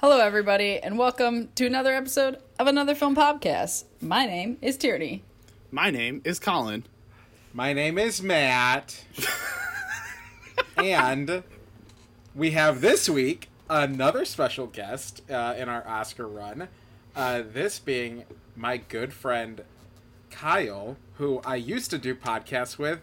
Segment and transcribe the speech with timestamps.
[0.00, 3.84] Hello, everybody, and welcome to another episode of another film podcast.
[4.00, 5.22] My name is Tierney.
[5.70, 6.84] My name is Colin.
[7.52, 9.04] My name is Matt.
[10.78, 11.42] and
[12.34, 16.68] we have this week another special guest uh, in our Oscar run.
[17.14, 18.24] Uh, this being
[18.56, 19.64] my good friend
[20.30, 23.00] Kyle, who I used to do podcasts with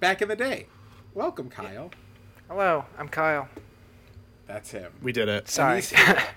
[0.00, 0.66] back in the day.
[1.14, 1.92] Welcome, Kyle.
[2.48, 3.48] Hello, I'm Kyle.
[4.52, 4.92] That's him.
[5.02, 5.48] We did it.
[5.48, 5.82] Sorry.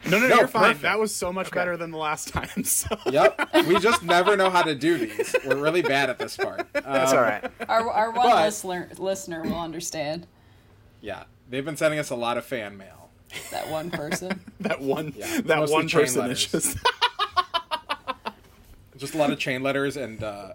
[0.07, 0.63] No, no, no, No, you're fine.
[0.63, 0.81] perfect.
[0.83, 2.47] That was so much better than the last time.
[2.63, 2.95] So.
[3.11, 3.49] Yep.
[3.67, 5.35] We just never know how to do these.
[5.45, 6.65] We're really bad at this part.
[6.71, 7.43] That's Um, all right.
[7.67, 10.27] Our, our one But- listener, listener will understand
[11.01, 11.23] Yeah.
[11.49, 13.09] They've been sending us a lot of fan mail.
[13.51, 14.39] that one person.
[14.61, 16.77] That one, Yeah, that one person is just.
[18.97, 20.53] Just a lot of chain letters and uh,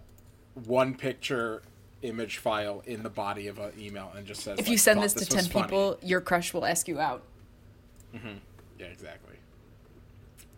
[0.64, 1.62] one picture
[2.02, 5.12] image file in the body of an email and just says if you send this
[5.12, 7.22] to was 10 funny." people, your crush will ask you out.
[8.78, 9.36] Yeah, exactly.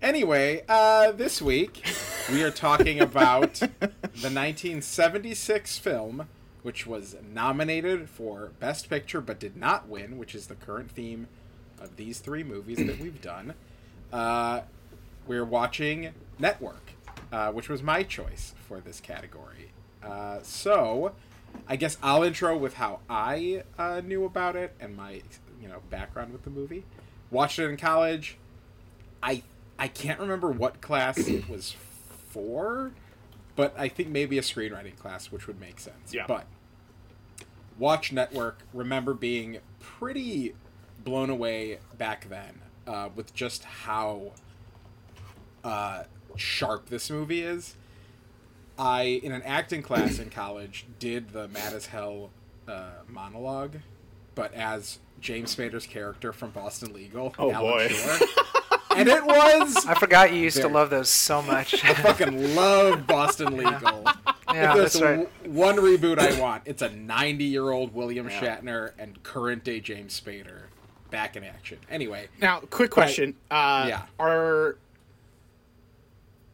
[0.00, 1.84] Anyway, uh, this week
[2.30, 3.68] we are talking about the
[4.20, 6.28] 1976 film,
[6.62, 11.28] which was nominated for Best Picture but did not win, which is the current theme
[11.80, 13.54] of these three movies that we've done.
[14.12, 14.62] Uh,
[15.26, 16.92] we're watching Network,
[17.32, 19.70] uh, which was my choice for this category.
[20.02, 21.12] Uh, so,
[21.68, 25.22] I guess I'll intro with how I uh, knew about it and my
[25.60, 26.84] you know background with the movie.
[27.32, 28.36] Watched it in college.
[29.22, 29.42] I
[29.78, 31.74] I can't remember what class it was
[32.28, 32.92] for,
[33.56, 36.12] but I think maybe a screenwriting class, which would make sense.
[36.12, 36.26] Yeah.
[36.28, 36.46] But
[37.78, 38.58] Watch Network.
[38.72, 40.54] Remember being pretty
[41.02, 44.32] blown away back then uh, with just how
[45.64, 46.04] uh,
[46.36, 47.76] sharp this movie is.
[48.78, 52.30] I, in an acting class in college, did the Mad as Hell
[52.66, 53.76] uh, monologue,
[54.34, 57.34] but as James Spader's character from Boston Legal.
[57.38, 57.88] Oh, Alan boy.
[57.88, 58.28] Shore.
[58.96, 59.86] and it was.
[59.86, 60.68] I forgot you used Very.
[60.68, 61.82] to love those so much.
[61.84, 64.02] I fucking love Boston Legal.
[64.52, 65.28] yeah, if there's that's right.
[65.44, 69.80] w- one reboot I want, it's a 90 year old William Shatner and current day
[69.80, 70.62] James Spader
[71.10, 71.78] back in action.
[71.88, 73.34] Anyway, Now, quick question.
[73.50, 74.02] Uh, Yeah.
[74.18, 74.76] Are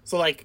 [0.05, 0.45] so like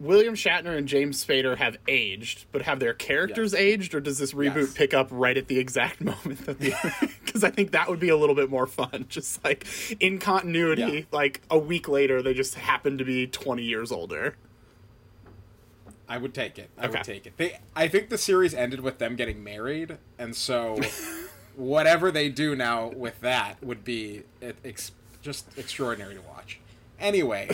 [0.00, 3.60] William Shatner and James Spader have aged, but have their characters Yes.
[3.60, 4.72] aged, or does this reboot Yes.
[4.74, 6.72] pick up right at the exact moment that the?
[7.24, 9.04] Because I think that would be a little bit more fun.
[9.10, 9.66] Just like
[10.00, 11.00] in continuity, Yeah.
[11.12, 14.34] like a week later, they just happen to be twenty years older.
[16.08, 16.70] I would take it.
[16.76, 16.98] I Okay.
[16.98, 17.34] would take it.
[17.36, 20.80] They, I think the series ended with them getting married, and so
[21.54, 24.90] whatever they do now with that would be ex,
[25.22, 26.58] just extraordinary to watch.
[26.98, 27.48] Anyway,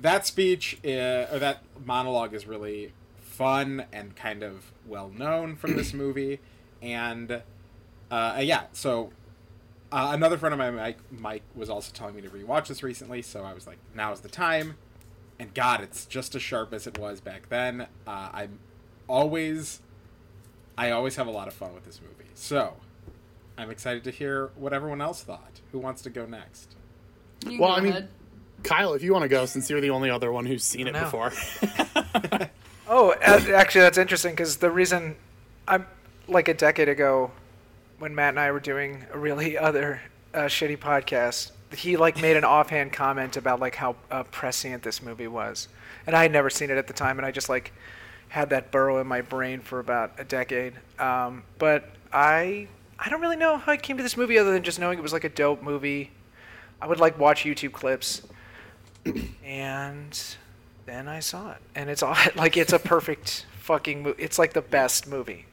[0.00, 0.88] that speech uh,
[1.32, 6.40] or that monologue is really fun and kind of well known from this movie,
[6.82, 7.42] and
[8.10, 8.64] uh, yeah.
[8.72, 9.10] So
[9.92, 13.22] uh, another friend of mine, Mike, Mike, was also telling me to rewatch this recently,
[13.22, 14.76] so I was like, now is the time.
[15.38, 17.86] And God, it's just as sharp as it was back then.
[18.06, 18.58] Uh, I'm
[19.08, 19.80] always,
[20.76, 22.30] I always have a lot of fun with this movie.
[22.34, 22.74] So,
[23.56, 25.60] I'm excited to hear what everyone else thought.
[25.72, 26.76] Who wants to go next?
[27.46, 28.08] You Well, go I mean- ahead.
[28.62, 30.92] Kyle, if you want to go, since you're the only other one who's seen it
[30.92, 31.04] know.
[31.04, 31.32] before.
[32.92, 35.14] Oh, actually, that's interesting because the reason
[35.68, 35.86] I'm
[36.26, 37.30] like a decade ago
[38.00, 40.02] when Matt and I were doing a really other
[40.34, 45.02] uh, shitty podcast, he like made an offhand comment about like how uh, prescient this
[45.02, 45.68] movie was,
[46.04, 47.72] and I had never seen it at the time, and I just like
[48.28, 50.72] had that burrow in my brain for about a decade.
[50.98, 52.66] Um, but I
[52.98, 55.02] I don't really know how I came to this movie other than just knowing it
[55.02, 56.10] was like a dope movie.
[56.82, 58.22] I would like watch YouTube clips,
[59.44, 60.36] and
[60.86, 64.22] then I saw it, and it's all like it's a perfect fucking movie.
[64.22, 65.46] It's like the best movie.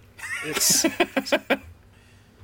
[0.45, 0.85] It's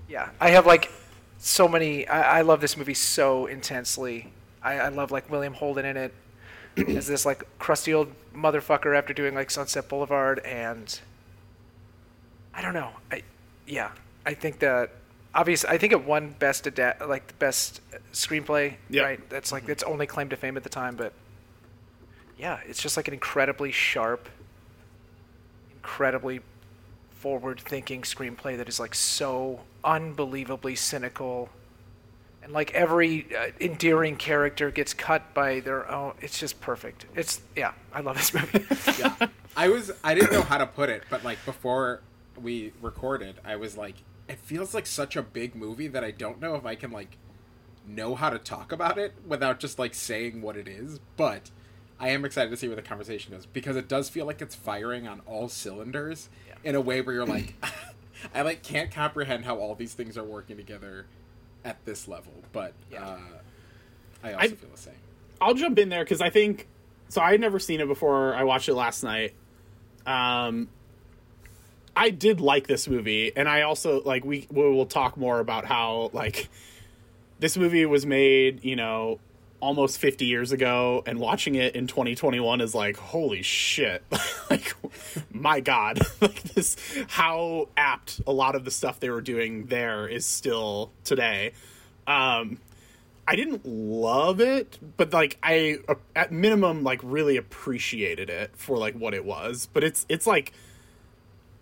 [0.10, 0.30] yeah.
[0.40, 0.92] I have like
[1.40, 2.08] so many.
[2.08, 4.32] I, I love this movie so intensely.
[4.62, 6.14] I, I love like William Holden in it
[6.78, 11.00] as this like crusty old motherfucker after doing like Sunset Boulevard, and
[12.54, 12.92] I don't know.
[13.12, 13.24] I
[13.68, 13.92] yeah.
[14.26, 14.92] I think that
[15.36, 18.76] obviously I think it won best adapt like the best screenplay.
[18.90, 19.04] Yeah.
[19.04, 19.30] Right.
[19.30, 21.14] That's like its only claim to fame at the time, but
[22.38, 24.28] yeah, it's just like an incredibly sharp,
[25.72, 26.42] incredibly
[27.12, 31.50] forward-thinking screenplay that is like so unbelievably cynical,
[32.42, 36.14] and like every uh, endearing character gets cut by their own.
[36.20, 37.06] It's just perfect.
[37.16, 38.66] It's yeah, I love this movie.
[39.00, 39.28] Yeah.
[39.56, 42.02] I was, I didn't know how to put it, but like before
[42.42, 43.96] we recorded, I was like,
[44.28, 47.18] it feels like such a big movie that I don't know if I can like
[47.86, 51.52] know how to talk about it without just like saying what it is, but
[52.00, 54.56] I am excited to see where the conversation goes because it does feel like it's
[54.56, 56.30] firing on all cylinders
[56.64, 57.56] in a way where you're like
[58.34, 61.06] I like can't comprehend how all these things are working together
[61.66, 63.06] at this level, but Yeah.
[63.06, 63.18] uh
[64.24, 64.94] I also I- feel the same.
[65.42, 66.68] I'll jump in there because I think
[67.10, 67.20] so.
[67.20, 68.34] I had never seen it before.
[68.34, 69.34] I watched it last night.
[70.06, 70.70] Um,
[71.96, 75.66] I did like this movie, and I also like we we will talk more about
[75.66, 76.50] how like
[77.40, 79.20] this movie was made, you know,
[79.60, 84.04] almost 50 years ago, and watching it in 2021 is like holy shit,
[84.50, 84.76] like
[85.32, 86.76] my god, like this
[87.08, 91.54] how apt a lot of the stuff they were doing there is still today.
[92.08, 92.58] Um,
[93.28, 98.78] I didn't love it, but like I uh, at minimum like really appreciated it for
[98.78, 99.70] like what it was.
[99.72, 100.52] But it's it's like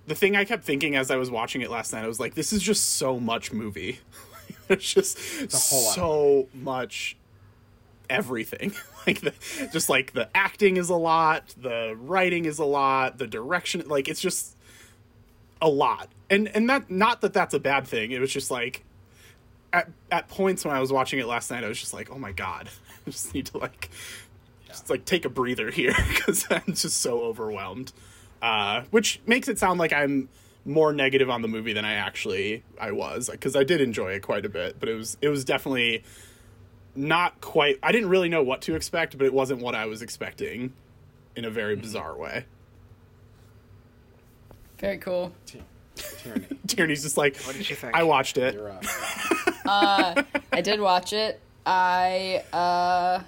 [0.08, 2.04] the thing I kept thinking as I was watching it last night.
[2.04, 4.00] I was like, this is just so much movie.
[4.70, 5.18] it's just
[5.54, 5.96] a whole lot.
[5.96, 7.18] so much
[8.10, 8.74] everything.
[9.08, 9.34] like the
[9.72, 14.08] just like the acting is a lot, the writing is a lot, the direction like
[14.08, 14.56] it's just
[15.62, 16.10] a lot.
[16.30, 18.12] And and that not that that's a bad thing.
[18.12, 18.84] It was just like
[19.74, 22.20] at at points when I was watching it last night, I was just like, oh
[22.20, 22.70] my god,
[23.08, 23.90] I just need to like
[24.68, 27.94] just like take a breather here because I'm just so overwhelmed.
[28.42, 30.28] Uh, which makes it sound like I'm
[30.66, 34.22] more negative on the movie than I actually I was because I did enjoy it
[34.22, 36.04] quite a bit, but it was it was definitely
[36.96, 37.78] not quite.
[37.84, 40.74] I didn't really know what to expect, but it wasn't what I was expecting
[41.36, 42.46] in a very bizarre way.
[44.78, 45.32] Very cool.
[45.46, 45.60] Ty-
[45.96, 47.96] Tyranny, Tierney's just like, What did you think?
[47.96, 48.56] I watched it.
[48.56, 48.84] you're up.
[50.52, 51.40] I did watch it.
[51.66, 53.22] I uh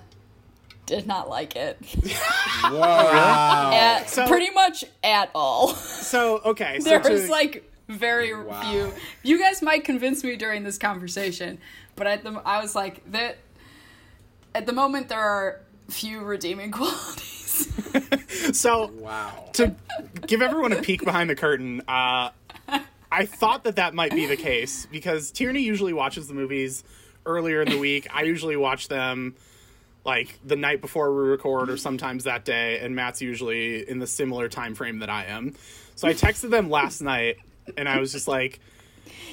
[0.86, 1.78] did not like it.
[2.64, 3.72] Wow.
[3.74, 5.70] At, So- pretty much at all.
[5.76, 8.62] So okay, so there to- was like very Wow.
[8.62, 8.94] few.
[9.24, 11.58] You guys might convince me during this conversation,
[11.96, 13.38] but at the I was like that.
[14.56, 15.60] At the moment, there are
[15.90, 17.68] few redeeming qualities.
[18.58, 19.50] so Wow.
[19.54, 19.76] to
[20.28, 22.30] give everyone a peek behind the curtain, uh,
[23.12, 26.84] I thought that that might be the case because Tierney usually watches the movies
[27.26, 28.08] earlier in the week.
[28.14, 29.36] I usually watch them
[30.06, 34.08] like the night before we record or sometimes that day, and Matt's usually in the
[34.08, 35.56] similar time frame that I am.
[35.96, 37.38] So I texted them last night,
[37.78, 38.60] and I was just like,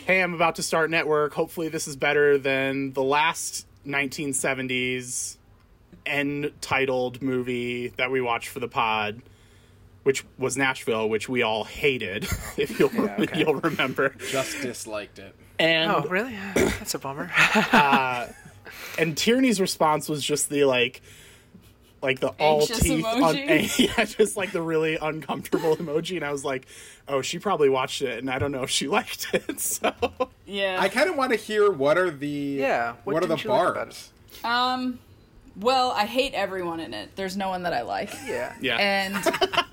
[0.07, 1.35] "Hey, I'm about to start network.
[1.35, 5.37] Hopefully, this is better than the last 1970s
[6.07, 9.23] end titled movie that we watched for the pod."
[10.03, 12.25] which was Nashville, which we all hated,
[12.57, 13.39] if you'll okay.
[13.39, 14.15] you'll remember.
[14.31, 15.35] Just disliked it.
[15.59, 16.35] And Oh, really?
[16.55, 17.31] That's a bummer.
[17.71, 18.29] Uh,
[19.01, 21.03] and Tierney's response was just the like
[22.03, 23.79] like the all Anxious teeth emoji?
[23.99, 26.67] yeah, just like the really uncomfortable emoji and I was like,
[27.09, 29.93] "Oh, she probably watched it and I don't know if she liked it." So
[30.47, 30.79] yeah.
[30.81, 33.51] I kind of want to hear what are the Yeah, what what, are the didn't
[33.51, 34.11] like bars?
[34.45, 34.99] um.
[35.59, 37.11] Well, I hate everyone in it.
[37.17, 38.15] There's no one that I like.
[38.25, 38.55] yeah.
[38.63, 38.77] yeah.
[38.77, 39.15] And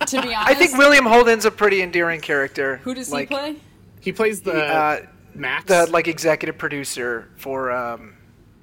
[0.08, 2.78] to be honest, I think William Holden's a pretty endearing character.
[2.78, 3.56] who does like, he play?
[4.02, 5.66] he plays the Uh, Max.
[5.66, 8.16] the like executive producer for um,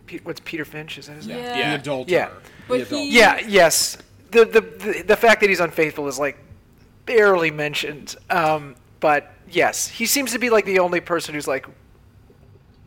[0.07, 0.99] Pe- what's Peter Finch?
[0.99, 1.39] Is that his name?
[1.39, 1.59] Yeah.
[1.59, 1.71] Yeah.
[1.77, 2.09] The adult.
[2.09, 2.29] Yeah.
[2.69, 3.01] But the adult.
[3.03, 3.41] he- Yeah.
[3.47, 3.99] Yes.
[4.31, 6.39] The, the the the fact that he's unfaithful is like
[7.07, 8.17] barely mentioned.
[8.31, 11.67] Um, but yes, he seems to be like the only person who's like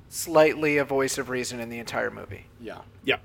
[0.09, 2.45] slightly a voice of reason in the entire movie.
[2.59, 2.79] Yeah.
[3.05, 3.21] Yep.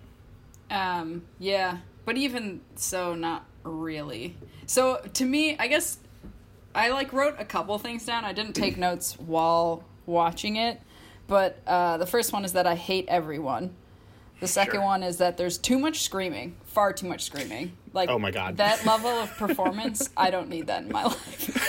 [0.70, 4.36] Um, yeah, but even so, not really.
[4.66, 5.98] So to me, I guess
[6.74, 8.24] I like wrote a couple things down.
[8.24, 10.80] I didn't take notes while watching it,
[11.26, 13.74] but uh, the first one is that I hate everyone.
[14.42, 14.82] The second Sure.
[14.82, 17.76] one is that there's too much screaming, far too much screaming.
[17.92, 18.56] Like, Oh my God.
[18.56, 21.68] that level of performance, I don't need that in my life.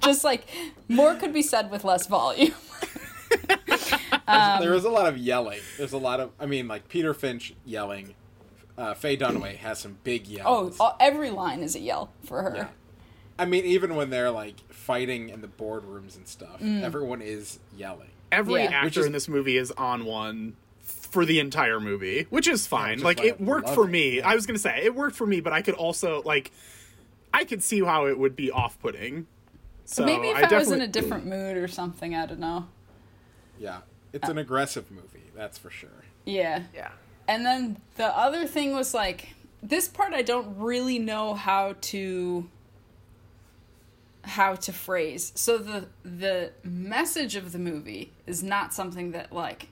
[0.02, 0.46] Just like
[0.88, 2.54] more could be said with less volume.
[4.28, 5.58] there is a lot of yelling.
[5.76, 6.30] There's a lot of.
[6.38, 8.14] I mean, like Peter Finch yelling.
[8.76, 10.78] Uh, Faye Dunaway has some big Oh, yells.
[10.78, 12.52] all- every line is a yell for her.
[12.56, 12.68] Yeah.
[13.36, 16.82] I mean, even when they're like fighting in the boardrooms and stuff, Mm.
[16.84, 18.10] everyone is yelling.
[18.30, 18.70] Every Yeah.
[18.70, 20.54] Actor is- in this movie is on one
[21.18, 22.98] for the entire movie, which is fine.
[22.98, 24.16] which like it worked for it, me.
[24.18, 24.28] yeah.
[24.28, 26.52] I was gonna say it worked for me, but I could also like
[27.34, 29.26] I could see how it would be off putting.
[29.84, 32.68] So Maybe if I, I, was in a different mood or something, I don't know.
[33.58, 33.78] Yeah,
[34.12, 36.04] it's an aggressive movie, that's for sure.
[36.24, 36.62] Yeah.
[36.72, 36.90] Yeah.
[37.26, 42.48] And then the other thing was like this part I don't really know how to
[44.22, 45.32] how to phrase.
[45.34, 49.66] So the the message of the movie is not something that like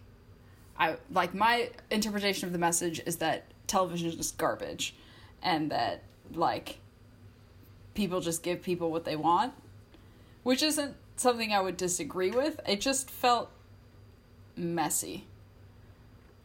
[0.78, 4.94] I like my interpretation of the message is that television is just garbage
[5.42, 6.02] and that
[6.34, 6.78] like
[7.94, 9.54] people just give people what they want,
[10.42, 12.60] which isn't something I would disagree with.
[12.66, 13.50] It just felt
[14.56, 15.26] messy.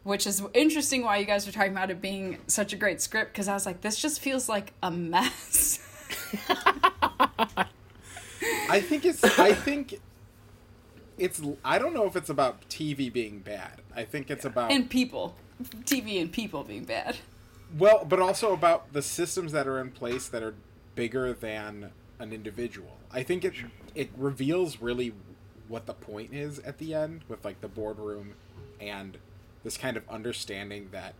[0.02, 3.32] Which is interesting why you guys were talking about it being such a great script
[3.32, 5.78] because I was like, this just feels like a mess.
[8.68, 9.22] I think it's.
[9.38, 10.00] I think
[11.18, 11.42] it's.
[11.64, 13.81] I don't know if it's about TV being bad.
[13.94, 14.70] I think it's about.
[14.72, 15.36] and people.
[15.84, 17.16] TV and people being bad.
[17.78, 20.54] Well, but also about the systems that are in place that are
[20.94, 22.98] bigger than an individual.
[23.12, 23.54] I think it
[23.94, 25.12] it reveals really
[25.68, 28.34] what the point is at the end with like the boardroom
[28.80, 29.16] and
[29.64, 31.14] this kind of understanding that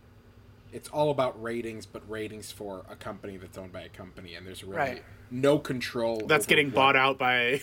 [0.71, 4.45] it's all about ratings, but ratings for a company that's owned by a company, and
[4.45, 5.03] there's really Right.
[5.31, 6.23] no control.
[6.27, 7.61] That's getting what- bought out by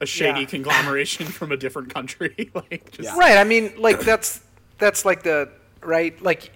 [0.00, 0.46] a shady Yeah.
[0.46, 2.50] conglomeration from a different country.
[2.54, 3.18] like, just Yeah.
[3.18, 3.36] Right.
[3.38, 4.40] I mean, like that's
[4.78, 5.50] that's like the
[5.82, 6.20] right.
[6.22, 6.50] Like,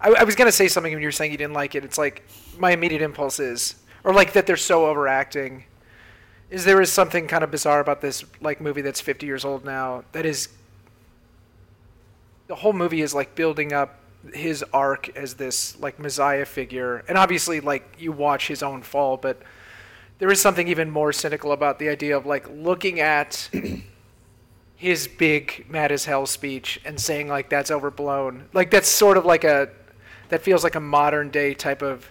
[0.00, 1.84] I, I was gonna say something when you were saying you didn't like it.
[1.84, 2.22] It's like
[2.58, 3.74] my immediate impulse is,
[4.04, 5.64] or like that they're so overacting.
[6.50, 9.64] Is there is something kind of bizarre about this like movie that's 50 years old
[9.64, 10.02] now?
[10.12, 10.48] That is,
[12.48, 13.96] the whole movie is like building up
[14.34, 19.16] his arc as this like messiah figure, and obviously like you watch his own fall,
[19.16, 19.40] but
[20.20, 23.50] there is something even more cynical about the idea of like looking at
[24.76, 29.24] his big mad as hell speech and saying like that's overblown like that's sort of
[29.24, 29.68] like a
[30.28, 32.10] that feels like a modern day type of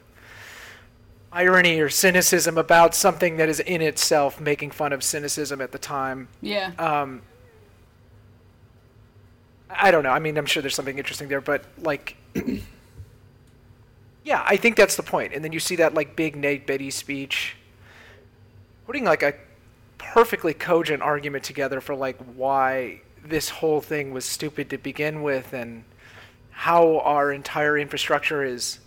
[1.31, 5.77] irony or cynicism about something that is in itself making fun of cynicism at the
[5.79, 6.71] time Yeah.
[6.79, 7.21] um
[9.69, 12.15] i don't know i mean i'm sure there's something interesting there but like
[14.23, 15.33] yeah i think that's the point.
[15.33, 17.55] and then you see that like big Ned Beatty speech
[18.89, 19.35] putting like a
[19.99, 25.53] perfectly cogent argument together for like why this whole thing was stupid to begin with
[25.53, 25.83] and
[26.49, 28.79] how our entire infrastructure is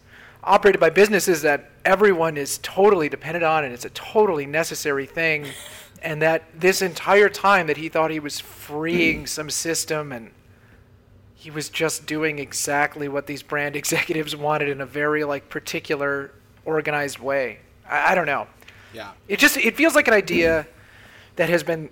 [0.42, 5.46] operated by businesses that everyone is totally dependent on and it's a totally necessary thing
[6.02, 9.26] and that this entire time that he thought he was freeing hmm.
[9.26, 10.32] some system and
[11.36, 16.32] he was just doing exactly what these brand executives wanted in a very like particular
[16.64, 17.60] organized way.
[17.88, 18.48] I, I don't know
[18.92, 19.12] Yeah.
[19.28, 20.66] it just it feels like an idea
[21.36, 21.88] that has been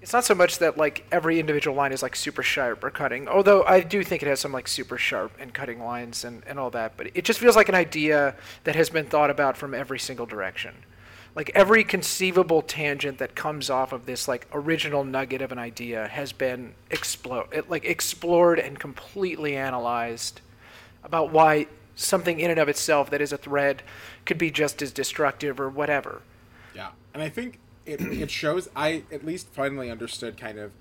[0.00, 3.26] it's not so much that like every individual line is like super sharp or cutting
[3.26, 6.58] although i do think it has some like super sharp and cutting lines and, and
[6.58, 9.74] all that but it just feels like an idea that has been thought about from
[9.74, 10.74] every single direction
[11.34, 16.06] like every conceivable tangent that comes off of this like original nugget of an idea
[16.08, 20.40] has been explode like explored and completely analyzed
[21.02, 23.82] about why something in and of itself that is a thread
[24.26, 26.22] could be just as destructive or whatever
[26.74, 28.68] Yeah, and I think it, it shows.
[28.74, 30.72] I at least finally understood kind of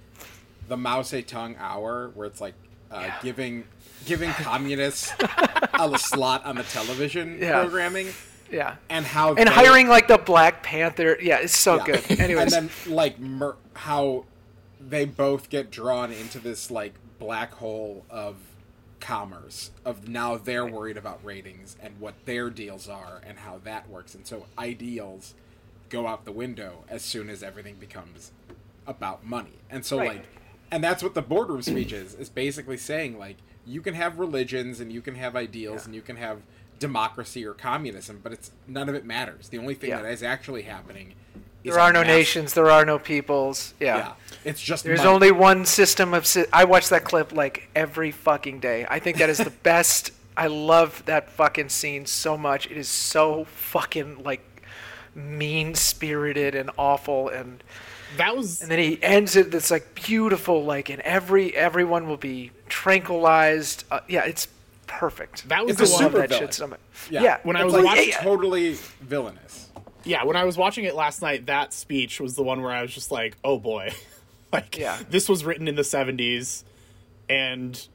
[0.69, 2.53] the Mao Zedong hour, where it's like
[2.91, 3.15] uh, Yeah.
[3.21, 3.63] giving
[4.05, 5.11] giving communists
[5.73, 7.61] a slot on the television Yeah.
[7.61, 8.07] programming,
[8.49, 11.17] yeah and how and they- hiring like the Black Panther.
[11.21, 11.83] Yeah, it's so yeah.
[11.85, 12.19] good.
[12.19, 14.23] Anyways, and then like mer- how
[14.79, 18.35] they both get drawn into this like black hole of
[19.03, 23.89] commerce of now they're worried about ratings and what their deals are and how that
[23.89, 25.33] works and so ideals
[25.89, 28.31] go out the window as soon as everything becomes
[28.87, 30.07] about money and so Right.
[30.07, 30.25] like
[30.71, 34.79] and that's what the boardroom speech is is basically saying like you can have religions
[34.79, 35.85] and you can have ideals Yeah.
[35.87, 36.39] and you can have
[36.79, 40.01] democracy or communism but it's none of it matters the only thing Yeah.
[40.01, 41.15] that is actually happening is
[41.63, 42.53] there are no mass- nations.
[42.53, 43.73] There are no peoples.
[43.79, 43.97] Yeah.
[43.97, 44.13] yeah.
[44.45, 45.09] It's just There's money.
[45.09, 46.25] only one system of.
[46.25, 48.85] Si- I watch that clip like every fucking day.
[48.89, 50.11] I think that is the best.
[50.35, 52.65] I love that fucking scene so much.
[52.69, 54.41] It is so fucking like
[55.15, 57.63] mean spirited and awful and
[58.17, 62.17] that was and then he ends it that's like beautiful like and every everyone will
[62.17, 64.47] be tranquilized uh, yeah it's
[64.87, 66.43] perfect That was It's the a one- love super that villain.
[66.47, 66.77] shit so
[67.11, 67.21] Yeah.
[67.23, 69.62] yeah, When I was like, watching- it's totally villainous.
[70.03, 72.81] Yeah, when I was watching it last night, that speech was the one where I
[72.81, 73.91] was just like, "Oh boy."
[74.53, 74.99] like Yeah.
[75.09, 76.63] this was written in the 70s
[77.29, 77.87] and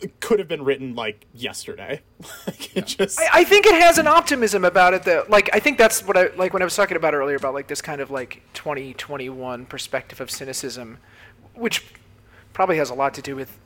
[0.00, 2.02] it could have been written like yesterday.
[2.46, 5.58] like it just I, I think it has an optimism about it that like I
[5.58, 8.00] think that's what I like when I was talking about earlier about like this kind
[8.00, 10.98] of like 2021 perspective of cynicism
[11.54, 11.94] which
[12.52, 13.58] probably has a lot to do with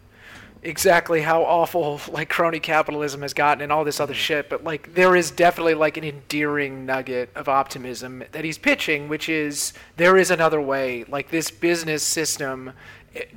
[0.63, 4.21] exactly how awful like crony capitalism has gotten and all this other mm-hmm.
[4.21, 9.09] shit but like there is definitely like an endearing nugget of optimism that he's pitching
[9.09, 11.05] which is there is another way.
[11.05, 12.73] Like this business system
[13.15, 13.29] it,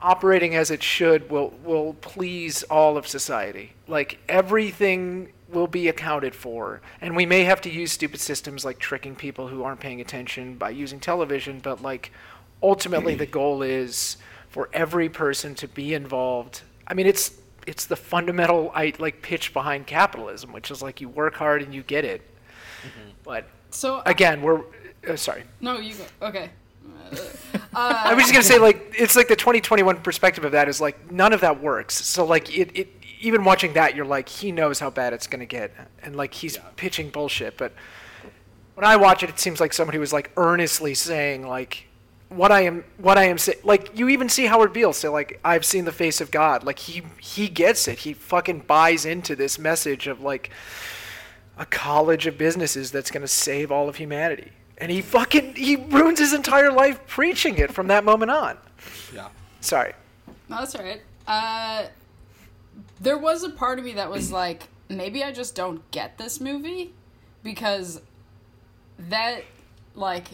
[0.00, 3.74] operating as it should will will please all of society.
[3.86, 8.78] Like everything will be accounted for, and we may have to use stupid systems like
[8.78, 12.12] tricking people who aren't paying attention by using television, but like
[12.62, 14.16] ultimately the goal is
[14.50, 16.62] for every person to be involved.
[16.86, 17.32] I mean, it's
[17.66, 21.72] it's the fundamental I like pitch behind capitalism, which is like you work hard and
[21.74, 22.20] you get it.
[22.82, 23.10] Mm-hmm.
[23.22, 24.62] But So uh, again, we're
[25.08, 25.44] uh, sorry.
[25.60, 26.26] no, you go.
[26.28, 26.50] Okay.
[27.72, 30.80] Uh, I was just gonna say like it's like the 2021 perspective of that is
[30.80, 31.94] like none of that works.
[32.04, 32.88] So like it, it
[33.20, 36.58] even watching that you're like he knows how bad it's gonna get and like he's
[36.74, 37.56] pitching bullshit.
[37.56, 37.72] But
[38.74, 41.84] when I watch it, it seems like somebody was like earnestly saying like
[42.30, 43.58] what I am what I am saying.
[43.62, 46.64] Like you even see Howard Beale say like I've seen the face of God.
[46.64, 48.00] Like he he gets it.
[48.00, 50.50] He fucking buys into this message of like
[51.58, 54.52] a college of businesses that's going to save all of humanity.
[54.78, 58.56] And he fucking he ruins his entire life preaching it from that moment on.
[59.14, 59.28] Yeah.
[59.60, 59.92] Sorry.
[60.48, 61.02] No, that's all right.
[61.26, 61.86] Uh,
[63.00, 66.40] there was a part of me that was like, maybe I just don't get this
[66.40, 66.92] movie
[67.42, 68.00] because
[68.98, 69.42] that,
[69.94, 70.24] like,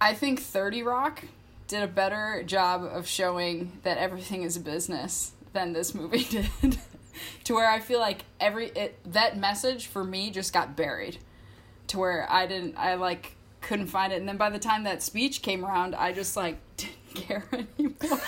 [0.00, 1.24] I think 30 Rock
[1.68, 6.78] did a better job of showing that everything is a business than this movie did.
[7.44, 11.18] to where I feel like every it, that message for me just got buried.
[11.88, 15.02] To where I didn't I like couldn't find it and then by the time that
[15.02, 18.18] speech came around I just like didn't care anymore.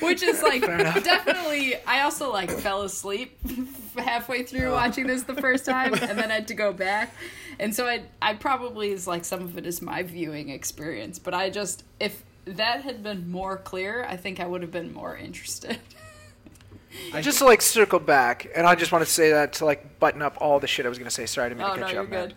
[0.00, 3.38] Which is like definitely I also like fell asleep
[3.96, 4.74] halfway through oh.
[4.74, 7.14] watching this the first time and then had to go back.
[7.58, 11.34] And so I I probably is like some of it is my viewing experience, but
[11.34, 15.16] I just if that had been more clear, I think I would have been more
[15.16, 15.78] interested.
[17.12, 19.98] I just to like circle back, and I just want to say that to like
[19.98, 21.26] button up all the shit I was going to say.
[21.26, 22.34] Sorry to make oh a no, cut you you're man.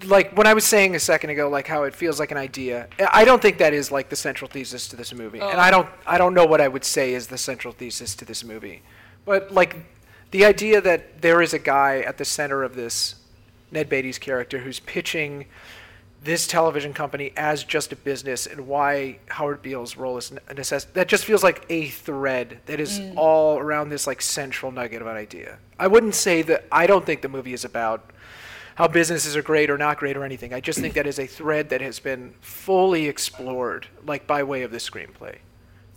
[0.00, 0.08] good.
[0.08, 2.88] like when I was saying a second ago, like how it feels like an idea.
[3.12, 5.60] I don't think that is like the central thesis to this movie, and Oh.
[5.60, 8.44] I don't, I don't know what I would say is the central thesis to this
[8.44, 8.82] movie,
[9.24, 9.76] but like
[10.30, 13.16] the idea that there is a guy at the center of this,
[13.70, 15.46] Ned Beatty's character, who's pitching
[16.22, 20.92] this television company as just a business, and why Howard Beale's role is a necessity.
[20.94, 23.14] That just feels like a thread that is mm.
[23.16, 25.58] all around this like central nugget of an idea.
[25.78, 26.66] I wouldn't say that.
[26.72, 28.10] I don't think the movie is about
[28.76, 30.52] how businesses are great or not great or anything.
[30.52, 34.62] I just think that is a thread that has been fully explored, like by way
[34.62, 35.36] of the screenplay.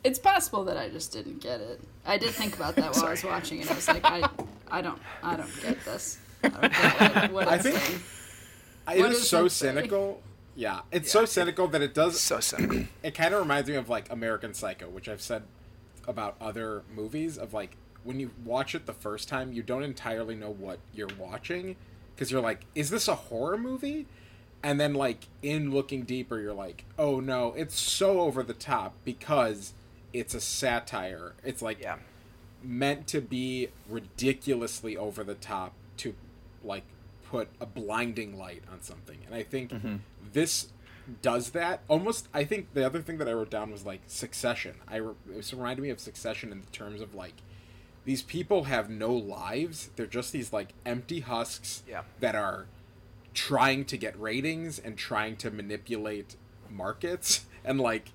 [0.03, 1.81] It's possible that I just didn't get it.
[2.05, 3.69] I did think about that while I was watching it.
[3.69, 4.29] I was like, I,
[4.71, 6.19] I don't, I don't get this.
[6.43, 7.99] I don't what, what I it's think- saying.
[8.91, 9.67] It What is does so it say?
[9.67, 10.21] cynical.
[10.55, 12.19] Yeah, it's so cynical that it does.
[12.19, 12.85] So cynical.
[13.03, 15.43] it kind of reminds me of like American Psycho, which I've said
[16.07, 17.37] about other movies.
[17.37, 21.09] Of like when you watch it the first time, you don't entirely know what you're
[21.19, 21.75] watching
[22.15, 24.07] because you're like, is this a horror movie?
[24.63, 28.95] And then like in looking deeper, you're like, oh no, it's so over the top
[29.05, 29.73] because
[30.13, 31.33] it's a satire.
[31.45, 31.97] It's like yeah.
[32.63, 36.15] meant to be ridiculously over the top to
[36.63, 36.83] like
[37.29, 39.19] put a blinding light on something.
[39.25, 39.97] And i think mm-hmm.
[40.33, 40.69] this
[41.21, 41.81] does that.
[41.87, 44.75] Almost i think the other thing that i wrote down was like succession.
[44.87, 47.35] I re- it reminded me of succession in terms of like
[48.05, 49.89] these people have no lives.
[49.95, 52.03] They're just these like empty husks Yeah.
[52.19, 52.67] that are
[53.33, 56.35] trying to get ratings and trying to manipulate
[56.69, 57.45] markets.
[57.65, 58.13] And like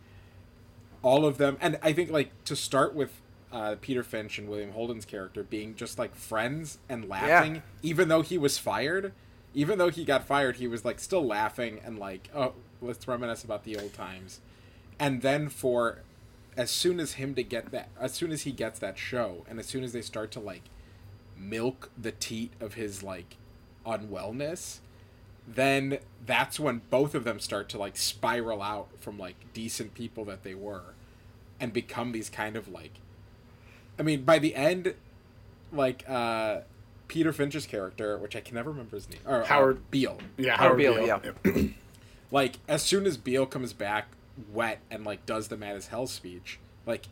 [1.04, 3.20] all of them and i think like to start with
[3.54, 8.22] uh, peter finch and william holden's character being just like friends and laughing even though
[8.22, 9.12] he was fired?
[9.56, 13.44] Even though he got fired he was like still laughing and like oh let's reminisce
[13.44, 14.40] about the old times.
[14.98, 16.00] And then for
[16.56, 19.58] as soon as him to get that as soon as he gets that show and
[19.58, 20.62] as soon as they start to like
[21.36, 23.36] milk the teat of his like
[23.86, 24.78] unwellness
[25.46, 30.24] then that's when both of them start to like spiral out from like decent people
[30.24, 30.94] that they were
[31.60, 32.92] and become these kind of like
[33.98, 34.94] I mean by the end
[35.72, 36.60] like uh
[37.08, 40.18] Peter Finch's character, which I can never remember his name, or uh, Howard- Beale.
[40.36, 41.52] Yeah, Howard Howard Beale, Beale.
[41.54, 41.62] yeah.
[42.30, 44.06] Like as soon as Beale comes back
[44.52, 47.06] wet and like does the mad as hell speech, like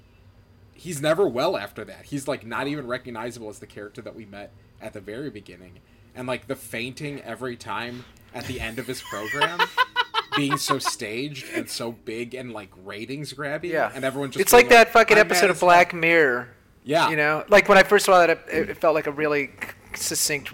[0.74, 2.06] he's never well after that.
[2.06, 5.74] He's like not even recognizable as the character that we met at the very beginning.
[6.16, 9.60] And like the fainting every time at the end of his program
[10.36, 13.70] being so staged and so big and like ratings grabby.
[13.70, 13.92] Yeah.
[13.94, 15.60] And everyone just It's being like that fucking "I'm episode of.
[15.60, 16.48] Black Mirror.
[16.84, 17.10] Yeah.
[17.10, 19.50] You know, like when I first saw that, it, it felt like a really
[19.94, 20.52] succinct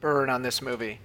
[0.00, 1.00] burn on this movie.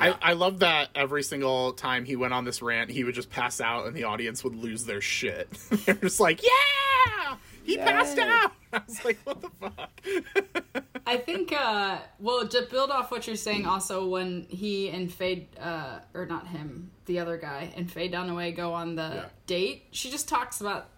[0.00, 3.28] I, I love that every single time he went on this rant, he would just
[3.30, 5.50] pass out and the audience would lose their shit.
[5.84, 8.52] They're just like, yeah, he passed out.
[8.72, 10.84] I was like, what the fuck?
[11.06, 15.48] I think, uh, well, to build off what you're saying, also when he and Faye,
[15.60, 19.24] uh, or not him, the other guy, and Faye Dunaway go on the Yeah.
[19.46, 20.88] date, she just talks about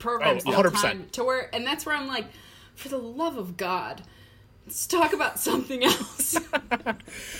[0.00, 0.82] programs Oh, 100%.
[0.82, 2.24] time to where, and that's where I'm like,
[2.74, 4.02] for the love of God,
[4.66, 6.36] let's talk about something else.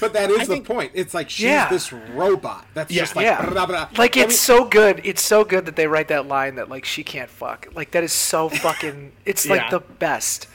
[0.01, 0.93] But that is the think- point.
[0.95, 1.69] It's like she's Yeah.
[1.69, 3.03] this robot that's Yeah.
[3.03, 3.89] just like yeah, blah, blah, blah.
[3.99, 5.01] like I it's mean- so good.
[5.05, 7.69] It's so good that they write that line that like she can't fuck.
[7.75, 9.13] Like that is so fucking.
[9.25, 9.71] It's like Yeah.
[9.71, 10.47] the best.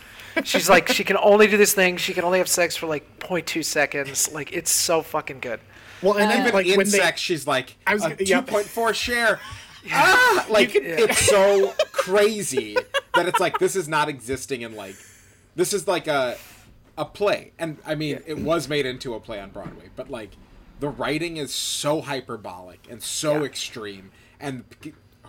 [0.43, 1.97] She's like she can only do this thing.
[1.97, 4.31] She can only have sex for like 0.2 seconds.
[4.33, 5.59] Like it's so fucking good.
[6.01, 8.23] Well, and then even like in when they, sex, she's like I was a gonna-
[8.25, 8.41] yeah.
[8.41, 9.39] 2.4 share.
[9.91, 12.75] Ah, like could- it's so crazy
[13.15, 14.95] that it's like this is not existing in like
[15.55, 16.37] this is like a
[16.97, 20.31] a play, and I mean it was made into a play on Broadway, but like
[20.79, 23.43] the writing is so hyperbolic and so Yeah.
[23.45, 24.63] extreme, and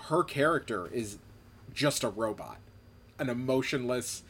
[0.09, 1.19] her character is
[1.75, 2.59] just a robot,
[3.19, 4.23] an emotionless,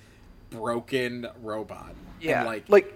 [0.50, 1.94] broken robot.
[2.20, 2.94] Yeah, and like, like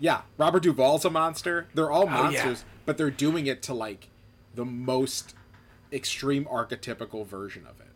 [0.00, 1.66] yeah, Robert Duvall's a monster.
[1.74, 2.22] They're all Oh, yeah.
[2.22, 4.08] monsters, but they're doing it to like
[4.54, 5.34] the most
[5.92, 7.86] extreme archetypical version of it.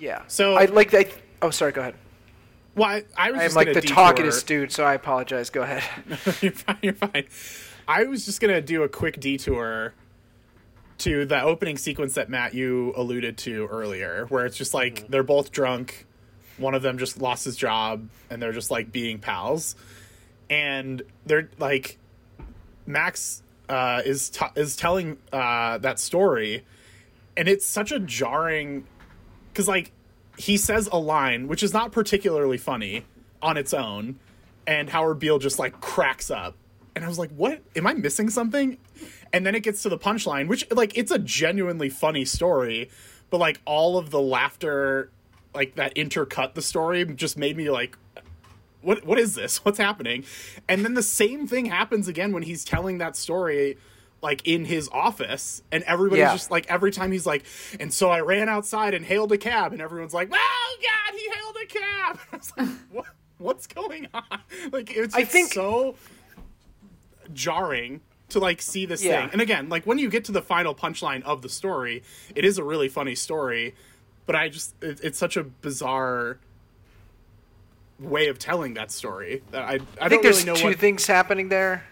[0.00, 0.22] yeah.
[0.28, 1.08] So- I like that.
[1.42, 1.72] Oh, sorry.
[1.72, 1.94] Go ahead.
[2.76, 5.50] Well, I, I was I'm just like the detour- talkingest dude, so I apologize.
[5.50, 5.82] Go ahead.
[6.40, 6.78] you're fine.
[6.82, 7.24] You're fine.
[7.88, 9.94] I was just gonna do a quick detour
[10.98, 15.22] to the opening sequence that Matt you alluded to earlier, where it's just like they're
[15.24, 16.06] both drunk.
[16.58, 19.74] One of them just lost his job, and they're just like being pals,
[20.48, 21.98] and they're like
[22.86, 26.64] Max uh, is t- is telling uh, that story,
[27.40, 28.86] and it's such a jarring
[29.50, 29.92] because like
[30.36, 33.06] he says a line which is not particularly funny
[33.40, 34.20] on its own
[34.66, 36.54] and howard beale just like cracks up.
[36.94, 37.62] And i was like what?
[37.74, 38.76] Am i missing something?
[39.32, 42.90] And then it gets to the punchline which like it's a genuinely funny story
[43.30, 45.10] but like all of the laughter
[45.54, 47.96] like that intercut the story just made me like
[48.82, 49.64] what what is this?
[49.64, 50.24] What's happening?
[50.68, 53.78] And then the same thing happens again when he's telling that story
[54.22, 56.32] like in his office and everybody's Yeah.
[56.34, 57.44] just like every time he's like
[57.78, 61.30] and so i ran outside and hailed a cab and everyone's like oh god he
[61.30, 63.06] hailed a cab I was like, what,
[63.38, 64.22] what's going on
[64.72, 65.94] like it's I just think- so
[67.32, 69.22] jarring to like see this Yeah.
[69.22, 72.02] thing and again like when you get to the final punchline of the story
[72.34, 73.74] it is a really funny story
[74.26, 76.38] but i just it, it's such a bizarre
[77.98, 80.68] way of telling that story that i i, I don't think really there's know two
[80.68, 81.84] what things happening there,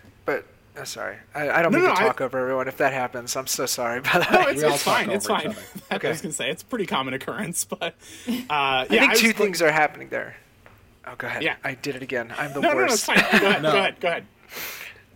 [0.79, 2.69] but uh, sorry, I, I don't No, mean no, to I- talk over everyone.
[2.69, 4.33] If that happens, I'm so sorry about that.
[4.33, 5.11] No, it's, it's fine.
[5.11, 5.49] It's fine.
[5.49, 5.57] other.
[6.07, 7.93] I was gonna say it's a pretty common occurrence, but uh,
[8.29, 10.37] yeah, I think was two like- things are happening there.
[11.07, 11.43] Oh, go ahead.
[11.43, 11.57] Yeah.
[11.65, 12.35] I did it again.
[12.37, 13.17] I'm the No, no, no, it's fine.
[13.17, 13.63] Go ahead.
[13.63, 13.73] No.
[13.73, 14.01] Go ahead.
[14.01, 14.27] Go ahead.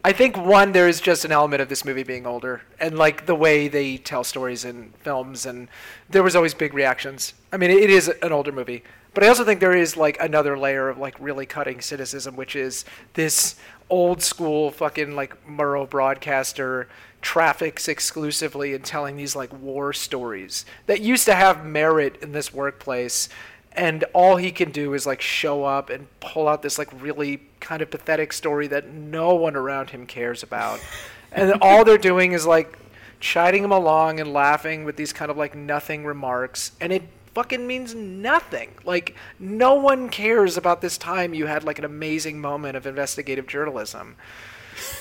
[0.05, 3.27] I think one, there is just an element of this movie being older, and like
[3.27, 5.68] the way they tell stories in films, and
[6.11, 7.35] there was always big reactions.
[7.53, 8.83] I mean, it is an older movie,
[9.14, 12.57] but I also think there is like another layer of like really cutting cynicism, which
[12.57, 13.55] is this
[13.90, 16.88] old school fucking like Murrow broadcaster
[17.21, 22.53] traffics exclusively and telling these like war stories that used to have merit in this
[22.53, 23.29] workplace.
[23.75, 27.42] And all he can do is like show up and pull out this like really
[27.61, 30.81] kind of pathetic story that no one around him cares about.
[31.35, 32.79] And all they're doing is like
[33.18, 36.73] chiding him along and laughing with these kind of like nothing remarks.
[36.79, 41.79] And it fucking means nothing like no one cares about this time you had like
[41.79, 44.16] an amazing moment of investigative journalism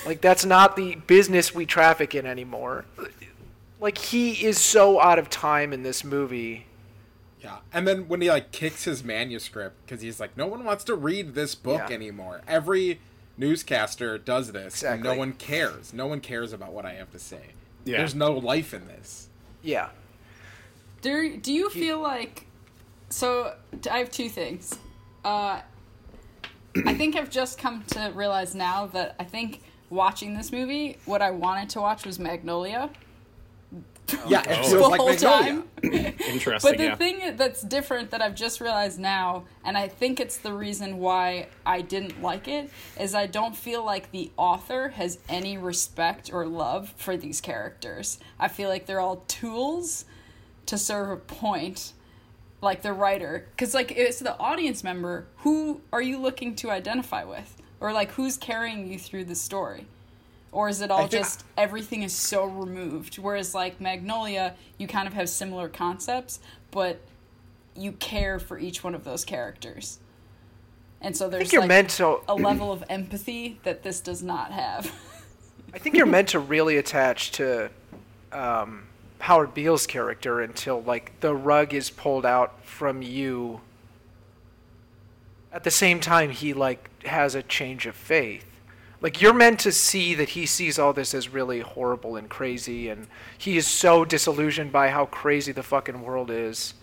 [0.05, 2.85] like that's not the business we traffic in anymore
[3.79, 6.65] like he is so out of time in this movie
[7.41, 10.83] Yeah, and then when he like kicks his manuscript because he's like, no one wants
[10.85, 11.95] to read this book Yeah.
[11.95, 12.41] anymore.
[12.47, 12.99] Every
[13.37, 15.91] newscaster does this, and no one cares.
[15.93, 17.41] No one cares about what I have to say.
[17.83, 17.97] Yeah.
[17.97, 19.27] There's no life in this.
[19.63, 19.89] yeah
[21.01, 22.45] Do do you feel like
[23.09, 23.55] so
[23.89, 24.77] I have two things.
[25.25, 25.61] Uh
[26.85, 31.21] I think I've just come to realize now that I think watching this movie, what
[31.21, 32.89] I wanted to watch was Magnolia.
[34.27, 34.53] Yeah, it Oh.
[34.63, 35.63] feels the like whole Magnolia.
[35.63, 35.63] time.
[36.27, 36.71] Interesting.
[36.71, 36.95] But the yeah.
[36.95, 41.47] thing that's different that I've just realized now, and I think it's the reason why
[41.65, 46.45] I didn't like it, is I don't feel like the author has any respect or
[46.45, 48.17] love for these characters.
[48.39, 50.05] I feel like they're all tools
[50.65, 51.93] to serve a point,
[52.61, 53.47] like the writer.
[53.51, 57.61] Because, like, it's the audience member, who are you looking to identify with?
[57.79, 59.87] Or, like, who's carrying you through the story?
[60.51, 63.17] Or is it all just everything is so removed?
[63.17, 66.39] Whereas like Magnolia, you kind of have similar concepts,
[66.71, 66.99] but
[67.75, 69.99] you care for each one of those characters.
[70.99, 74.93] And so there's like a level of empathy that this does not have.
[75.73, 77.71] I think you're meant to really attach to
[78.33, 78.83] um,
[79.21, 83.61] Howard Beale's character until like the rug is pulled out from you.
[85.51, 88.45] At the same time, he like has a change of faith.
[88.99, 92.89] Like you're meant to see that he sees all this as really horrible and crazy,
[92.89, 93.07] and
[93.37, 96.75] he is so disillusioned by how crazy the fucking world is.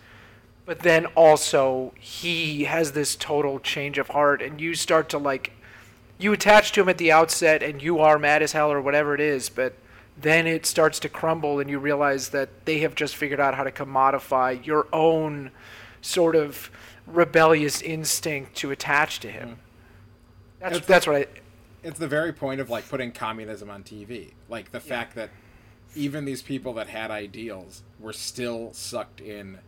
[0.66, 5.52] But then also he has this total change of heart, and you start to like
[6.18, 9.14] you attach to him at the outset and you are mad as hell or whatever
[9.14, 9.74] it is, but
[10.20, 13.64] then it starts to crumble and you realize that they have just figured out how
[13.64, 15.50] to commodify your own
[16.00, 16.70] sort of
[17.06, 19.48] rebellious instinct to attach to him.
[19.48, 19.60] Mm-hmm.
[20.60, 21.26] That's It's that's what I
[21.82, 24.34] It's the very point of like putting communism on TV.
[24.48, 25.04] Like the Yeah.
[25.04, 25.34] fact that
[25.94, 29.60] even these people that had ideals were still sucked in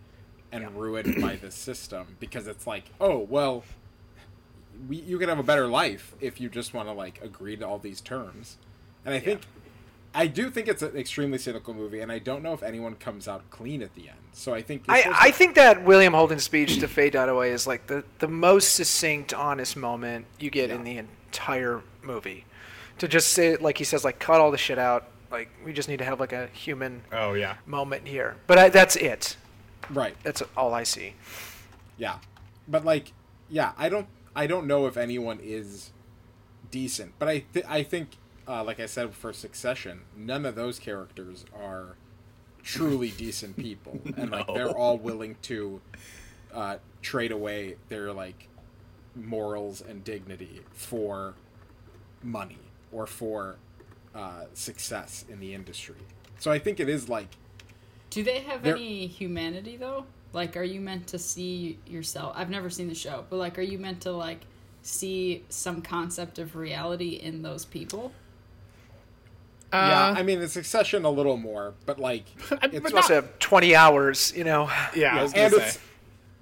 [0.53, 3.65] and ruined by this system because it's like, oh well,
[4.89, 7.67] we, you can have a better life if you just want to like agree to
[7.67, 8.59] all these terms.
[9.05, 9.43] And I think
[10.12, 13.29] I do think it's an extremely cynical movie, and I don't know if anyone comes
[13.29, 14.18] out clean at the end.
[14.33, 17.66] So I think you're I, I think that William Holden speech to Faye Dunaway is
[17.66, 22.44] like the, the most succinct, honest moment you get in the entire movie.
[22.99, 25.09] To just say, like he says, like cut all the shit out.
[25.31, 27.55] Like we just need to have like a human Oh yeah.
[27.64, 28.37] moment here.
[28.49, 29.37] But I, that's it.
[29.90, 30.16] right.
[30.25, 31.14] That's all I see.
[31.96, 32.16] Yeah,
[32.66, 33.12] but like,
[33.49, 35.92] yeah, I don't, I don't know if anyone is
[36.70, 38.16] decent, but I, th- I think,
[38.48, 41.96] uh, like I said for Succession, none of those characters are
[42.62, 45.81] truly decent people, and like they're all willing to
[46.53, 48.48] uh, trade away their like
[49.14, 51.35] morals and dignity for
[52.22, 52.59] money
[52.92, 53.57] or for
[54.14, 55.96] uh, success in the industry.
[56.38, 57.29] So I think it is like
[58.11, 60.07] Do they have any humanity though?
[60.33, 62.35] Like, are you meant to see yourself?
[62.37, 64.42] I've never seen the show, but like, are you meant to like
[64.83, 68.12] see some concept of reality in those people?
[69.72, 73.06] Yeah, Uh, I mean, the Succession a little more, but like but it's not- Supposed
[73.09, 74.64] to have 20 hours, you know.
[74.94, 75.62] yeah, I Yeah, and say.
[75.66, 75.78] it's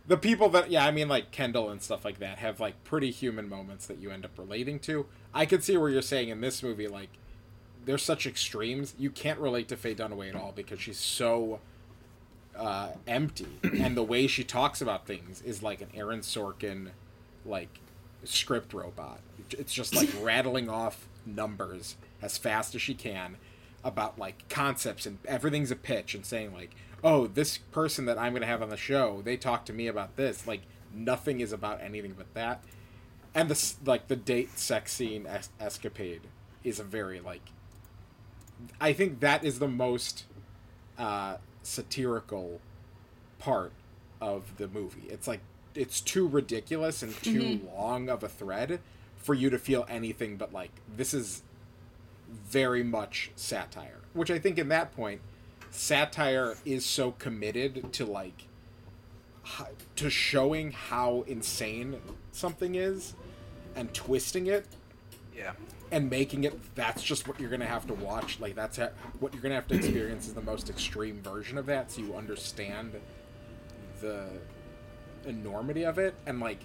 [0.06, 3.10] the people that yeah, I mean like Kendall and stuff like that have like pretty
[3.10, 5.06] human moments that you end up relating to.
[5.34, 7.10] I could see where you're saying in this movie like
[7.84, 11.60] there's such extremes you can't relate to Faye Dunaway at all because she's so
[12.56, 16.88] uh, empty and the way she talks about things is like an Aaron Sorkin
[17.44, 17.78] like
[18.24, 19.20] script robot.
[19.50, 23.36] It's just like rattling off numbers as fast as she can
[23.84, 28.32] about like concepts and everything's a pitch and saying like, "Oh, this person that I'm
[28.32, 31.52] going to have on the show, they talked to me about this." Like nothing is
[31.52, 32.62] about anything but that.
[33.34, 36.22] And this like the date sex scene es- escapade
[36.64, 37.52] is a very like
[38.80, 40.24] I think that is the most
[40.98, 42.60] uh, satirical
[43.38, 43.72] part
[44.20, 45.06] of the movie.
[45.08, 45.40] It's like
[45.74, 48.80] it's too ridiculous and too long of a thread
[49.16, 51.42] for you to feel anything but like this is
[52.28, 53.98] very much satire.
[54.12, 55.20] Which I think in that point,
[55.70, 58.44] satire is so committed to like
[59.96, 61.96] to showing how insane
[62.32, 63.14] something is
[63.74, 64.66] and twisting it
[65.34, 65.52] Yeah.
[65.90, 69.32] and making it that's just what you're gonna have to watch like that's ha- what
[69.32, 72.92] you're gonna have to experience is the most extreme version of that so you understand
[74.02, 74.26] the
[75.24, 76.60] enormity of it and like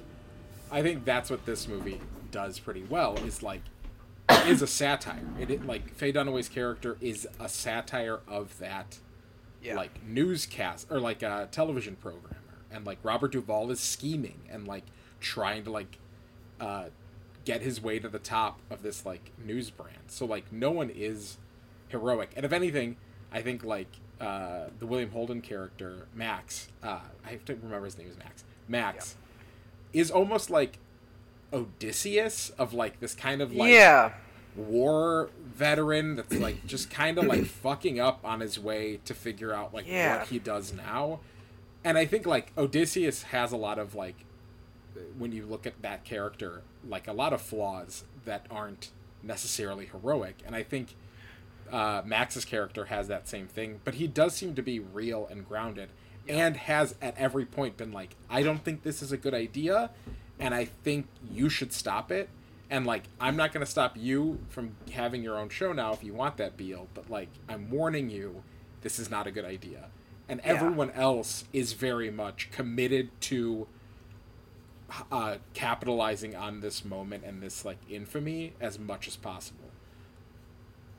[0.72, 3.62] i think that's what this movie does pretty well is like
[4.48, 5.24] is a satire.
[5.40, 8.98] It, it like faye dunaway's character is a satire of that
[9.62, 9.76] Yeah.
[9.76, 12.38] like newscast or like a television programmer.
[12.72, 14.84] And like robert duvall is scheming and like
[15.20, 15.98] trying to like
[16.60, 16.86] uh
[17.46, 19.98] get his way to the top of this like news brand.
[20.08, 21.38] So like no one is
[21.90, 22.32] heroic.
[22.36, 22.98] And if anything
[23.32, 23.88] i think like
[24.22, 28.44] uh the william holden character max uh i have to remember his name is max.
[28.68, 29.16] Max
[29.92, 30.78] is almost like
[31.52, 34.14] odysseus of like this kind of like yeah.
[34.56, 39.54] War veteran that's like just kind of like fucking up on his way to figure
[39.54, 40.20] out like Yeah.
[40.20, 41.20] what he does now.
[41.84, 44.16] And I think like Odysseus has a lot of like
[45.18, 50.38] when you look at that character, like a lot of flaws that aren't necessarily heroic.
[50.46, 50.96] And I think
[51.72, 55.48] uh, Max's character has that same thing, but he does seem to be real and
[55.48, 55.90] grounded,
[56.28, 59.90] and has at every point been like, "I don't think this is a good idea,
[60.40, 62.30] and I think you should stop it."
[62.74, 66.04] And like, I'm not going to stop you from having your own show now if
[66.04, 66.88] you want that, Beale.
[66.96, 68.42] But like, I'm warning you,
[68.82, 69.90] this is not a good idea.
[70.28, 70.54] And Yeah.
[70.54, 73.68] everyone else is very much committed to
[75.12, 79.70] uh, capitalizing on this moment and this like infamy as much as possible.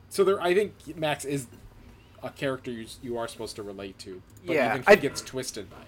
[0.07, 1.47] So there, I think Max is
[2.23, 5.19] a character you you are supposed to relate to, but Yeah, even he I- gets
[5.21, 5.87] twisted by it.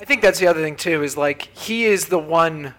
[0.00, 2.74] I think that's the other thing too is like he is the one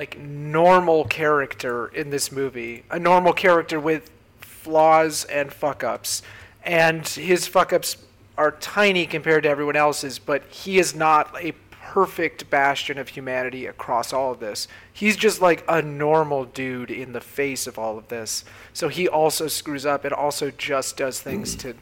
[0.00, 4.10] like normal character in this movie, a normal character with
[4.40, 6.22] flaws and fuck ups.
[6.64, 7.98] And his fuck ups
[8.38, 13.66] are tiny compared to everyone else's, but he is not a perfect bastion of humanity
[13.66, 14.68] across all of this.
[14.90, 18.46] He's just like a normal dude in the face of all of this.
[18.72, 21.74] So he also screws up and also just does things to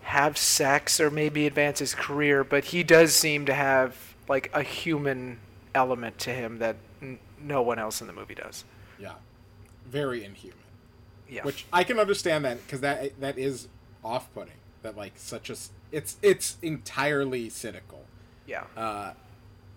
[0.00, 4.62] have sex or maybe advance his career, but he does seem to have like a
[4.62, 5.40] human
[5.78, 8.64] element to him that n- no one else in the movie does.
[8.98, 9.14] Yeah,
[9.88, 10.58] very inhuman.
[11.28, 11.44] Yeah.
[11.44, 13.68] Which I can understand that because that that is
[14.04, 14.54] off-putting.
[14.82, 15.56] That like such a
[15.92, 18.04] it's it's entirely cynical.
[18.46, 18.64] yeah.
[18.76, 19.12] uh,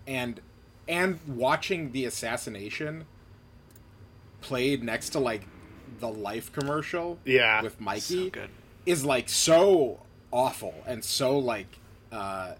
[0.06, 0.40] and
[0.88, 3.04] and watching the assassination
[4.40, 5.42] played next to like
[6.00, 7.62] the life commercial Yeah.
[7.62, 8.50] with mikey So good.
[8.86, 10.00] is like so
[10.32, 11.78] awful and so like
[12.10, 12.54] uh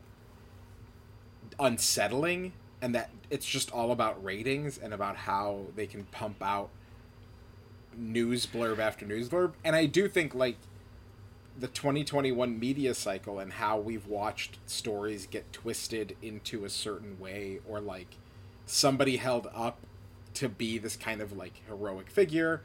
[1.59, 6.69] unsettling and that it's just all about ratings and about how they can pump out
[7.97, 10.59] news blurb after news blurb, and I do think like
[11.59, 17.61] the 2021 media cycle and how we've watched stories get twisted into a certain way
[17.67, 18.17] or like
[18.67, 19.79] somebody held up
[20.35, 22.61] to be this kind of like heroic figure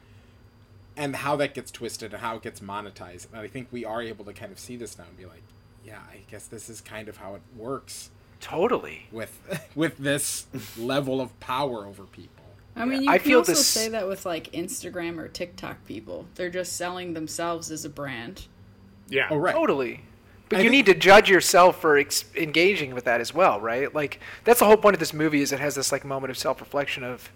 [0.97, 3.27] and how that gets twisted and how it gets monetized.
[3.31, 5.43] And I think we are able to kind of see this now and be like,
[5.85, 9.07] yeah, I guess this is kind of how it works Totally.
[9.11, 9.39] with
[9.75, 10.45] with this
[10.77, 12.33] level of power over people.
[12.75, 15.85] I mean, you I can feel also this- say that with like Instagram or TikTok
[15.85, 16.27] people.
[16.35, 18.45] They're just selling themselves as a brand.
[19.09, 19.27] Yeah.
[19.31, 19.55] Oh right.
[19.55, 20.01] Totally.
[20.49, 23.59] But I you think- need to judge yourself for ex- engaging with that as well,
[23.59, 23.93] right?
[23.93, 26.37] Like that's the whole point of this movie is it has this like moment of
[26.37, 27.31] self-reflection of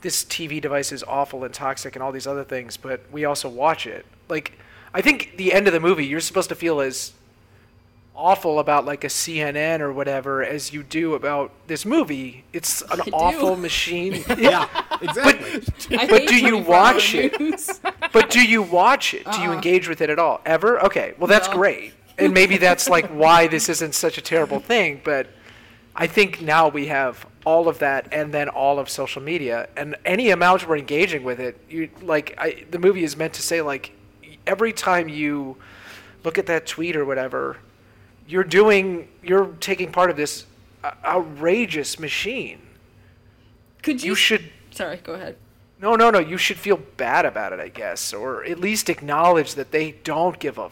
[0.00, 3.48] this TV device is awful and toxic and all these other things, but we also
[3.48, 4.06] watch it.
[4.28, 4.52] Like
[4.94, 7.12] I think the end of the movie you're supposed to feel as
[8.18, 12.44] awful about like a CNN or whatever as you do about this movie.
[12.52, 13.10] It's an I do.
[13.12, 14.24] awful machine.
[14.38, 14.66] Yeah,
[15.00, 15.62] exactly.
[15.96, 17.80] I But do you watch hour it?
[18.12, 19.24] But do you watch it?
[19.30, 19.54] Do you Uh-uh.
[19.54, 20.40] engage with it at all?
[20.44, 20.82] Ever?
[20.84, 21.14] Okay.
[21.18, 21.54] Well, that's No.
[21.54, 21.92] great.
[22.18, 25.28] And maybe that's like why this isn't such a terrible thing, but
[25.94, 29.94] I think now we have all of that and then all of social media and
[30.04, 33.62] any amount we're engaging with it, you like I the movie is meant to say
[33.62, 33.92] like
[34.46, 35.56] every time you
[36.24, 37.58] look at that tweet or whatever,
[38.28, 40.46] you're doing you're taking part of this
[40.84, 42.60] uh, outrageous machine.
[43.82, 44.10] Could you?
[44.10, 45.36] You should Sorry, go ahead.
[45.80, 46.18] no, no, no.
[46.18, 50.38] You should feel bad about it, I guess, or at least acknowledge that they don't
[50.38, 50.70] give a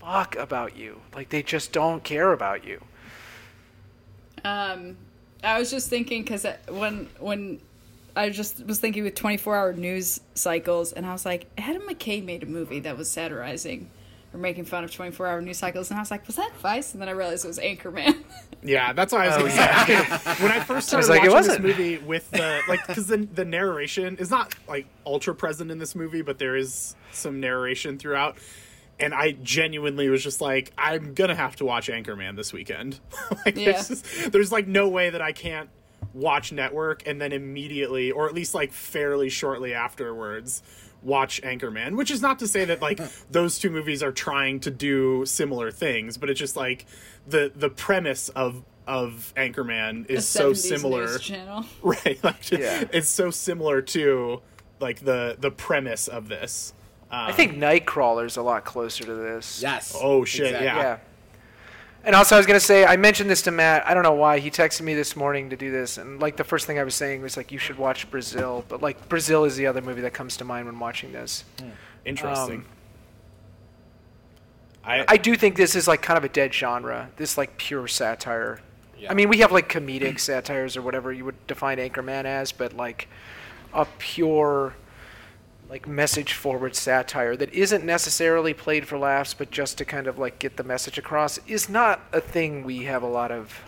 [0.00, 1.00] fuck about you.
[1.14, 2.82] Like they just don't care about you.
[4.44, 4.96] Um,
[5.42, 7.60] I was just thinking because when when
[8.16, 12.24] I just was thinking with 24 hour news cycles, and I was like, Adam McKay
[12.24, 13.90] made a movie that was satirizing
[14.32, 16.92] or making fun of 24 hour news cycles, and I was like, was that Vice?
[16.92, 18.22] And then I realized it was Anchorman.
[18.62, 20.34] Yeah, that's what I was Oh, gonna say.
[20.44, 23.46] when I first started like, it watching this movie with the like, because the the
[23.46, 28.36] narration is not like ultra present in this movie, but there is some narration throughout.
[28.98, 33.00] And I genuinely was just like, I'm gonna have to watch Anchorman this weekend.
[33.46, 33.72] like, Yeah.
[33.72, 35.70] there's, just, there's like no way that I can't
[36.12, 40.62] watch Network and then immediately, or at least like fairly shortly afterwards,
[41.02, 41.96] watch Anchorman.
[41.96, 45.70] Which is not to say that like those two movies are trying to do similar
[45.70, 46.86] things, but it's just like
[47.26, 51.64] the the premise of of Anchorman The is so 70s similar, news channel.
[51.82, 52.18] right?
[52.24, 52.84] Like, Yeah.
[52.92, 54.40] it's so similar to
[54.80, 56.74] like the the premise of this.
[57.12, 59.60] I think um, Nightcrawler's a lot closer to this.
[59.60, 59.96] Yes.
[60.00, 60.66] Oh, shit, Exactly.
[60.66, 60.76] yeah.
[60.76, 60.98] Yeah.
[62.02, 63.86] And also, I was gonna say, I mentioned this to Matt.
[63.86, 66.44] I don't know why he texted me this morning to do this, and like the
[66.44, 68.64] first thing I was saying was like, you should watch Brazil.
[68.68, 71.44] But like, Brazil is the other movie that comes to mind when watching this.
[72.04, 72.60] Interesting.
[72.60, 72.66] Um,
[74.82, 77.10] I, I do think this is like kind of a dead genre.
[77.16, 78.60] This like pure satire.
[78.98, 79.10] Yeah.
[79.10, 82.72] I mean, we have like comedic satires or whatever you would define Anchorman as, but
[82.74, 83.08] like
[83.72, 84.74] a pure
[85.70, 90.18] like message forward satire that isn't necessarily played for laughs, but just to kind of
[90.18, 93.62] like get the message across is not a thing we have a lot of.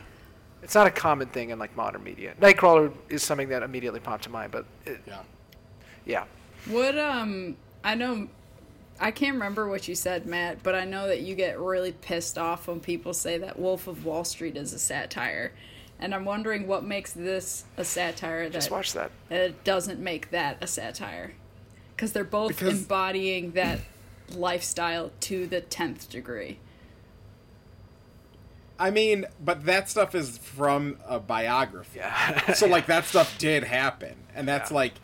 [0.65, 2.35] It's not a common thing in like modern media.
[2.41, 5.21] Nightcrawler is something that immediately popped to mind, but it, Yeah.
[6.05, 6.25] yeah.
[6.67, 8.29] What um I know
[9.01, 12.37] I can't remember what you said, Matt, but I know that you get really pissed
[12.37, 15.53] off when people say that Wolf of Wall Street is a satire.
[16.01, 19.13] And I'm wondering what makes this a satire Just watch that.
[19.29, 21.35] that it doesn't make that a satire.
[22.03, 23.79] Cuz they're both Because- embodying that
[24.35, 26.59] lifestyle to the 10th degree.
[28.77, 32.01] I mean, but that stuff is from a biography.
[32.01, 32.53] Yeah.
[32.55, 34.77] so like that stuff did happen, and that's Yeah.
[34.79, 34.95] like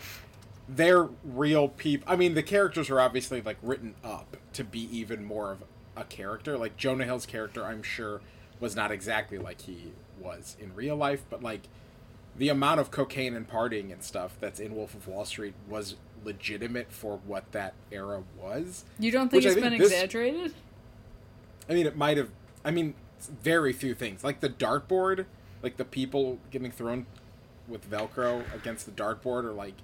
[0.68, 2.12] they're real people.
[2.12, 5.62] I mean, the characters are obviously like written up to be even more of
[5.96, 6.58] a character.
[6.58, 8.22] Like Jonah Hill's character, I'm sure,
[8.58, 11.68] was not exactly like he was in real life, but like
[12.38, 15.96] the amount of cocaine and partying and stuff that's in Wolf of Wall Street was
[16.24, 18.84] legitimate for what that era was.
[18.98, 20.54] You don't think Which I it's think been this- exaggerated?
[21.68, 22.30] I mean, it might have.
[22.64, 22.94] I mean,
[23.42, 25.26] very few things like the dartboard,
[25.62, 27.06] like the people getting thrown
[27.66, 29.74] with Velcro against the dartboard, or like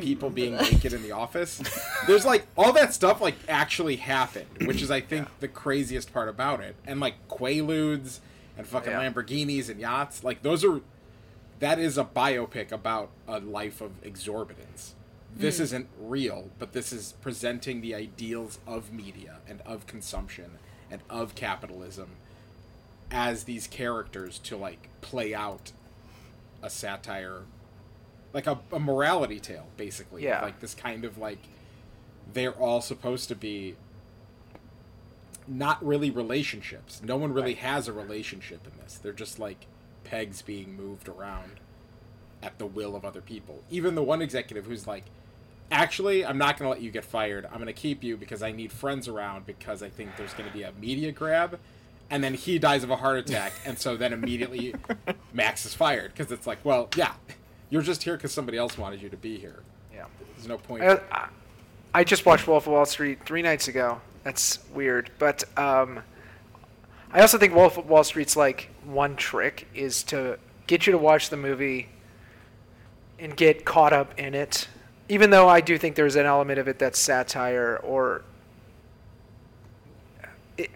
[0.00, 0.70] people being that.
[0.70, 1.62] naked in the office.
[2.06, 6.28] There's like all that stuff like actually happened, which is I think the craziest part
[6.28, 6.74] about it.
[6.86, 8.18] And like Quaaludes
[8.58, 9.08] and fucking Yeah.
[9.10, 10.80] Lamborghinis and yachts, like those are
[11.60, 14.92] that is a biopic about a life of exorbitance.
[15.34, 15.62] This Hmm.
[15.62, 20.58] isn't real, but this is presenting the ideals of media and of consumption
[20.90, 22.10] and of capitalism
[23.12, 25.72] as these characters to like play out
[26.62, 27.42] a satire
[28.32, 30.42] like a, a morality tale basically Yeah.
[30.42, 31.38] like this kind of like
[32.32, 33.74] they're all supposed to be
[35.48, 39.66] not really relationships no one really has a relationship in this they're just like
[40.10, 41.52] pegs being moved around
[42.42, 45.04] at the will of other people even the one executive who's like
[45.72, 47.46] actually, I'm not going to let you get fired.
[47.46, 50.48] I'm going to keep you because I need friends around because I think there's going
[50.48, 51.60] to be a media grab.
[52.10, 53.52] And then he dies of a heart attack.
[53.64, 54.74] and so then immediately
[55.32, 57.12] Max is fired because it's like, well, yeah,
[57.68, 59.62] you're just here because somebody else wanted you to be here.
[59.94, 60.06] Yeah.
[60.34, 60.82] There's no point.
[60.82, 61.28] I, I-
[61.94, 64.00] I just watched Wolf of Wall Street three nights ago.
[64.24, 66.02] That's weird, but um,
[67.12, 70.98] I also think Wolf of Wall Street's like one trick is to get you to
[70.98, 71.88] watch the movie
[73.18, 74.68] and get caught up in it.
[75.08, 78.22] Even though I do think there's an element of it that's satire, or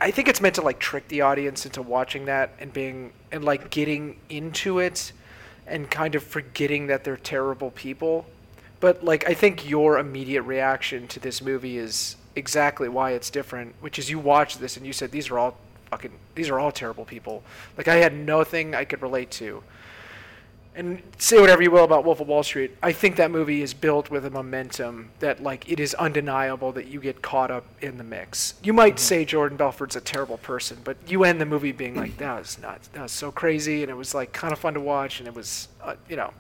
[0.01, 3.45] I think it's meant to like trick the audience into watching that and being and
[3.45, 5.13] like getting into it
[5.69, 8.27] and kind of forgetting that they're terrible people.
[8.81, 13.77] But like I think your immediate reaction to this movie is exactly why it's different,
[13.81, 15.57] which is you watch this and you said these are all
[15.91, 17.43] fucking these are all terrible people.
[17.77, 19.63] Like I had nothing I could relate to.
[20.77, 23.73] And say whatever you will about Wolf of Wall Street, I think that movie is
[23.73, 27.97] built with a momentum that like it is undeniable that you get caught up in
[27.97, 28.55] the mix.
[28.61, 32.17] You might say Jordan Belfort's a terrible person, but you end the movie being like
[32.17, 34.81] that was nuts, that was so crazy, and it was like kind of fun to
[34.81, 36.33] watch, and it was uh, you know,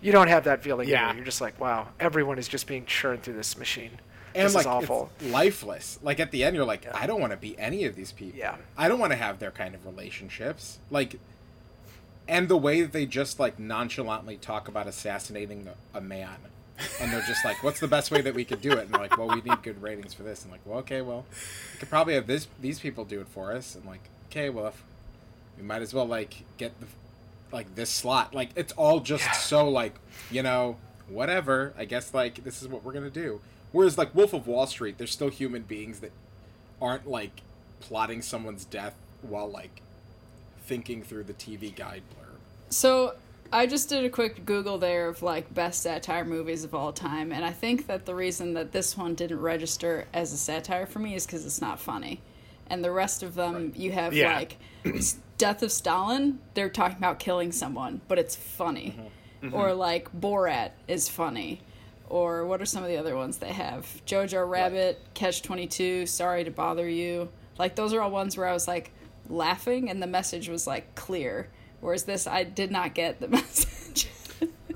[0.00, 0.88] you don't have that feeling.
[0.88, 1.12] Yeah.
[1.12, 3.98] you're just like wow, everyone is just being churned through this machine.
[4.34, 5.10] And this like is awful.
[5.20, 5.98] it's lifeless.
[6.02, 8.38] Like at the end, you're like, I don't want to be any of these people.
[8.38, 8.56] Yeah.
[8.76, 10.78] I don't want to have their kind of relationships.
[10.90, 11.18] Like,
[12.26, 16.36] and the way that they just like nonchalantly talk about assassinating a, a man,
[17.00, 19.00] and they're just like, "What's the best way that we could do it?" And they're
[19.00, 21.24] like, "Well, we need good ratings for this." And like, well, okay, well,
[21.74, 23.74] we could probably have this these people do it for us.
[23.74, 24.82] And like, okay, well, if
[25.58, 26.86] we might as well like get the
[27.52, 28.34] like this slot.
[28.34, 29.32] Like, it's all just Yeah.
[29.32, 29.94] so like,
[30.30, 30.76] you know,
[31.08, 31.72] whatever.
[31.78, 33.40] I guess like this is what we're gonna do.
[33.74, 36.12] Whereas like Wolf of Wall Street, there's still human beings that
[36.80, 37.42] aren't like
[37.80, 39.82] plotting someone's death while like
[40.64, 42.38] thinking through the TV guide blurb.
[42.70, 43.16] So
[43.52, 47.32] I just did a quick Google there of like best satire movies of all time,
[47.32, 51.00] and I think that the reason that this one didn't register as a satire for
[51.00, 52.20] me is because it's not funny,
[52.70, 54.36] and the rest of them you have Yeah.
[54.36, 54.56] like
[55.36, 56.38] Death of Stalin.
[56.54, 58.96] They're talking about killing someone, but it's funny,
[59.42, 59.52] mm-hmm.
[59.52, 61.60] or like Borat is funny.
[62.08, 63.86] Or what are some of the other ones they have?
[64.06, 67.28] Jojo Rabbit, Catch Twenty Two, Sorry to Bother You.
[67.58, 68.90] Like those are all ones where I was like
[69.28, 71.48] laughing and the message was like clear.
[71.80, 74.08] Whereas this, I did not get the message.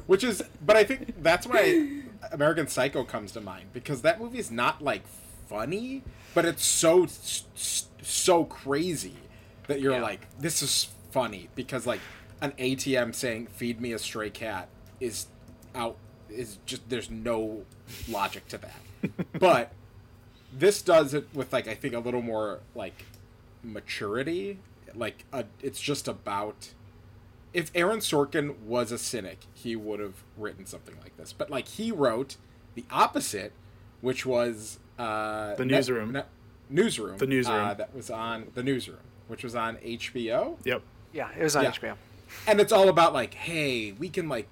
[0.06, 2.00] Which is, but I think that's why
[2.32, 5.02] American Psycho comes to mind because that movie is not like
[5.48, 6.02] funny,
[6.34, 7.06] but it's so
[8.02, 9.16] so crazy
[9.66, 10.00] that you're Yeah.
[10.02, 12.00] like, this is funny because like
[12.40, 14.68] an ATM saying "feed me a stray cat"
[14.98, 15.26] is
[15.74, 15.96] out
[16.30, 17.62] is just there's no
[18.08, 19.72] logic to that, but
[20.52, 23.04] this does it with like I think a little more like
[23.62, 24.58] maturity.
[24.94, 26.70] Like a, it's just about
[27.52, 31.32] if Aaron Sorkin was a cynic, he would have written something like this.
[31.32, 32.36] But like he wrote
[32.74, 33.52] the opposite,
[34.00, 36.12] which was uh, The Net- Newsroom.
[36.12, 36.28] Net-
[36.70, 37.18] newsroom.
[37.18, 37.56] The Newsroom.
[37.66, 38.98] uh, that was on the newsroom,
[39.28, 40.82] which was on HBO, Yep.
[41.12, 41.70] Yeah, it was on Yeah.
[41.70, 41.94] HBO.
[42.46, 44.48] and it's all about like, hey, we can like,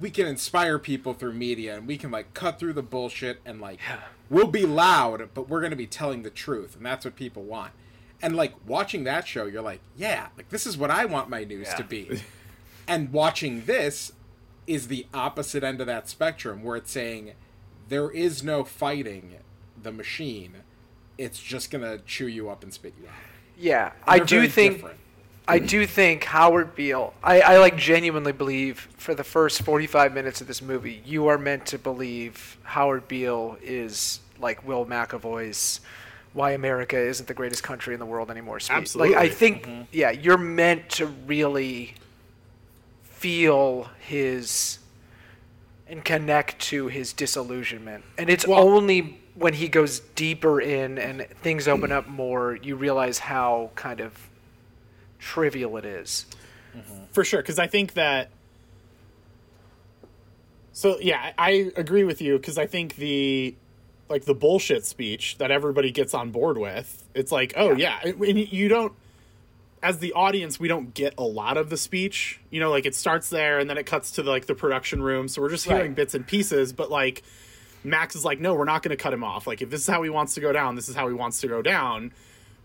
[0.00, 3.60] we can inspire people through media, and we can like cut through the bullshit, and
[3.60, 4.00] like, Yeah.
[4.30, 7.72] we'll be loud, but we're gonna be telling the truth, and that's what people want.
[8.20, 11.44] And like watching that show, you're like, yeah, like this is what I want my
[11.44, 11.76] news Yeah.
[11.76, 12.22] to be.
[12.88, 14.12] and watching this
[14.66, 17.32] is the opposite end of that spectrum, where it's saying
[17.88, 19.36] there is no fighting
[19.80, 20.56] the machine;
[21.16, 23.14] it's just gonna chew you up and spit you out.
[23.56, 24.98] Yeah, I do think different.
[25.48, 27.14] I do think Howard Beale.
[27.22, 31.38] I, I like genuinely believe for the first forty-five minutes of this movie, you are
[31.38, 35.80] meant to believe Howard Beale is like Will McAvoy's
[36.34, 38.76] "Why America Isn't the Greatest Country in the World Anymore" speech.
[38.76, 39.14] Absolutely.
[39.14, 39.82] Like I think, mm-hmm.
[39.90, 41.94] yeah, you're meant to really
[43.02, 44.78] feel his
[45.88, 51.26] and connect to his disillusionment, and it's Well- only when he goes deeper in and
[51.42, 54.27] things open up more, you realize how kind of
[55.18, 56.26] trivial it is.
[56.76, 57.04] Mm-hmm.
[57.12, 58.28] for sure because i think that
[60.72, 63.54] so yeah i agree with you because i think the
[64.08, 68.38] like the bullshit speech that everybody gets on board with it's like oh yeah, and
[68.52, 68.92] you don't
[69.82, 72.94] as the audience we don't get a lot of the speech you know like it
[72.94, 75.82] starts there and then it cuts to like the production room so we're just hearing
[75.88, 75.94] Right.
[75.94, 77.22] bits and pieces but like
[77.84, 79.86] max is like no we're not going to cut him off like if this is
[79.86, 82.12] how he wants to go down this is how he wants to go down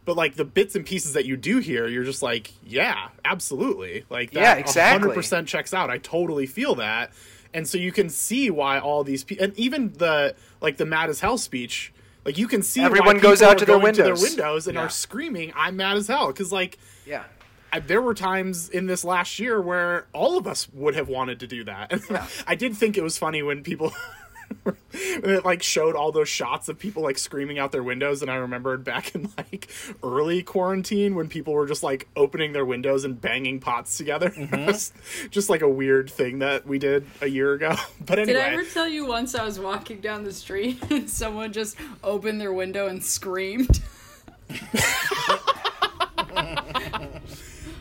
[0.06, 4.06] but like the bits and pieces that you do here you're just like yeah absolutely
[4.10, 5.10] like that Yeah, exactly.
[5.10, 7.12] 100% checks out i totally feel that
[7.54, 11.10] and so you can see why all these people and even the like the mad
[11.10, 11.92] as hell speech
[12.26, 14.22] like you can see why Everyone goes out to their windows.
[14.22, 14.84] windows and Yeah.
[14.86, 17.24] are screaming i'm mad as hell because like Yeah.
[17.72, 21.40] I, there were times in this last year where all of us would have wanted
[21.40, 21.92] to do that.
[22.08, 22.28] Yeah.
[22.48, 23.92] I did think it was funny when people
[24.66, 24.76] and
[25.26, 28.36] it like showed all those shots of people like screaming out their windows and i
[28.36, 29.70] remembered back in like
[30.04, 35.30] early quarantine when people were just like opening their windows and banging pots together Mm-hmm.
[35.30, 37.76] just like a weird thing that we did a year ago
[38.06, 41.10] but anyway Did I ever tell you once I was walking down the street and
[41.10, 43.82] someone just opened their window and screamed?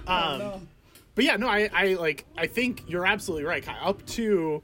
[0.07, 0.69] Um,
[1.15, 3.65] but yeah, no, I, I like I think you're absolutely right.
[3.83, 4.63] Up to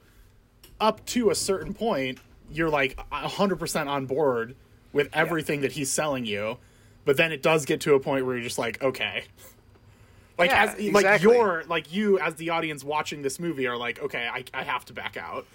[0.81, 2.19] up to a certain point,
[2.51, 4.55] you're like hundred percent on board
[4.93, 6.59] with everything that he's selling you.
[7.05, 9.25] But then it does get to a point where you're just like, okay.
[10.39, 11.33] Like Yeah, as like exactly.
[11.33, 14.85] you're like you as the audience watching this movie are like, okay, I, I have
[14.85, 15.47] to back out.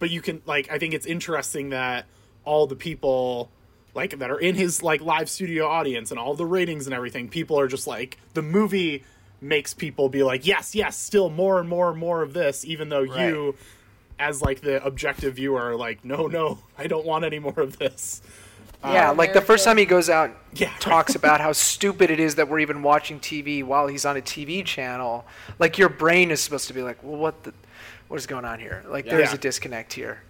[0.00, 2.06] But you can like I think it's interesting that
[2.44, 3.48] all the people
[3.94, 7.28] like that are in his like live studio audience and all the ratings and everything,
[7.28, 9.04] people are just like the movie
[9.40, 12.88] makes people be like, yes, yes, still more and more and more of this, even
[12.88, 13.54] though you
[14.18, 18.22] as like the objective viewer like, no, no, I don't want any more of this.
[18.82, 20.70] Yeah, like the first time he goes out, and Yeah.
[20.78, 24.20] talks about how stupid it is that we're even watching TV while he's on a
[24.20, 25.24] TV channel.
[25.58, 27.54] Like your brain is supposed to be like, well, what the,
[28.08, 28.84] what is going on here?
[28.86, 29.36] Like there's Yeah.
[29.36, 30.22] a disconnect here.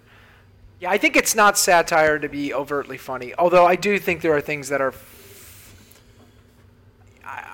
[0.79, 3.33] Yeah, I think it's not satire to be overtly funny.
[3.37, 4.93] Although I do think there are things that are.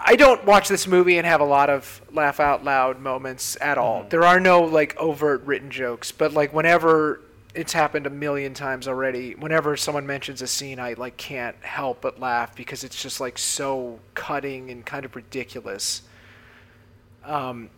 [0.06, 3.78] I don't watch this movie and have a lot of laugh out loud moments at
[3.78, 4.06] all.
[4.10, 7.22] There are no like overt written jokes, but like whenever
[7.54, 12.02] it's happened a million times already, whenever someone mentions a scene, I like can't help
[12.02, 16.04] but laugh because it's just like so cutting and kind of ridiculous.
[17.24, 17.70] Um,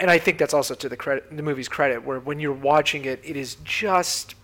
[0.00, 3.04] and I think that's also to the credit, the movie's credit, where when you're watching
[3.04, 4.34] it, it is just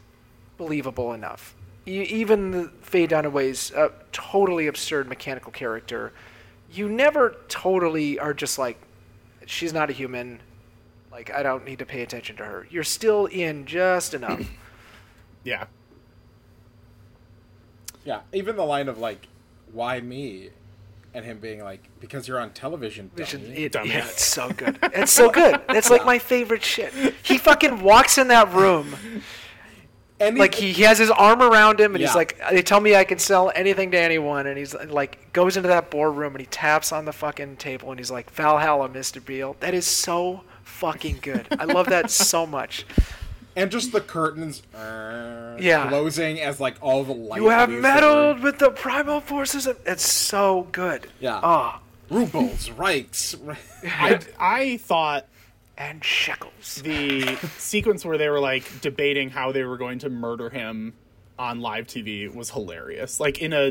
[0.56, 1.54] believable enough.
[1.86, 6.12] E- even the Faye Dunaway's uh, totally absurd mechanical character,
[6.70, 8.78] you never totally are just like,
[9.46, 10.40] she's not a human.
[11.10, 12.66] Like I don't need to pay attention to her.
[12.70, 14.40] You're still in just enough.
[15.44, 15.64] Yeah.
[18.04, 19.28] Yeah, even the line of like,
[19.72, 20.50] "Why me?"
[21.14, 23.90] and him being like, "Because you're on television." Which dummy." it- Dummy.
[23.90, 24.78] yeah, it's so good.
[24.82, 25.60] It's so good.
[25.70, 26.92] It's like my favorite shit.
[27.22, 28.94] He fucking walks in that room
[30.20, 32.94] and like he, he has his arm around him and he's like they tell me
[32.96, 36.46] i can sell anything to anyone and he's like goes into that boardroom and he
[36.46, 41.18] taps on the fucking table and he's like valhalla mr beale that is so fucking
[41.22, 42.84] good i love that so much
[43.56, 45.88] and just the curtains uh, Yeah.
[45.88, 47.40] closing as like all the light.
[47.40, 51.40] you have meddled with the primal forces of, it's so good Yeah.
[51.42, 53.36] oh rubles, Reichs.
[53.84, 55.26] I I thought
[55.78, 60.50] and shekels the sequence where they were like debating how they were going to murder
[60.50, 60.92] him
[61.38, 63.20] on live TV was hilarious.
[63.20, 63.70] Like in a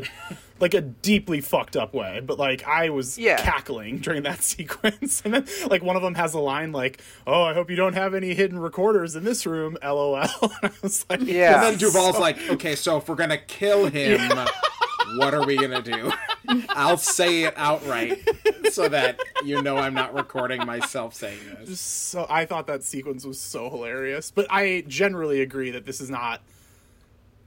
[0.58, 3.36] like a deeply fucked up way, but like I was Yeah.
[3.36, 5.20] cackling during that sequence.
[5.22, 7.92] And then like one of them has a line like, "Oh, I hope you don't
[7.92, 10.14] have any hidden recorders in this room." LOL.
[10.16, 11.56] and I was like, Yeah.
[11.56, 14.18] And then Duvall's like, "Okay, so if we're gonna kill him,
[15.16, 16.12] what are we gonna do?"
[16.70, 18.26] I'll say it outright
[18.70, 21.80] so that you know I'm not recording myself saying this.
[21.80, 24.30] so I thought that sequence was so hilarious.
[24.30, 26.40] But I generally agree that this is not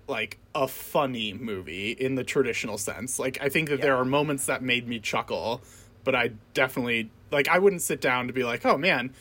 [0.07, 3.17] like a funny movie in the traditional sense.
[3.17, 5.61] Like I think that there are moments that made me chuckle,
[6.03, 9.13] but I definitely like I wouldn't sit down to be like, "Oh man,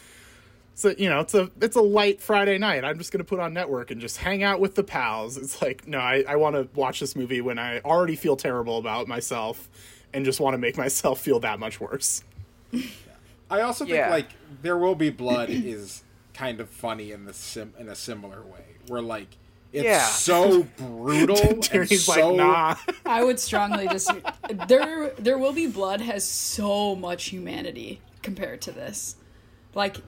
[0.81, 2.85] so you know, it's a it's a light Friday night.
[2.85, 5.87] I'm just gonna put on network and just hang out with the pals." It's like,
[5.87, 9.69] no, I, I want to watch this movie when I already feel terrible about myself,
[10.15, 12.25] and just want to make myself feel that much worse.
[13.51, 14.11] I also think Yeah.
[14.11, 14.29] like
[14.63, 16.03] there will be blood is
[16.35, 19.37] kind of funny in the sim in a similar way, where like
[19.73, 20.05] it's Yeah.
[20.07, 21.37] so brutal
[21.73, 22.75] and so like, nah.
[23.05, 24.23] I would strongly disagree.
[24.67, 29.17] There, there will be blood has so much humanity compared to this.
[29.75, 29.99] Like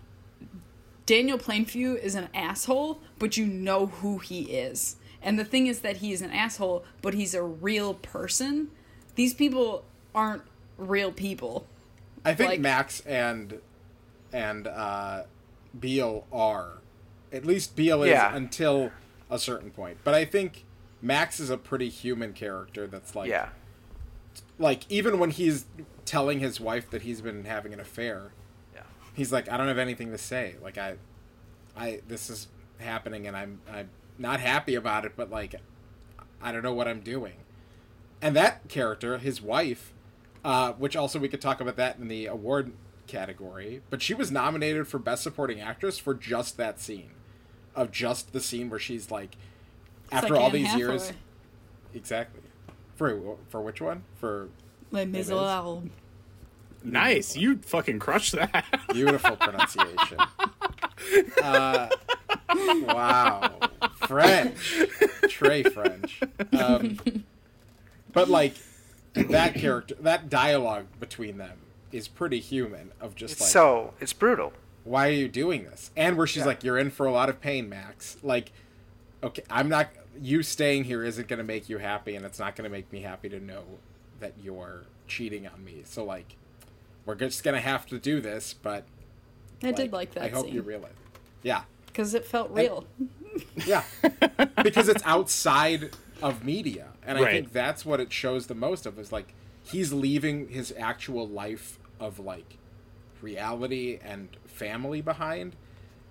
[1.06, 4.96] Daniel Plainview is an asshole, but you know who he is.
[5.22, 8.68] And the thing is that he is an asshole, but he's a real person.
[9.14, 9.84] These people
[10.14, 10.42] aren't
[10.78, 11.66] real people.
[12.24, 13.60] I think like- Max and
[14.32, 15.24] and uh,
[15.78, 16.78] Beale are.
[17.32, 18.34] At least Beale is Yeah.
[18.34, 18.90] until
[19.30, 19.98] a certain point.
[20.04, 20.64] But I think
[21.02, 23.48] Max is a pretty human character that's like yeah
[24.58, 25.64] like even when he's
[26.04, 28.41] telling his wife that he's been having an affair, yeah
[29.14, 30.56] he's like, I don't have anything to say.
[30.62, 30.96] Like I
[31.76, 32.48] I this is
[32.78, 35.54] happening and I'm I'm not happy about it, but like
[36.40, 37.34] I don't know what I'm doing.
[38.20, 39.92] And that character, his wife,
[40.44, 42.72] uh, which also we could talk about that in the award
[43.06, 47.10] category, but she was nominated for Best Supporting Actress for just that scene,
[47.74, 49.36] of just the scene where she's like,
[50.04, 51.12] It's after like all these years,
[51.94, 52.42] exactly.
[52.94, 54.04] For for which one?
[54.16, 54.48] For
[54.92, 55.08] Les is.
[55.08, 55.84] Miserables.
[56.84, 58.64] Nice, you fucking crushed that.
[58.92, 60.18] beautiful pronunciation.
[61.42, 61.88] Uh,
[62.84, 63.54] wow,
[64.06, 64.80] French.
[65.28, 66.20] Trey French.
[66.58, 66.98] Um,
[68.12, 68.54] but like
[69.14, 71.58] that character, that dialogue between them
[71.90, 72.92] is pretty human.
[73.00, 74.52] Of just It's like, so it's brutal.
[74.84, 75.90] why are you doing this?
[75.96, 76.46] And where she's Yeah.
[76.46, 78.16] like, you're in for a lot of pain, Max.
[78.22, 78.52] Like,
[79.22, 79.88] okay, I'm not.
[80.20, 82.92] You staying here isn't going to make you happy, and it's not going to make
[82.92, 83.64] me happy to know
[84.20, 85.82] that you're cheating on me.
[85.84, 86.36] So like,
[87.06, 88.54] we're just going to have to do this.
[88.54, 88.84] But
[89.62, 90.92] I did like that I hope scene you realize.
[91.42, 92.86] Yeah, because it felt real.
[93.66, 93.84] yeah,
[94.62, 95.90] because it's outside
[96.22, 99.34] of media, and I think that's what it shows the most of is like
[99.64, 102.58] he's leaving his actual life of like
[103.20, 105.56] reality and family behind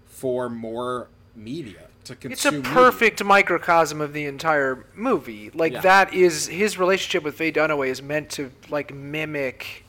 [0.05, 2.31] for more media to consume.
[2.31, 2.71] It's a media.
[2.71, 5.51] perfect microcosm of the entire movie.
[5.53, 5.81] Like Yeah.
[5.81, 9.85] that is his relationship with Faye Dunaway is meant to like mimic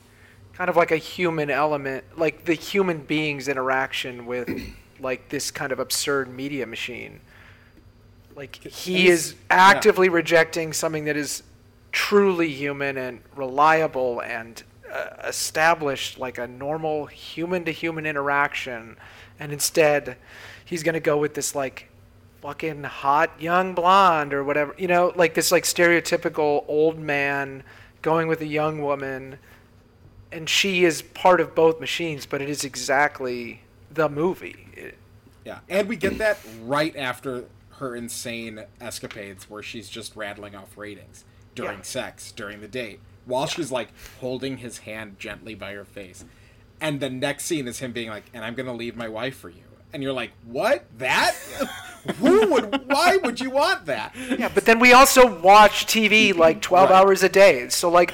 [0.53, 4.49] kind of like a human element, like the human being's interaction with
[4.99, 7.19] like this kind of absurd media machine.
[8.35, 11.43] Like he is actively rejecting something that is
[11.91, 18.97] truly human and reliable and uh, established like a normal human to human interaction
[19.39, 20.17] and instead
[20.65, 21.89] he's going to go with this like
[22.41, 27.63] fucking hot young blonde or whatever you know like this like stereotypical old man
[28.01, 29.37] going with a young woman
[30.33, 33.61] and she is part of both machines but it is exactly
[33.91, 34.97] the movie It-
[35.45, 37.45] Yeah, and we get that right after
[37.79, 41.25] her insane escapades where she's just rattling off ratings
[41.55, 41.83] during Yeah.
[41.83, 43.89] sex, during the date, while she's like
[44.21, 46.23] holding his hand gently by her face.
[46.79, 49.49] And the next scene is him being like, "And I'm gonna leave my wife for
[49.49, 49.63] you."
[49.93, 50.85] And you're like, "What?
[50.97, 51.33] That?
[52.19, 52.89] Who would?
[52.89, 56.95] Why would you want that?" yeah but then we also watch tv like 12 Right.
[56.95, 58.13] hours a day so like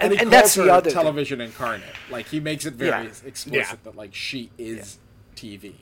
[0.00, 0.94] and, And, and that's the other thing.
[0.94, 1.84] television incarnate.
[2.10, 3.10] Like he makes it very Yeah.
[3.26, 3.74] explicit Yeah.
[3.84, 4.98] that like she is
[5.36, 5.74] TV.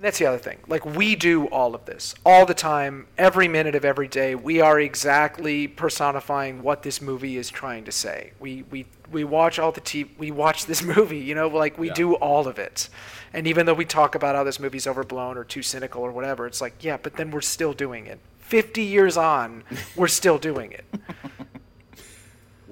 [0.00, 0.58] That's the other thing.
[0.66, 4.34] Like we do all of this all the time, every minute of every day.
[4.34, 8.32] We are exactly personifying what this movie is trying to say.
[8.40, 10.08] We we we watch all the TV.
[10.18, 11.18] We watch this movie.
[11.20, 11.94] You know, like we Yeah.
[11.94, 12.88] do all of it.
[13.32, 16.46] And even though we talk about how this movie's overblown or too cynical or whatever,
[16.48, 18.18] it's like yeah, but then we're still doing it.
[18.40, 19.62] Fifty years on,
[19.94, 20.84] we're still doing it.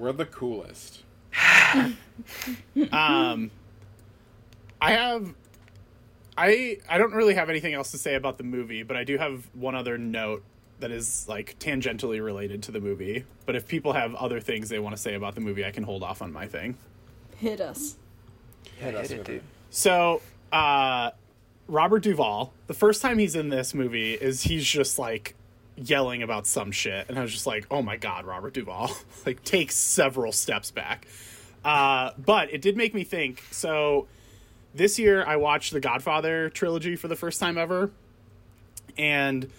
[0.01, 1.03] We're the coolest.
[2.91, 3.49] Um,
[4.79, 5.33] I have,
[6.37, 9.17] I I don't really have anything else to say about the movie, but I do
[9.17, 10.43] have one other note
[10.79, 13.25] that is like tangentially related to the movie.
[13.45, 15.83] But if people have other things they want to say about the movie, I can
[15.83, 16.77] hold off on my thing.
[17.37, 17.95] Hit us.
[18.77, 19.43] Hit us hit it, dude.
[19.69, 20.21] So,
[20.51, 21.11] uh,
[21.67, 25.35] Robert Duvall, the first time he's in this movie is he's just like
[25.77, 28.91] yelling about some shit, and I was just like, oh my god, Robert Duvall,
[29.25, 31.07] like take several steps back.
[31.63, 33.43] Uh, but it did make me think.
[33.51, 34.07] So,
[34.73, 37.91] this year I watched the Godfather trilogy for the first time ever,
[38.97, 39.49] and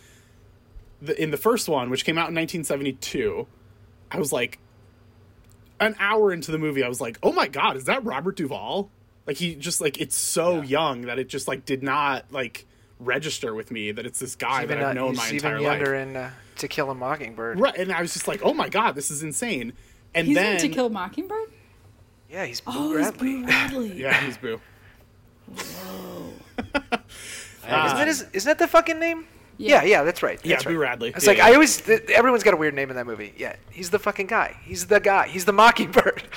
[1.00, 3.46] the, in the first one, which came out in 1972,
[4.10, 4.58] I was like,
[5.80, 8.90] an hour into the movie, I was like, "Oh my god, is that Robert Duvall?"
[9.26, 10.62] Like he just like it's so Yeah.
[10.64, 12.66] young that it just like did not like
[13.04, 15.36] register with me that it's this guy Even, that uh, I've known he's my even
[15.36, 16.08] entire younger life.
[16.08, 17.60] in uh, To Kill a Mockingbird.
[17.60, 19.72] Right, and I was just like, "Oh my god, this is insane."
[20.14, 21.50] And He's then in To Kill a Mockingbird.
[22.30, 23.34] Yeah, he's Boo Oh, he's Bradley.
[23.42, 23.92] Boo Radley.
[24.00, 24.60] yeah, he's Boo.
[27.64, 29.26] Isn't that his, isn't that the fucking name?
[29.58, 29.82] Yeah.
[29.82, 30.40] Yeah, yeah, that's right.
[30.42, 30.76] Yeah, that's Boo.
[30.78, 31.10] Radley.
[31.10, 31.46] It's Yeah, like yeah.
[31.46, 33.32] I always th- everyone's got a weird name in that movie.
[33.36, 34.56] Yeah, he's the fucking guy.
[34.64, 35.28] He's the guy.
[35.28, 36.22] He's the Mockingbird.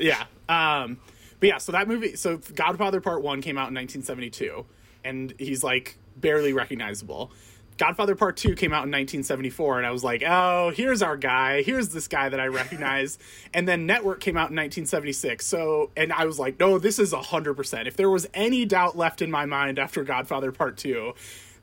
[0.00, 0.26] Yeah.
[0.48, 0.98] Um,
[1.40, 4.64] but yeah, so that movie, so Godfather Part 1 came out in 1972,
[5.04, 7.30] and he's like barely recognizable.
[7.78, 11.62] Godfather Part 2 came out in 1974, and I was like, oh, here's our guy.
[11.62, 13.18] Here's this guy that I recognize.
[13.54, 15.46] and then Network came out in 1976.
[15.46, 17.86] So, and I was like, no, this is 100%.
[17.86, 21.14] If there was any doubt left in my mind after Godfather Part 2,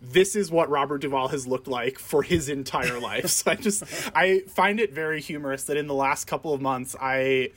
[0.02, 3.28] this is what Robert Duvall has looked like for his entire life.
[3.28, 3.84] So I just,
[4.16, 7.52] I find it very humorous that in the last couple of months, I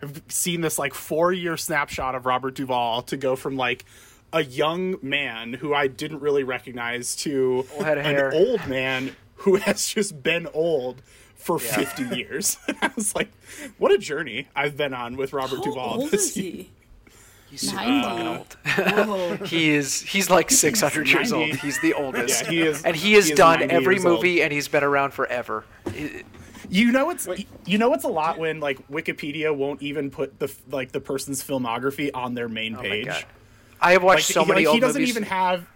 [0.00, 3.84] have seen this like four year snapshot of Robert Duvall to go from like
[4.32, 8.32] a young man who I didn't really recognize to Old an hair.
[8.32, 11.02] old man who has just been old
[11.34, 11.74] for Yeah.
[11.76, 12.58] 50 years.
[12.82, 13.30] I was like,
[13.78, 16.00] what a journey I've been on with Robert How Duvall.
[16.02, 16.52] old this is year.
[16.52, 16.70] he?
[17.50, 18.44] He's super 90.
[18.64, 19.40] fucking old.
[19.48, 20.02] He is.
[20.02, 21.54] He's like 600 years old.
[21.56, 22.44] He's the oldest.
[22.44, 24.16] Yeah, he is- And he has he done every years old.
[24.16, 25.64] movie, and he's been around forever.
[26.70, 27.48] You know it's Wait.
[27.64, 31.42] you know it's a lot when like Wikipedia won't even put the like the person's
[31.42, 33.06] filmography on their main oh my page.
[33.06, 33.24] god.
[33.80, 35.16] I have watched like, so he, many like, he doesn't movies.
[35.16, 35.66] even have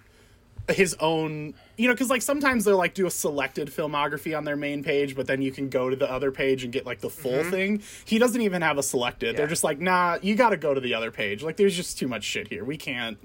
[0.69, 4.55] his own you know because like sometimes they'll like do a selected filmography on their
[4.57, 7.11] main page but then you can go to the other page and get like the
[7.11, 7.51] full mm-hmm.
[7.51, 10.81] thing he doesn't even have a selected they're just like nah you gotta go to
[10.81, 13.19] the other page like there's just too much shit here we can't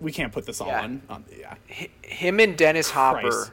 [0.00, 0.82] we can't put this all Yeah.
[0.82, 3.50] on, on yeah H- him and Dennis Hopper Christ.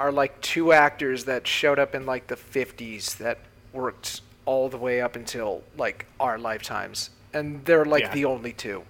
[0.00, 3.38] are like two actors that showed up in like the 50s that
[3.72, 7.10] worked all the way up until like our lifetimes.
[7.32, 8.12] And they're like Yeah.
[8.14, 8.84] the only two.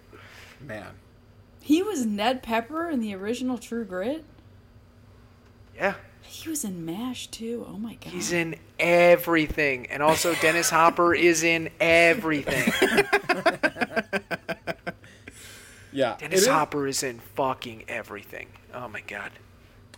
[0.67, 0.93] Man.
[1.61, 4.25] He was Ned Pepper in the original True Grit.
[5.77, 5.95] Yeah.
[6.23, 7.67] He was in MASH too.
[7.69, 8.13] Oh my god.
[8.13, 9.87] He's in everything.
[9.87, 12.73] And also Dennis Hopper is in everything.
[15.93, 16.17] Yeah.
[16.19, 18.49] Dennis is- Hopper is in fucking everything.
[18.75, 19.31] Oh my god.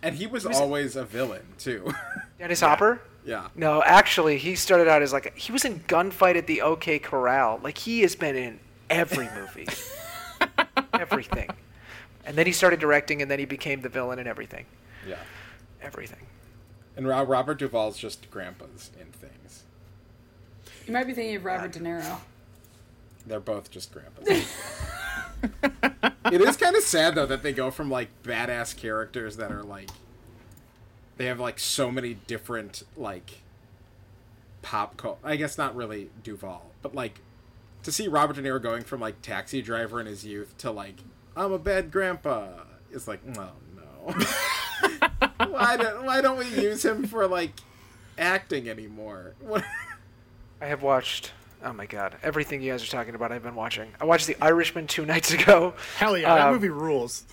[0.02, 1.90] And he was was- always a villain, too.
[2.38, 3.00] Dennis Hopper?
[3.24, 3.48] yeah.
[3.54, 7.60] No, actually, he started out as like he was in Gunfight at the OK Corral.
[7.62, 8.60] Like he has been in
[8.90, 9.66] every movie,
[11.00, 11.50] everything.
[12.24, 14.66] And then he started directing, and then he became the villain and everything,
[15.06, 15.18] Yeah.
[15.80, 16.26] everything.
[16.96, 19.62] And Robert Duvall's just grandpas in things.
[20.86, 22.18] You might be thinking of Robert De Niro.
[23.26, 24.46] They're both just grandpas.
[26.32, 29.62] it is kind of sad though that they go from like badass characters that are
[29.62, 29.90] like
[31.18, 33.40] they have like so many different like
[34.62, 35.18] pop cult.
[35.22, 37.20] I guess not really Duvall, but like
[37.86, 40.96] to see Robert De Niro going from like taxi driver in his youth to like
[41.36, 42.48] I'm a bad grandpa.
[42.90, 44.14] It's like oh no.
[45.48, 47.52] why don't why don't we use him for like
[48.18, 49.34] acting anymore?
[49.40, 49.64] What?
[50.60, 51.32] I have watched.
[51.64, 53.88] Oh my god, everything you guys are talking about, I've been watching.
[54.00, 55.74] I watched The Irishman two nights ago.
[55.96, 57.24] Hell yeah, that Um, movie rules.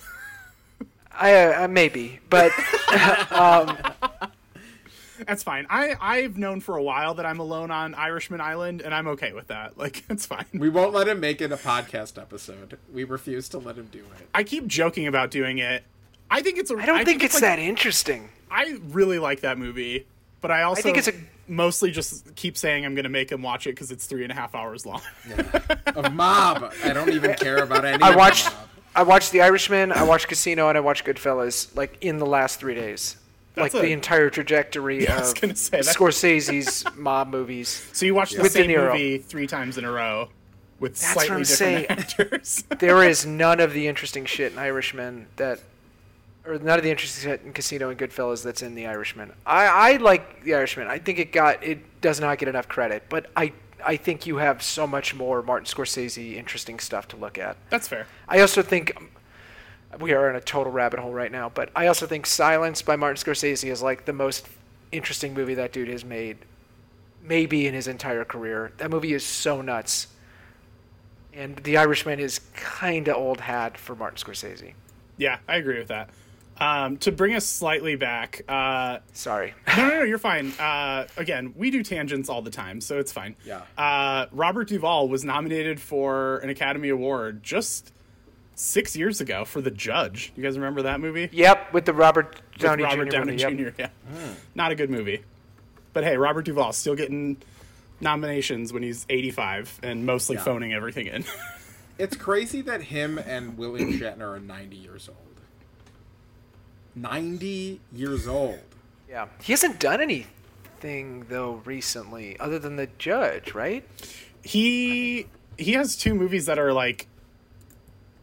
[1.10, 2.52] I uh, maybe, but
[5.26, 5.66] That's fine.
[5.70, 9.32] I I've known for a while that I'm alone on Irishman Island, and I'm okay
[9.32, 9.72] with that.
[9.84, 10.46] Like it's fine.
[10.54, 12.78] We won't let him make it a podcast episode.
[12.92, 14.28] We refuse to let him do it.
[14.34, 15.84] I keep joking about doing it.
[16.30, 16.76] I think it's a.
[16.76, 18.28] I don't think, it's like- that interesting.
[18.50, 20.06] I really like that movie,
[20.40, 21.14] but I also I think it's a-
[21.48, 24.32] mostly just keep saying I'm going to make him watch it because it's three and
[24.32, 25.02] a half hours long.
[25.86, 28.02] Of Mob, I don't even care about any.
[28.02, 28.46] I of watched.
[28.46, 28.68] Mob.
[28.96, 29.90] I watched The Irishman.
[29.92, 31.74] I watched Casino, and I watched Goodfellas.
[31.76, 33.16] Like in the last three days.
[33.54, 37.28] That's like a- the entire trajectory Yeah, I was of gonna say, that- Scorsese's mob
[37.28, 37.88] movies.
[37.92, 40.28] So you watched the same movie three times in a row
[40.80, 41.86] with That's what slightly I'm different saying.
[41.88, 42.64] actors.
[42.78, 45.60] There is none of the interesting shit in Irishman that,
[46.44, 49.32] or none of the interesting shit in Casino and Goodfellas that's in The Irishman.
[49.46, 50.88] I, I like The Irishman.
[50.88, 53.52] I think it got it does not get enough credit, but I
[53.86, 57.56] I think you have so much more Martin Scorsese interesting stuff to look at.
[57.70, 58.06] That's fair.
[58.28, 58.92] I also think
[60.00, 62.96] we are in a total rabbit hole right now, but I also think Silence by
[62.96, 64.46] Martin Scorsese is like the most
[64.92, 66.38] interesting movie that dude has made,
[67.22, 68.72] maybe in his entire career.
[68.78, 70.08] That movie is so nuts.
[71.32, 74.74] And The Irishman is kind of old hat for Martin Scorsese.
[75.16, 76.10] Yeah, I agree with that.
[76.58, 79.54] Um, to bring us slightly back, uh, Sorry.
[79.76, 80.52] no, no, no, you're fine.
[80.52, 83.34] Uh, again, we do tangents all the time, so it's fine.
[83.44, 83.62] Yeah.
[83.76, 87.92] Uh, Robert Duvall was nominated for an Academy Award just
[88.54, 90.32] six years ago for The Judge.
[90.36, 91.28] You guys remember that movie?
[91.32, 93.10] yep, with the Robert With Downey Robert Jr.
[93.10, 93.62] Downey movie, Jr.
[93.62, 93.74] yep.
[93.78, 93.88] Yeah,
[94.18, 94.32] hmm.
[94.54, 95.22] not a good movie.
[95.92, 97.36] But hey, Robert Duvall still getting
[98.00, 100.42] nominations when he's 85 and mostly Yeah.
[100.42, 101.24] phoning everything in.
[101.96, 105.40] It's crazy that him and William Shatner are 90 years old.
[106.96, 108.58] 90 years old.
[109.08, 109.28] Yeah.
[109.40, 113.84] He hasn't done anything, though, recently, other than The Judge, right?
[114.42, 115.26] he
[115.56, 117.06] he has two movies that are like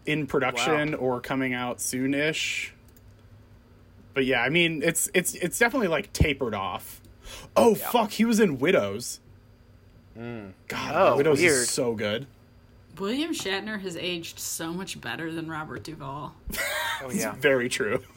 [0.05, 0.97] in production Wow.
[0.97, 2.69] or coming out soonish.
[4.13, 7.01] But yeah, I mean it's it's it's definitely like tapered off.
[7.55, 9.19] Oh fuck, he was in Widows.
[10.17, 10.47] Hmm.
[10.67, 11.53] God, Oh, Widows weird.
[11.53, 12.27] is so good.
[12.99, 16.35] William Shatner has aged so much better than Robert Duvall.
[17.01, 17.33] Oh, yeah.
[17.35, 18.03] very true.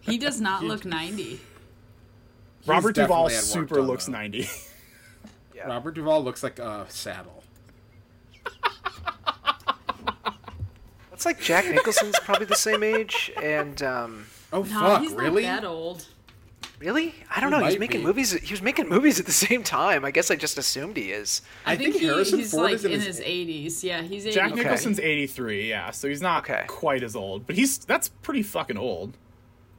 [0.00, 1.40] He does not look 90.
[2.66, 4.12] Robert Duvall definitely had work super looks though.
[4.12, 4.48] 90.
[5.54, 5.66] yeah.
[5.66, 7.42] Robert Duvall looks like a saddle.
[11.24, 15.44] It's like Jack Nicholson's probably the same age, and um, Oh No, fuck, he's really?
[15.44, 16.06] not that old.
[16.78, 17.64] really, I don't He know.
[17.64, 18.06] He's might making be.
[18.06, 18.32] movies.
[18.32, 20.04] He was making movies at the same time.
[20.04, 21.40] I guess I just assumed he is.
[21.64, 23.82] I, think, he- Harrison he's Ford like is in, in his, his 80s.
[23.82, 24.34] Yeah, he's 80.
[24.34, 24.62] Jack Okay.
[24.64, 26.64] Nicholson's 83, yeah, so he's not Okay.
[26.66, 29.16] quite as old, but he's that's pretty fucking old.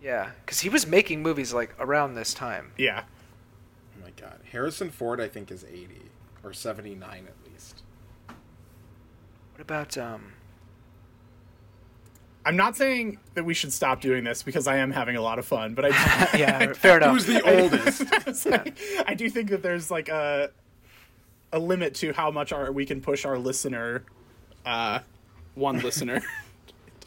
[0.02, 2.72] Yeah, because he was making movies like around this time.
[2.76, 3.04] Yeah.
[3.96, 4.40] Oh my god.
[4.52, 5.90] Harrison Ford I think is 80
[6.44, 7.84] or 79 at least.
[9.54, 10.32] What about um?
[12.46, 15.40] I'm not saying that we should stop doing this because I am having a lot
[15.40, 15.90] of fun, but I
[16.38, 17.14] Yeah, fair enough.
[17.14, 18.04] Who's the oldest?
[18.28, 18.78] It's like,
[19.08, 20.52] I do think that there's like a
[21.52, 24.04] a limit to how much our we can push our listener,
[24.66, 25.00] uh,
[25.56, 26.22] one listener,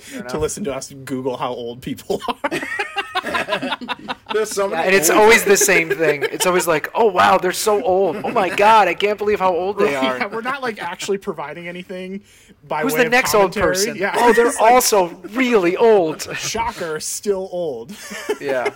[0.28, 4.16] to listen to us Google how old people are.
[4.32, 6.22] There's so Yeah, and it's old- always the same thing.
[6.22, 8.16] It's always like, oh wow, they're so old.
[8.16, 10.28] Oh my god, I can't believe how old they Yeah, are.
[10.28, 12.22] we're not like actually providing anything
[12.66, 13.96] by Who's way the of next old person?
[13.96, 14.12] Yeah.
[14.16, 16.22] Oh, they're like, also really old.
[16.36, 17.94] shocker, still old.
[18.40, 18.72] Yeah.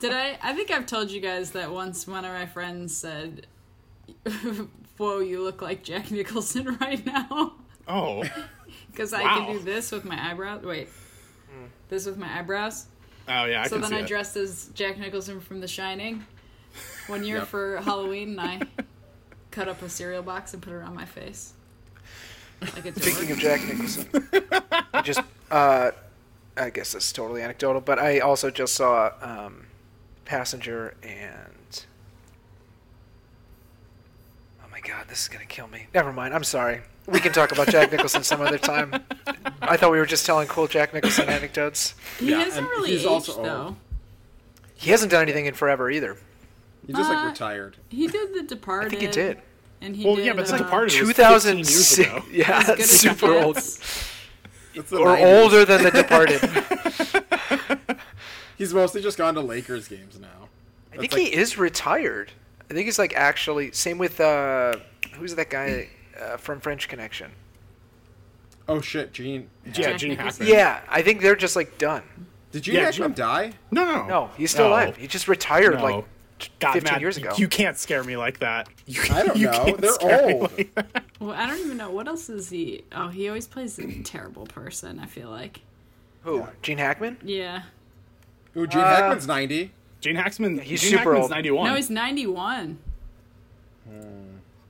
[0.00, 0.36] Did I?
[0.42, 3.46] I think I've told you guys that once one of my friends said,
[4.98, 7.54] "Whoa, you look like Jack Nicholson right now,"
[7.88, 8.24] Oh,
[8.90, 9.34] because I Wow.
[9.46, 10.62] can do this with my eyebrows.
[10.64, 10.88] Wait,
[11.50, 11.66] hmm.
[11.88, 12.86] this with my eyebrows.
[13.28, 13.62] Oh yeah.
[13.62, 14.06] I so can then see I it.
[14.06, 16.24] dressed as Jack Nicholson from The Shining
[17.06, 17.46] one year Yep.
[17.48, 18.60] for Halloween, and I
[19.50, 21.52] cut up a cereal box and put it on my face.
[22.60, 24.08] Like a Speaking of Jack Nicholson,
[24.94, 25.20] I just
[25.50, 25.90] uh,
[26.56, 29.66] I guess this is totally anecdotal, but I also just saw um,
[30.24, 31.84] Passenger and
[34.62, 35.86] oh my god, this is gonna kill me.
[35.92, 36.32] Never mind.
[36.34, 36.80] I'm sorry.
[37.06, 38.94] We can talk about Jack Nicholson some other time.
[39.60, 41.94] I thought we were just telling cool Jack Nicholson anecdotes.
[42.18, 43.44] he Yeah, hasn't really he's aged also old.
[43.44, 43.76] though.
[44.74, 46.16] He hasn't done anything in forever either.
[46.86, 47.76] He just Uh, like retired.
[47.90, 48.86] He did The Departed.
[48.86, 49.38] I think he did.
[49.80, 51.98] And he Well, did, yeah, but The uh, Departed was 15 years 2006.
[51.98, 52.24] ago.
[52.32, 53.54] Yeah, As Good It super old.
[53.56, 54.10] Gets.
[54.74, 55.42] It's the Or 90s.
[55.42, 56.40] older than The Departed.
[58.58, 60.48] He's mostly just gone to Lakers games now.
[60.92, 62.30] I think he is retired.
[62.70, 64.76] I think he's like actually same with uh
[65.16, 65.88] who's that guy
[66.20, 67.30] uh, from French Connection?
[68.68, 69.48] Oh shit, Gene.
[69.74, 70.48] Yeah, Gene Hackman.
[70.48, 72.02] Yeah, I think they're just like done.
[72.52, 73.52] Did Gene Yeah, Hackman Gene- die?
[73.70, 74.70] No, no, No, he's still No.
[74.70, 74.96] alive.
[74.96, 75.82] He just retired No.
[75.84, 76.04] like
[76.60, 77.32] God, 15 Matt, years ago.
[77.36, 78.68] You can't scare me like that.
[78.86, 79.64] You, I don't you know.
[79.64, 80.52] can't They're old.
[80.58, 80.70] like.
[81.20, 82.84] Well, I don't even know what else is he.
[82.92, 84.98] Oh, he always plays a terrible person.
[85.00, 85.60] I feel like.
[86.22, 86.46] who?
[86.62, 87.18] Gene Hackman?
[87.22, 87.62] Yeah.
[88.56, 89.72] Ooh, Gene Uh, Hackman's 90.
[90.00, 90.58] Gene Hackman.
[90.58, 91.30] he's Gene super Hackman's old.
[91.30, 91.70] 91.
[91.70, 92.78] No, he's ninety-one.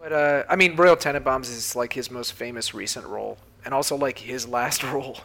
[0.05, 3.97] But uh I mean Royal Tenenbaums is like his most famous recent role and also
[3.97, 5.17] like his last role.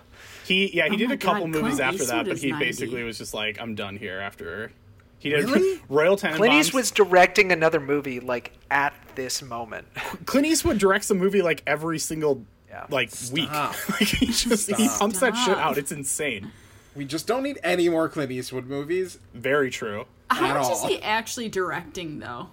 [0.45, 2.65] He yeah he Oh did a couple God, movies Clint after that, but he 90.
[2.65, 4.71] basically was just like I'm done here after.
[5.19, 5.82] He did Really?
[5.89, 6.36] Royal Tenenbaums.
[6.38, 9.86] Clint Eastwood's directing another movie like at this moment.
[10.25, 12.86] Clint Eastwood directs a movie like every single Yeah.
[12.89, 13.49] like week.
[13.51, 14.99] Like he just he Stop.
[14.99, 15.77] pumps that shit out.
[15.77, 16.53] It's insane.
[16.95, 19.19] We just don't need any more Clint Eastwood movies.
[19.34, 20.05] Very true.
[20.30, 22.47] How At much is he actually directing though?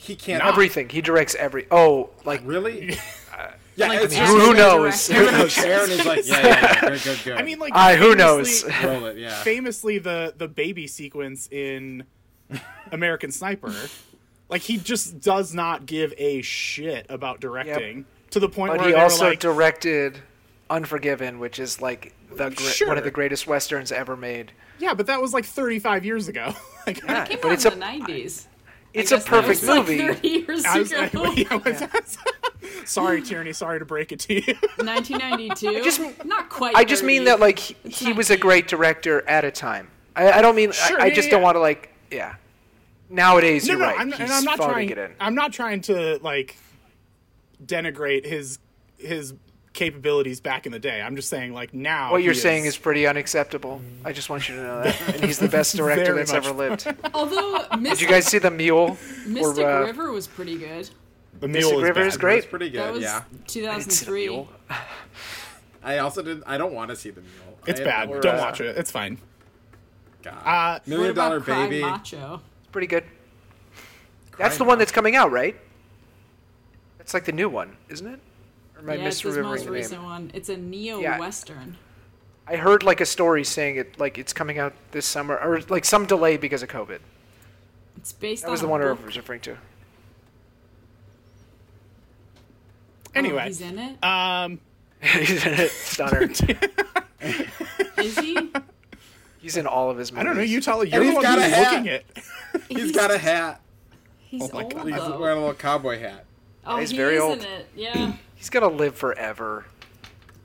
[0.00, 0.42] He can't.
[0.44, 0.88] Everything.
[0.88, 2.90] He directs every Oh, like Really?
[3.76, 5.08] yeah, Like, it's actually just who knows?
[5.08, 5.28] directing.
[5.34, 7.36] him in a chair and he's like, yeah, yeah, yeah, good, good, good.
[7.36, 8.62] I mean, like I who knows.
[8.62, 9.42] famously- roll it, yeah.
[9.42, 12.04] famously the the baby sequence in
[12.92, 13.74] American Sniper,
[14.48, 18.88] like he just does not give a shit about directing to the point But where
[18.88, 20.18] he also like, directed
[20.70, 22.88] Unforgiven, which is like the gre- Sure.
[22.88, 24.52] one of the greatest westerns ever made.
[24.78, 26.52] yeah, but that was like 35 years ago.
[26.86, 28.47] like, Yeah, Came but out it's in a the nineties.
[28.94, 29.98] It's a perfect Like movie.
[30.14, 31.32] Thirty years I was, ago.
[31.36, 32.18] yeah, was-
[32.90, 33.52] sorry, Tierney.
[33.52, 34.54] Sorry to break it to you.
[34.76, 35.82] 1992.
[35.84, 36.74] just- not quite.
[36.74, 39.88] I just mean that like he, It's he was a great director at a time.
[40.16, 42.34] I, I don't mean Sure, I, I just yeah, don't want to like yeah.
[43.10, 44.00] Nowadays, no, you're no, right.
[44.00, 44.90] I'm, He's and I'm not trying.
[44.90, 45.14] it in.
[45.18, 46.56] I'm not trying to like
[47.64, 48.58] denigrate his
[48.98, 49.34] his
[49.78, 51.00] capabilities back in the day.
[51.00, 52.10] I'm just saying like now.
[52.10, 53.80] What you're he saying is pretty unacceptable.
[54.04, 55.00] I just want you to know that.
[55.14, 56.44] And he's the best director that's much.
[56.46, 56.86] ever lived.
[57.14, 58.96] Although Did you guys see the Mule?
[59.26, 60.90] Mystic or, uh, River was pretty good.
[61.38, 62.06] the Mystic mule is River bad.
[62.08, 62.38] is great.
[62.38, 63.22] It's pretty good, That was yeah.
[63.24, 64.28] I didn't see the 2003.
[64.28, 64.48] Mule.
[65.84, 66.42] I also did.
[66.44, 67.58] I don't want to see the mule.
[67.68, 68.10] It's I bad.
[68.10, 68.76] have- Don't uh, watch it.
[68.76, 69.18] It's fine.
[70.24, 70.34] God.
[70.44, 71.82] Uh, Million what about Dollar Crying Baby.
[71.82, 72.40] Macho?
[72.62, 73.04] It's pretty good.
[74.38, 75.54] That's Crying the one that's coming out, right?
[76.98, 78.20] That's like the new one, isn't it?
[78.78, 80.10] Or am I yeah, it's his most the recent name?
[80.10, 80.30] one.
[80.34, 81.02] It's a neo-western.
[81.02, 81.18] Yeah.
[81.18, 81.76] western.
[82.46, 85.84] I heard like a story saying it like it's coming out this summer or like
[85.84, 87.00] some delay because of COVID.
[87.98, 89.04] It's based That on was a the one I book.
[89.04, 89.56] was referring to.
[93.14, 94.02] anyway, Oh, he's in it.
[94.04, 94.60] um,
[95.00, 95.70] He's in it.
[95.70, 96.22] Stunner.
[97.98, 98.50] Is he?
[99.40, 100.20] He's in all of his movies.
[100.20, 100.42] I don't know.
[100.42, 100.84] You tell.
[100.84, 102.06] You're he's the one who's looking it.
[102.68, 103.60] He's got a hat.
[104.18, 104.86] He's Oh my old God.
[104.86, 106.24] He's wearing a little cowboy hat.
[106.68, 107.38] Oh, he's he very is old.
[107.38, 107.68] in it.
[107.74, 108.12] Yeah.
[108.36, 109.64] He's gonna live forever.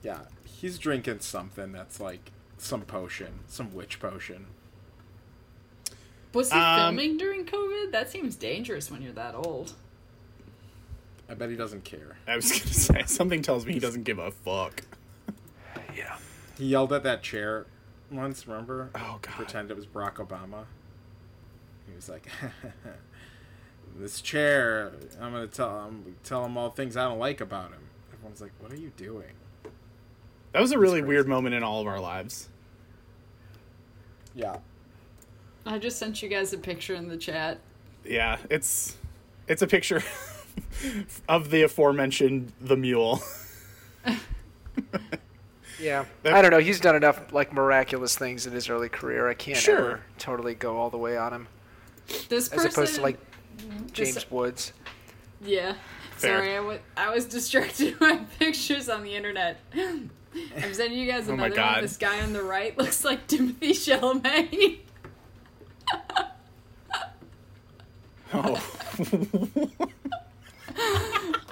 [0.02, 4.48] Yeah, he's drinking something that's like some potion, some witch potion.
[6.34, 7.92] Was he Um, filming during COVID?
[7.92, 9.74] That seems dangerous when you're that old.
[11.30, 12.18] I bet he doesn't care.
[12.28, 14.82] I was gonna say something tells me he doesn't give a fuck.
[15.96, 16.18] Yeah.
[16.58, 17.68] He yelled at that chair
[18.10, 18.48] once.
[18.48, 18.90] Remember?
[18.96, 19.36] Oh, God.
[19.36, 20.66] Pretended it was Barack Obama.
[21.88, 22.28] He was like,
[23.98, 24.92] "This chair.
[25.22, 27.82] I'm gonna tell him tell him all things I don't like about him."
[28.14, 29.34] Everyone's like, "What are you doing?"
[30.52, 31.08] That was a really crazy.
[31.10, 32.50] weird moment in all of our lives.
[34.36, 34.58] Yeah.
[35.66, 37.60] I just sent you guys a picture in the chat.
[38.06, 38.98] Yeah, it's
[39.48, 40.04] it's a picture
[41.30, 43.22] of the aforementioned the mule.
[45.80, 46.60] Yeah, I don't know.
[46.60, 49.28] He's done enough like miraculous things in his early career.
[49.28, 49.78] I can't Sure.
[49.78, 51.48] ever totally go all the way on him,
[52.30, 53.20] This as person, opposed to like
[53.58, 54.74] this- James Woods.
[55.42, 55.76] Yeah.
[56.18, 56.40] Fair.
[56.62, 59.60] Sorry, I was distracted by pictures on the internet.
[59.76, 61.74] I'm sending you guys Oh my another God.
[61.76, 61.82] one.
[61.82, 64.80] This guy on the right looks like Timothy Chalamet.
[68.36, 68.60] Oh.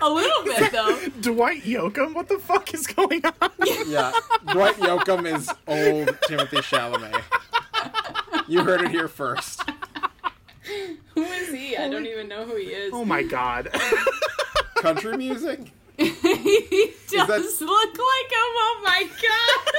[0.01, 0.99] A little bit though.
[1.21, 3.51] Dwight Yoakam, what the fuck is going on?
[3.85, 4.11] Yeah,
[4.51, 7.21] Dwight Yoakam is old Timothy Chalamet.
[8.47, 9.61] You heard it here first.
[11.15, 11.75] Who is he?
[11.75, 12.93] I oh don't even know who he is.
[12.93, 13.69] Oh my god.
[14.77, 15.59] Country music?
[15.97, 18.51] he does that- look like him.
[18.63, 19.71] Oh my god.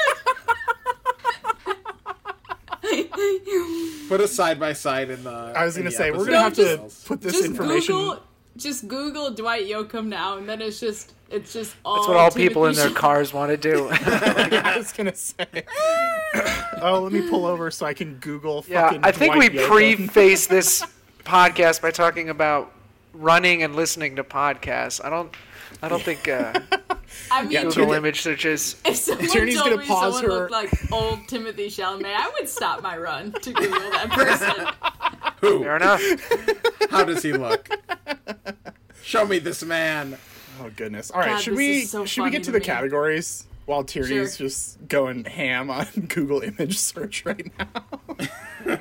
[4.09, 5.31] Put us side by side in the.
[5.31, 7.95] I was gonna say we're gonna have to put this just information.
[7.95, 8.23] Google,
[8.57, 11.97] just Google Dwight Yoakam now, and then it's just, it's just all.
[11.97, 13.89] That's what all people in their cars want to do.
[13.93, 15.47] I was gonna say.
[16.81, 18.65] oh, let me pull over so I can Google.
[18.69, 19.67] yeah, fucking I think Dwight we Yoakam.
[20.07, 20.85] preface this
[21.25, 22.73] podcast by talking about
[23.15, 25.05] running and listening to podcasts.
[25.05, 25.33] I don't.
[25.81, 26.53] I don't think uh,
[27.31, 28.77] I mean, Yeah, Google Tierney- image searches.
[28.85, 32.31] if someone Tierney's told gonna me pause someone her- looked like old Timothy Chalamet, I
[32.39, 34.67] would stop my run to Google that person.
[35.41, 35.63] Who?
[35.65, 36.03] Fair enough.
[36.91, 37.69] How does he look?
[39.03, 40.19] Show me this man.
[40.61, 41.11] Oh goodness!
[41.11, 42.65] All right, God, should we so should we get to to the me.
[42.65, 44.47] categories while Tierney's Sure.
[44.47, 48.79] just going ham on Google image search right now?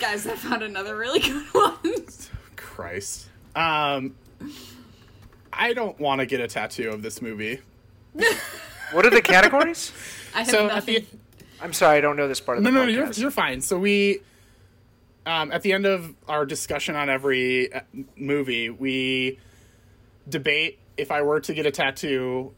[0.00, 1.76] Guys, I found another really good one.
[2.56, 3.28] Christ.
[3.56, 4.14] Um,
[5.52, 7.60] I don't want to get a tattoo of this movie.
[8.92, 9.90] What are the categories?
[10.34, 10.94] I have So at nothing.
[10.94, 11.06] the
[11.64, 12.86] I'm sorry, I don't know this part of no, the no, podcast.
[12.86, 13.62] no, you're, you're fine.
[13.62, 14.20] So we,
[15.24, 17.80] um, at the end of our discussion on every uh,
[18.16, 19.38] movie, we
[20.28, 22.52] debate if I were to get a tattoo,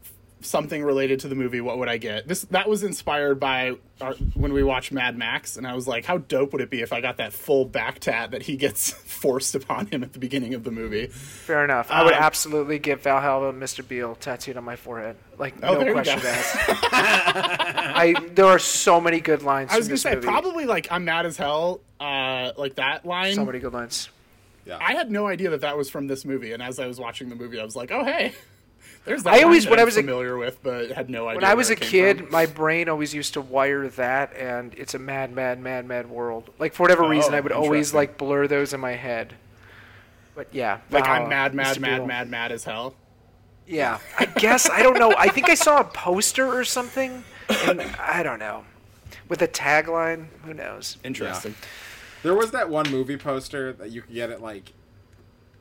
[0.45, 2.27] something related to the movie, what would I get?
[2.27, 6.05] This that was inspired by our, when we watched Mad Max, and I was like,
[6.05, 8.91] how dope would it be if I got that full back tat that he gets
[8.93, 11.07] forced upon him at the beginning of the movie?
[11.07, 11.89] Fair enough.
[11.89, 13.87] I would Um, absolutely get Valhalla Mr.
[13.87, 15.15] Beale tattooed on my forehead.
[15.37, 16.27] Like Oh, no question go.
[16.27, 16.55] asked.
[16.93, 19.71] I there are so many good lines.
[19.71, 20.27] I was gonna say movie.
[20.27, 23.33] probably like I'm mad as hell, uh, like that line.
[23.35, 24.09] so many good lines.
[24.65, 24.77] Yeah.
[24.81, 27.29] I had no idea that that was from this movie, and as I was watching
[27.29, 28.33] the movie, I was like, "Oh, hey,
[29.05, 31.27] there's that." I always- that when I I'm was a- familiar with, but had no
[31.27, 31.35] idea.
[31.37, 32.31] When I was where a kid, from.
[32.31, 36.49] my brain always used to wire that, and it's a mad, mad, mad, mad world.
[36.59, 39.33] Like for whatever reason, Oh, I would always like blur those in my head.
[40.35, 42.05] But yeah, like Valhalla, I'm mad, mad, mad, Beale.
[42.07, 42.95] mad, mad as hell.
[43.67, 45.13] Yeah, I guess I don't know.
[45.17, 48.65] I think I saw a poster or something, and I don't know,
[49.29, 50.27] with a tagline.
[50.43, 50.97] Who knows?
[51.03, 51.55] Interesting.
[52.21, 54.73] There was that one movie poster that you could get at like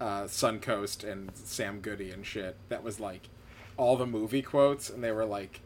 [0.01, 2.57] uh, Suncoast and Sam Goody and shit.
[2.69, 3.29] That was like
[3.77, 5.61] all the movie quotes, and they were like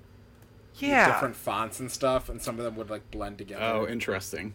[0.77, 3.65] Yeah, different fonts and stuff, and some of them would like blend together.
[3.65, 4.55] Oh, interesting.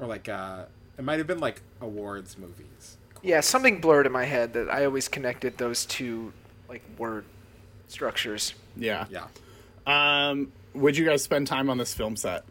[0.00, 0.64] or like uh,
[0.98, 2.96] it might have been like awards movies.
[3.22, 6.32] yeah, something blurred in my head that I always connected those two
[6.68, 7.24] like word
[7.88, 8.54] structures.
[8.76, 9.06] Yeah.
[9.10, 9.26] Yeah,
[9.86, 12.44] Um, would you guys spend time on this film set?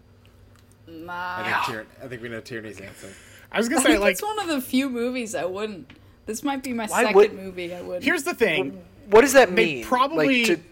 [0.88, 1.44] I Nah.
[1.44, 3.10] think Tier- I think we know Tierney's answer.
[3.52, 5.92] I was gonna I say think like, it's one of the few movies I wouldn't.
[6.26, 8.04] This might be my second would- movie I would.
[8.04, 8.82] here's the thing.
[9.08, 9.86] What does that They mean?
[9.86, 10.64] probably- like, to,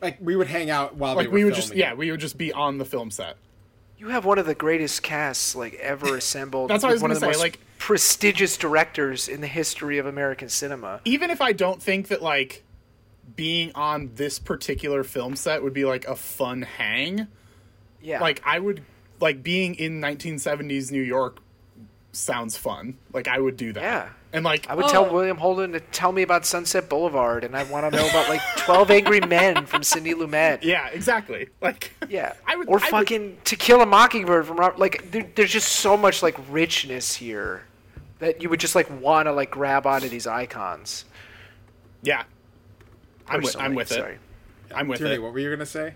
[0.00, 2.20] Like we would hang out while they Like were we would just yeah, we would
[2.20, 3.36] just be on the film set.
[3.98, 6.70] you have one of the greatest casts like ever assembled.
[6.70, 9.46] That's what I was one gonna of the say, most like- prestigious directors in the
[9.46, 11.00] history of American cinema.
[11.04, 12.62] Even if I don't think that like
[13.36, 17.26] being on this particular film set would be like a fun hang,
[18.02, 18.82] Yeah, like I would
[19.20, 21.38] like being in 1970s New York
[22.12, 22.96] sounds fun.
[23.12, 23.82] Like I would do that.
[23.82, 24.08] Yeah.
[24.32, 25.12] And like I would tell Oh.
[25.12, 28.40] William Holden to tell me about Sunset Boulevard, and I want to know about like
[28.58, 30.62] Twelve Angry Men from Sidney Lumet.
[30.62, 31.48] yeah, exactly.
[31.60, 34.78] Like Yeah, I would or I would- fucking To Kill a Mockingbird from Robert.
[34.78, 37.64] Like, there, there's just so much like richness here
[38.20, 41.04] that you would just like want to like grab onto these icons.
[42.02, 42.22] yeah.
[43.28, 43.76] I'm with, I'm personally.
[43.76, 43.94] with it.
[43.94, 44.18] Sorry.
[44.74, 45.22] I'm with Tierney, it.
[45.22, 45.94] what were you gonna say?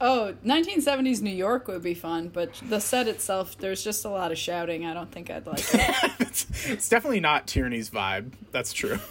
[0.00, 4.32] Oh, 1970s New York would be fun, but the set itself, there's just a lot
[4.32, 4.86] of shouting.
[4.86, 6.12] I don't think I'd like it.
[6.20, 8.32] it's, it's definitely not Tierney's vibe.
[8.52, 8.98] That's true.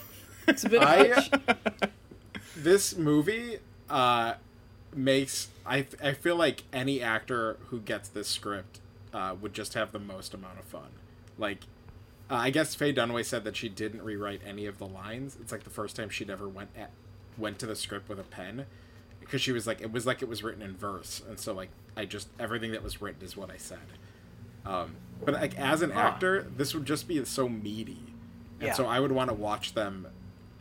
[0.49, 1.29] It's a bit I- much.
[2.55, 3.57] this movie
[3.89, 4.35] uh,
[4.95, 8.79] makes I I feel like any actor who gets this script
[9.13, 10.87] uh, would just have the most amount of fun.
[11.37, 11.65] Like,
[12.31, 15.35] uh, I guess Faye Dunaway said that she didn't rewrite any of the lines.
[15.41, 16.91] It's like the first time she'd ever went at,
[17.37, 18.67] went to the script with a pen
[19.27, 21.69] because she was like it was like it was written in verse, and so like
[21.95, 23.79] I just everything that was written is what I said.
[24.65, 27.99] Um, but like as an actor, this would just be so meaty,
[28.59, 28.73] and Yeah.
[28.73, 30.07] so I would want to watch them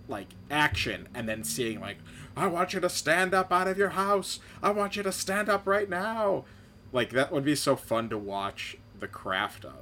[0.09, 1.97] like action and then seeing like
[2.37, 4.39] I want you to stand up out of your house.
[4.63, 6.45] I want you to stand up right now.
[6.93, 9.73] Like that would be so fun to watch the craft of.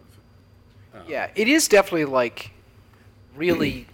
[1.09, 2.53] Yeah, it is definitely like
[3.37, 3.87] really.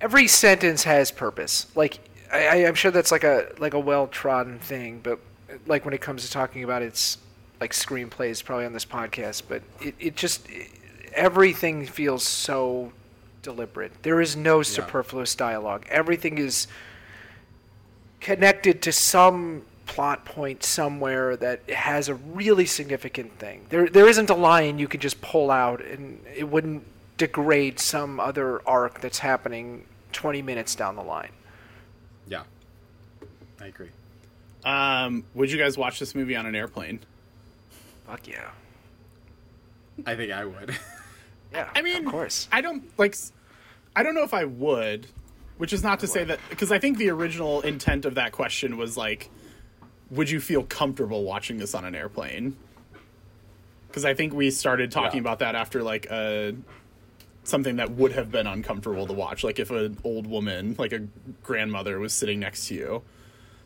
[0.00, 1.66] every sentence has purpose.
[1.74, 1.98] Like
[2.32, 5.18] I, I- I'm sure that's like a like a well trodden thing, but
[5.66, 7.18] like when it comes to talking about its
[7.60, 10.46] like screenplays, probably on this podcast, but it, it just
[11.14, 12.92] everything feels so
[13.42, 13.92] deliberate.
[14.02, 15.86] There is no superfluous dialogue.
[15.88, 16.66] Everything is
[18.20, 23.64] connected to some plot point somewhere that has a really significant thing.
[23.68, 26.82] There there isn't a line you could just pull out and it wouldn't
[27.18, 31.30] degrade some other arc that's happening 20 minutes down the line.
[32.28, 32.42] Yeah,
[33.60, 33.88] I agree.
[34.64, 37.00] Um, would you guys watch this movie on an airplane?
[38.06, 38.50] Fuck yeah.
[40.04, 40.76] I think I would.
[41.52, 41.70] Yeah.
[41.74, 42.48] I mean, of course.
[42.50, 43.14] I don't like.
[43.94, 45.06] I don't know if I would,
[45.58, 48.76] which is not to say that because I think the original intent of that question
[48.76, 49.30] was like,
[50.10, 52.56] would you feel comfortable watching this on an airplane?
[53.86, 55.20] Because I think we started talking Yeah.
[55.22, 56.54] about that after like a
[57.46, 61.06] something that would have been uncomfortable to watch, like if an old woman, like a
[61.42, 63.02] grandmother, was sitting next to you.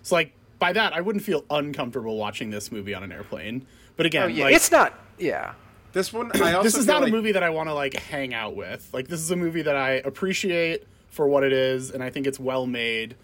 [0.03, 3.67] So like by that, I wouldn't feel uncomfortable watching this movie on an airplane.
[3.97, 4.45] But again, Oh, yeah.
[4.45, 4.99] like, it's not.
[5.19, 5.53] Yeah.
[5.93, 7.95] this one, I also this is not like- a movie that I want to like
[7.95, 8.89] hang out with.
[8.93, 12.27] Like this is a movie that I appreciate for what it is, and I think
[12.27, 13.17] it's well made.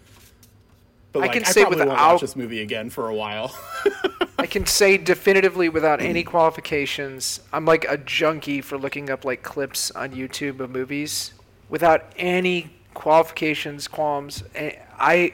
[1.19, 3.13] But I like, I, can say probably won't without- watch this movie again for a
[3.15, 3.55] while.
[4.39, 9.41] I can say definitively without any qualifications, I'm like a junkie for looking up like
[9.43, 11.33] clips on YouTube of movies
[11.69, 14.43] without any qualifications, qualms.
[14.55, 15.33] Eh, I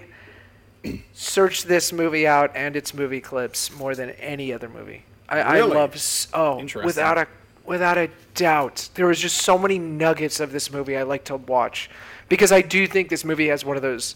[1.13, 5.03] search this movie out and its movie clips more than any other movie.
[5.29, 5.75] I, I Really?
[5.75, 7.27] love s- oh without a
[7.65, 8.89] without a doubt.
[8.95, 11.89] There was just so many nuggets of this movie I like to watch
[12.27, 14.15] because I do think this movie has one of those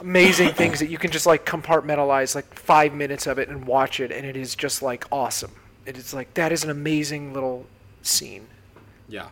[0.00, 4.00] amazing things that you can just like compartmentalize like five minutes of it and watch
[4.00, 5.52] it and it is just like awesome
[5.86, 7.66] it is like that is an amazing little
[8.02, 8.46] scene
[9.08, 9.28] Yeah,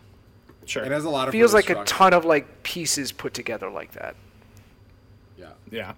[0.64, 0.84] sure.
[0.84, 3.70] it has a lot of feels really like a ton of like pieces put together
[3.70, 4.16] like that
[5.38, 5.92] Yeah, yeah.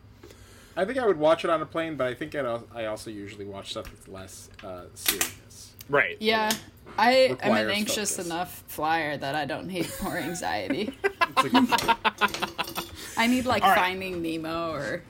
[0.76, 2.84] I think I would watch it on a plane, but I think I'd al- I
[2.84, 5.72] also usually watch stuff that's less uh, serious.
[5.88, 6.16] Right.
[6.20, 6.52] Yeah.
[6.96, 8.26] I am an anxious focus.
[8.26, 10.96] enough flyer that I don't need more anxiety.
[13.18, 13.30] It's a good point.
[13.30, 13.78] I need like All right.
[13.78, 15.02] Finding Nemo or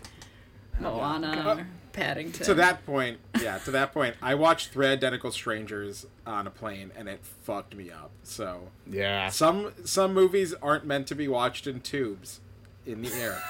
[0.81, 2.47] Moana or Paddington.
[2.47, 6.93] to that point, yeah, to that point, I watched Three Identical Strangers on a plane,
[6.97, 8.11] and it fucked me up.
[8.23, 9.29] So Yeah.
[9.31, 12.41] some some movies aren't meant to be watched in tubes
[12.87, 13.43] in the air.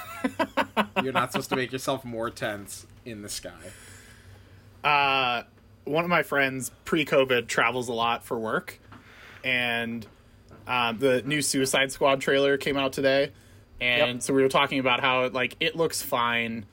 [1.03, 3.51] You're not supposed to make yourself more tense in the sky.
[4.83, 5.43] uh,
[5.85, 8.79] one of my friends pre-COVID travels a lot for work,
[9.43, 10.05] and
[10.67, 13.31] um, the new Suicide Squad trailer came out today,
[13.81, 14.21] and Yep.
[14.23, 16.65] so we were talking about how like it looks fine.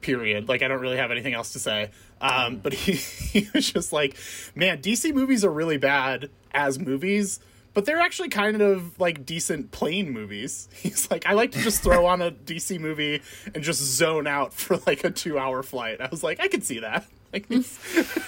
[0.00, 0.48] Period.
[0.48, 1.90] Like I don't really have anything else to say.
[2.20, 2.92] Um, but he,
[3.40, 4.16] he was just like,
[4.54, 7.40] man, DC movies are really bad as movies.
[7.74, 10.68] But they're actually kind of like decent plane movies.
[10.76, 13.22] He's like, I like to just throw on a DC movie
[13.54, 16.00] and just zone out for like a two hour flight.
[16.00, 17.06] I was like, I could see that.
[17.30, 17.78] Like these,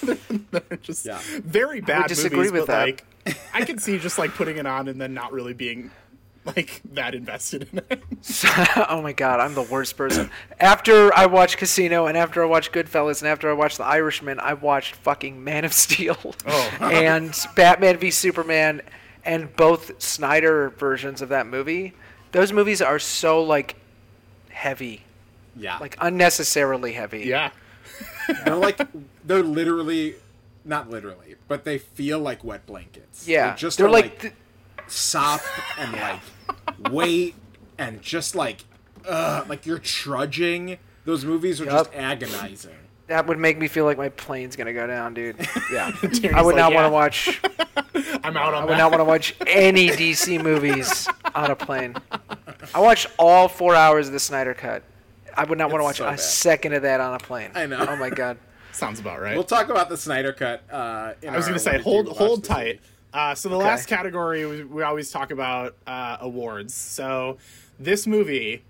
[0.02, 0.18] they're,
[0.50, 1.18] they're just Yeah.
[1.24, 3.02] very bad disagree movies, with but that.
[3.26, 5.90] like I could see just like putting it on and then not really being
[6.56, 8.02] like that invested in it.
[8.88, 12.72] oh my god i'm the worst person after i watched casino and after i watched
[12.72, 16.16] goodfellas and after i watched the irishman i watched fucking man of steel
[16.46, 16.70] Oh.
[16.80, 18.80] and batman v superman
[19.24, 21.92] and both snyder versions of that movie
[22.32, 23.76] those movies are so like
[24.48, 25.02] heavy
[25.56, 27.50] Yeah, like unnecessarily heavy yeah.
[28.44, 28.80] they're like
[29.24, 30.14] they're literally
[30.64, 33.26] not literally, but they feel like wet blankets.
[33.26, 34.34] yeah they just they're are, like, like
[34.90, 35.46] th- soft
[35.78, 36.20] and like
[36.92, 37.34] weight
[37.78, 38.64] and just like
[39.06, 40.78] uh like you're trudging.
[41.04, 42.74] Those movies are just agonizing.
[43.06, 45.36] that would make me feel like my plane's gonna go down dude
[45.72, 47.40] yeah Tierney's i would like, not "Yeah, want to watch
[48.22, 48.78] I'm out on I would that.
[48.78, 51.96] not want to watch any DC movies on a plane.
[52.74, 54.82] I watched all four hours of the Snyder Cut.
[55.34, 56.20] I would not want to watch so a bad.
[56.20, 57.50] second of that on a plane.
[57.54, 57.84] I know.
[57.88, 58.36] Oh my god.
[58.72, 59.34] Sounds about right.
[59.34, 60.62] We'll talk about the Snyder cut.
[60.70, 62.80] Uh, in I was going to say, hold hold this tight.
[63.12, 63.64] Uh, so the Okay.
[63.64, 66.74] last category we, we always talk about uh, awards.
[66.74, 67.38] So
[67.78, 68.62] this movie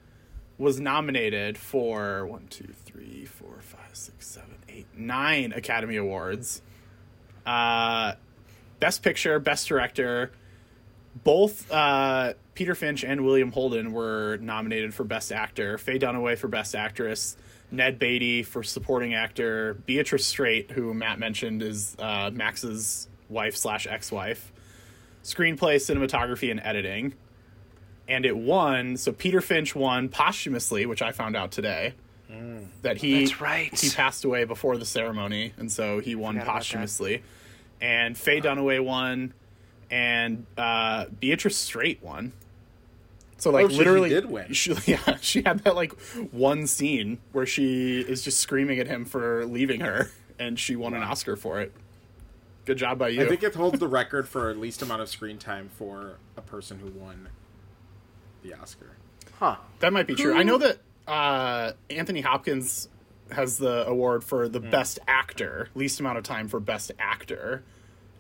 [0.59, 6.63] was nominated for one, two, three, four, five, six, seven, eight, nine Academy Awards.
[7.47, 8.15] Uh,
[8.79, 10.31] Best Picture, Best Director.
[11.25, 15.77] Both uh, Peter Finch and William Holden were nominated for Best Actor.
[15.79, 17.37] Faye Dunaway for Best Actress.
[17.73, 19.75] Ned Beatty for Supporting Actor.
[19.87, 24.53] Beatrice Straight, who Matt mentioned is uh, Max's wife slash ex-wife.
[25.23, 27.15] Screenplay, cinematography, and editing.
[28.09, 28.97] and it won.
[28.97, 31.95] So Peter Finch won posthumously, which I found out today.
[32.83, 33.77] That he right.
[33.79, 36.59] he passed away before the ceremony, and so he won Forgot about that.
[36.61, 37.23] posthumously.
[37.81, 39.35] And Faye Dunaway won,
[39.91, 42.33] and uh, Beatrice Straight won.
[43.37, 44.47] So like Oh, so literally, did win.
[44.55, 45.93] She, yeah, she had that like
[46.31, 50.95] one scene where she is just screaming at him for leaving her, and she won
[50.95, 51.73] an Oscar for it.
[52.71, 53.23] Good job by you.
[53.25, 56.79] I think it holds the record for least amount of screen time for a person
[56.79, 57.29] who won
[58.45, 58.93] the Oscar.
[59.41, 59.57] Huh.
[59.81, 60.35] That might be true.
[60.35, 60.79] Who- I know that
[61.09, 62.89] uh, Anthony Hopkins
[63.33, 64.71] has the award for the Hmm.
[64.71, 67.65] best actor, least amount of time for best actor,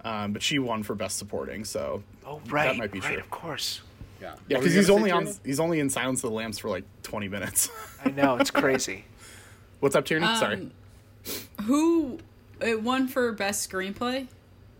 [0.04, 1.64] um, but she won for best supporting.
[1.64, 2.64] So Oh, right.
[2.66, 3.20] That might be right, true.
[3.20, 3.82] of course.
[4.20, 5.38] Yeah, yeah, because he's only on Tierney?
[5.44, 7.68] he's only in Silence of the Lambs for like twenty minutes.
[8.04, 9.04] I know, it's crazy.
[9.78, 10.26] What's up, Tierney?
[10.34, 10.54] Sorry.
[10.56, 10.72] Um,
[11.66, 12.18] Who
[12.60, 14.26] it won for best screenplay?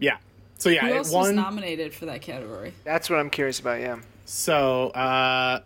[0.01, 0.17] Yeah.
[0.59, 2.75] So yeah, Who it else was nominated for that category?
[2.85, 4.01] That's what I'm curious about, yeah.
[4.25, 5.61] So, uh,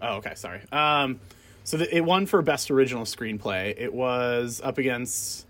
[0.00, 0.60] oh, okay, sorry.
[0.72, 1.20] Um,
[1.64, 3.74] so the, it won for best original screenplay.
[3.76, 5.46] It was up against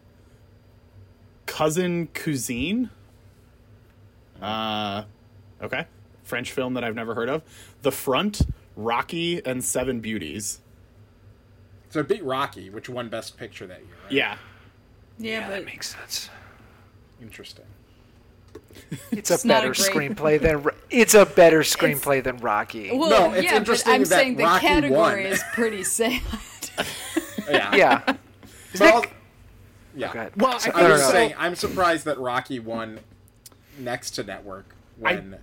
[1.46, 2.90] Cousin Cousine.
[4.40, 5.04] Uh,
[5.62, 5.86] okay,
[6.24, 7.42] French film that I've never heard of.
[7.82, 8.42] The Front,
[8.76, 10.60] Rocky, and Seven Beauties.
[11.90, 13.94] So it beat Rocky, which won Best Picture that year.
[14.04, 14.12] Right?
[14.12, 14.36] Yeah,
[15.18, 16.28] Yeah, that but makes sense.
[17.20, 17.64] interesting.
[19.10, 22.90] It's a It's not a better great- screenplay than it's a better screenplay than Rocky.
[22.96, 25.32] well, No, it's yeah, but I'm that saying the Rocky category won.
[25.32, 26.20] is pretty sad.
[27.48, 28.02] Yeah, yeah.
[28.78, 29.04] But I'll-
[29.94, 30.12] yeah.
[30.12, 30.32] Go ahead.
[30.36, 33.00] Well, I So- think I'm no, no, just saying, I'm surprised that Rocky won
[33.78, 35.38] next to Network when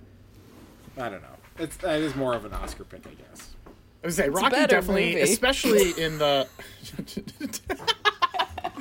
[0.96, 1.28] I, don't know.
[1.58, 3.50] It's that is more of an Oscar pick, I guess.
[3.66, 5.20] I would say Rocky definitely, movie.
[5.20, 6.48] especially in the.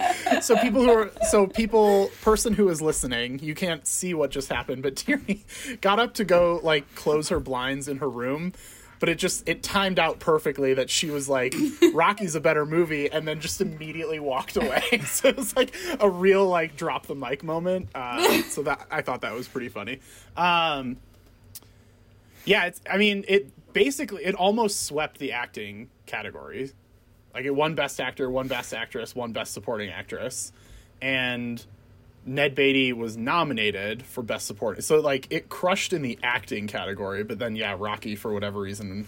[0.41, 4.49] so people who are so people person who is listening, you can't see what just
[4.49, 5.45] happened, but Tierney
[5.81, 8.53] got up to go like close her blinds in her room,
[8.99, 11.55] but it just it timed out perfectly that she was like
[11.93, 15.01] Rocky's a better movie, and then just immediately walked away.
[15.05, 17.89] so it was like a real like drop the mic moment.
[17.95, 19.99] Uh, so that I thought that was pretty funny.
[20.35, 20.97] Um,
[22.45, 22.81] yeah, it's.
[22.89, 26.71] I mean, it basically it almost swept the acting category.
[27.39, 30.51] Like it won Best Actor, one Best Actress, one Best Supporting Actress,
[31.01, 31.65] and
[32.25, 34.81] Ned Beatty was nominated for Best Supporting.
[34.81, 39.07] So like it crushed in the acting category, but then yeah, Rocky for whatever reason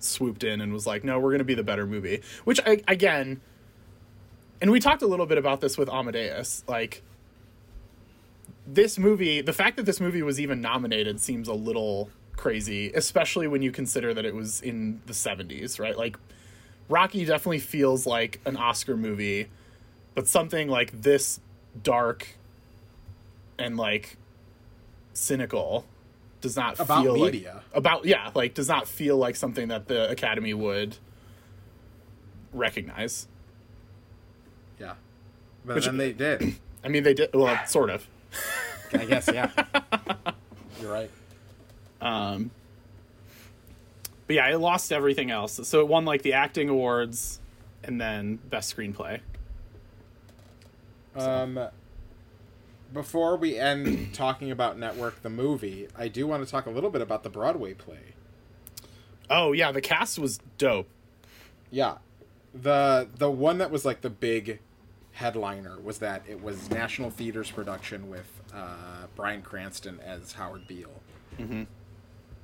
[0.00, 3.40] swooped in and was like, "No, we're to be the better movie." Which I, again,
[4.60, 7.04] and we talked a little bit about this with Amadeus, like
[8.66, 13.46] this movie, the fact that this movie was even nominated seems a little crazy, especially
[13.46, 15.96] when you consider that it was in the 70s, right?
[15.96, 16.16] Like,
[16.88, 19.48] Rocky definitely feels like an Oscar movie,
[20.14, 21.40] but something like this
[21.82, 22.26] dark
[23.58, 24.16] and like
[25.12, 25.84] cynical
[26.40, 27.54] does not About feel media.
[27.54, 30.96] like about yeah like does not feel like something that the academy would
[32.52, 33.26] recognize
[34.78, 34.94] Yeah,
[35.64, 36.56] but Which- then they did.
[36.84, 38.06] i mean they did well sort of
[38.92, 39.28] I guess.
[39.32, 39.50] Yeah,
[40.80, 41.10] you're right.
[42.00, 42.50] Um,
[44.26, 45.60] but yeah, it lost everything else.
[45.68, 47.40] So it won like the acting awards
[47.84, 49.20] and then best screenplay.
[51.14, 51.58] Um,
[52.92, 56.90] before we end talking about Network the movie, I do want to talk a little
[56.90, 58.14] bit about the Broadway play.
[59.30, 60.88] Oh yeah, the cast was dope.
[61.70, 61.98] Yeah,
[62.54, 64.60] the the one that was like the big
[65.12, 71.00] headliner was that it was National Theater's production with uh, Bryan Cranston as Howard Beale,
[71.38, 71.62] mm-hmm.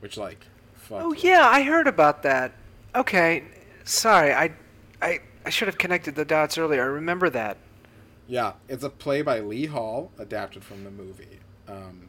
[0.01, 0.47] which like
[0.93, 1.03] fuck.
[1.05, 2.53] Oh yeah, I heard about that.
[2.95, 3.45] Okay,
[3.85, 4.53] sorry, I,
[5.01, 6.83] I, I should have connected the dots earlier.
[6.83, 7.57] I remember that.
[8.29, 11.41] Yeah, it's a play by Lee Hall, adapted from the movie.
[11.69, 12.09] Um,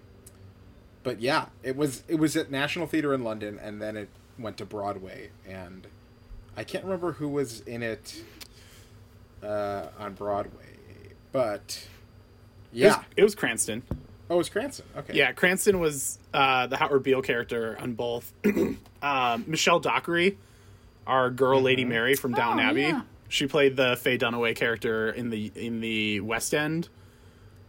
[1.03, 4.57] but yeah, it was it was at National Theatre in London, and then it went
[4.57, 5.88] to Broadway, and
[6.55, 8.23] I can't remember who was in it
[9.41, 10.77] uh, on Broadway,
[11.31, 11.88] but
[12.73, 13.84] It was, yeah, it was Cranston.
[14.34, 14.85] Oh, it was Cranston.
[14.97, 18.34] Okay, Yeah, Cranston was uh, the Howard Beale character on both.
[19.01, 20.38] um, Michelle Dockery,
[21.07, 23.01] our girl Lady Mary from Down Oh, Abbey, yeah.
[23.30, 26.89] she played the Faye Dunaway character in the in the West End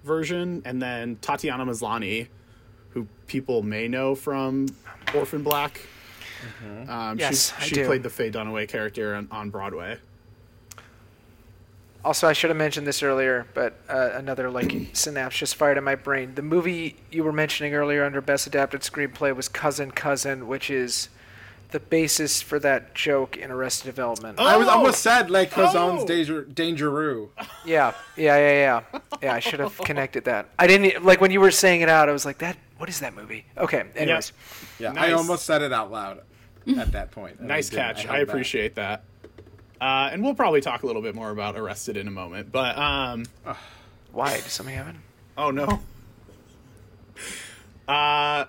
[0.05, 2.29] version, and then Tatiana Maslany,
[2.91, 4.67] who people may know from
[5.15, 5.81] Orphan Black.
[6.89, 7.87] Um, Yes, I she, she do.
[7.87, 9.99] played the Faye Dunaway character on, on Broadway.
[12.05, 15.85] Also, I should have mentioned this earlier, but uh, another like synapse just fired in
[15.85, 16.35] my brain.
[16.35, 21.09] The movie you were mentioning earlier under Best Adapted Screenplay was Cousin Cousin, which is
[21.71, 24.39] the basis for that joke in Arrested Development.
[24.39, 24.73] I was Oh!
[24.73, 26.07] almost said like Cousin's Oh!
[26.07, 27.31] Danger Dangeroo.
[27.65, 29.01] Yeah, yeah, yeah, yeah.
[29.23, 30.51] Yeah, I should have connected that.
[30.59, 32.09] I didn't like when you were saying it out.
[32.11, 33.47] I was like, that what is that movie?
[33.57, 34.33] Okay, anyways.
[34.79, 35.13] Yeah, I Nice.
[35.15, 36.21] almost said it out loud
[36.79, 37.41] at that point.
[37.41, 38.03] Nice catch.
[38.05, 38.29] held I back.
[38.29, 39.05] appreciate that.
[39.81, 42.51] Uh, and we'll probably talk a little bit more about Arrested in a moment.
[42.53, 43.25] But um,
[44.13, 44.35] Why?
[44.35, 45.01] Does something happen?
[45.37, 45.81] oh no.
[47.87, 48.45] Uh,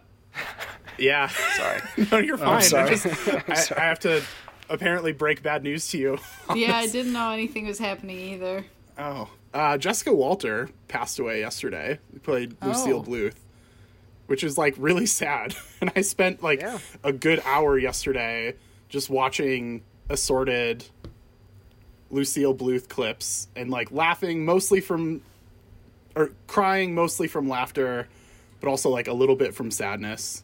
[0.98, 1.28] yeah.
[1.28, 1.82] Sorry.
[2.12, 2.58] no, you're fine.
[2.58, 2.90] I, sorry.
[2.92, 3.06] just,
[3.78, 4.24] I, I have to
[4.70, 6.18] apparently break bad news to you.
[6.56, 8.66] Yeah, I didn't know anything was happening either.
[8.98, 12.00] Oh, uh, Jessica Walter passed away yesterday.
[12.14, 13.04] Who played Lucille Oh.
[13.04, 13.36] Bluth,
[14.28, 15.56] which is like really sad.
[15.82, 16.78] And I spent like Yeah.
[17.04, 18.56] a good hour yesterday
[18.90, 20.86] just watching assorted
[22.12, 25.22] Lucille Bluth clips and like laughing mostly from,
[26.16, 28.08] or crying mostly from laughter,
[28.62, 30.44] but also like a little bit from sadness.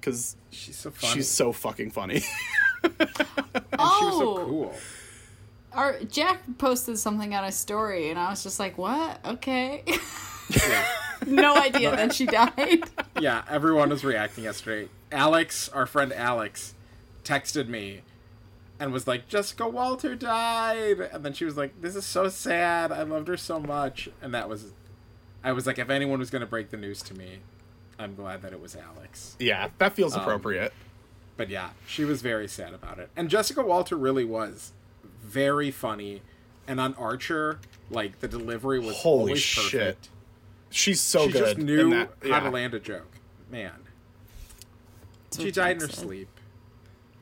[0.00, 1.12] Because She's so funny.
[1.14, 2.22] she's so fucking funny.
[2.82, 4.44] and she was so Oh.
[4.46, 4.74] cool.
[5.72, 9.24] Our Jack posted something on a story, and I was just like, "What?
[9.24, 9.84] Okay."
[10.48, 10.84] Yeah.
[11.26, 12.82] no idea that she died.
[13.20, 14.88] yeah, everyone was reacting yesterday.
[15.12, 16.74] Alex, our friend Alex,
[17.24, 18.00] texted me
[18.80, 20.98] and was like, Jessica Walter died.
[21.12, 22.90] And then she was like, This is so sad.
[22.90, 24.08] I loved her so much.
[24.20, 24.72] And that was,
[25.44, 27.38] I was like, if anyone was going to break the news to me,
[27.98, 29.36] I'm glad that it was Alex.
[29.38, 30.72] yeah, that feels Um, appropriate.
[31.36, 33.10] But yeah, she was very sad about it.
[33.16, 34.72] And Jessica Walter really was
[35.22, 36.22] very funny.
[36.66, 39.72] And on Archer, like the delivery was Holy shit.
[39.72, 40.08] perfect.
[40.70, 41.38] She's so she good.
[41.44, 43.16] just knew that, how to land a joke.
[43.50, 43.72] Man.
[45.36, 46.28] She died in her sleep.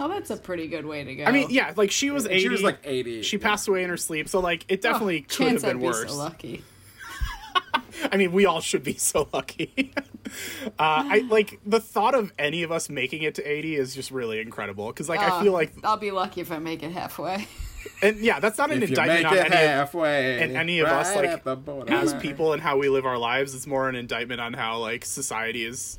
[0.00, 1.24] Oh, that's a pretty good way to go.
[1.24, 2.40] I mean, yeah, like she was eighty.
[2.40, 3.22] she was like 80.
[3.22, 5.70] She passed away in her sleep, so like it definitely Oh, could have chance been
[5.76, 6.10] I'd be worse.
[6.10, 6.64] So lucky.
[8.12, 9.92] I mean, we all should be so lucky.
[10.66, 14.10] uh, I like the thought of any of us making it to eighty is just
[14.12, 16.92] really incredible because like I Uh, feel like, I'll be lucky if I make it
[16.92, 17.48] halfway.
[18.02, 20.56] and yeah, that's not an If you indictment make on it any of, halfway, and
[20.56, 23.52] any of us, like, at the bottom as people and how we live our lives.
[23.54, 25.98] It's more an indictment on how like society is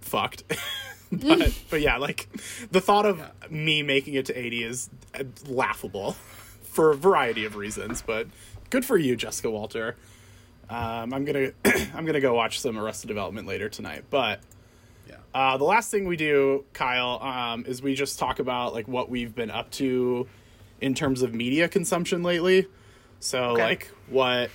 [0.00, 0.44] fucked.
[1.12, 2.28] but but yeah, like
[2.70, 3.20] the thought of
[3.50, 4.88] me making it to eighty is
[5.18, 6.12] uh, laughable
[6.62, 8.02] for a variety of reasons.
[8.02, 8.28] But
[8.70, 9.96] good for you, Jessica Walter.
[10.68, 11.50] Um, I'm gonna
[11.94, 14.04] I'm gonna go watch some Arrested Development later tonight.
[14.08, 14.40] But
[15.08, 15.16] Yeah.
[15.34, 19.10] uh, the last thing we do, Kyle, um, is we just talk about like what
[19.10, 20.28] we've been up to
[20.80, 22.66] in terms of media consumption lately.
[23.18, 23.62] So Okay.
[23.62, 24.50] like what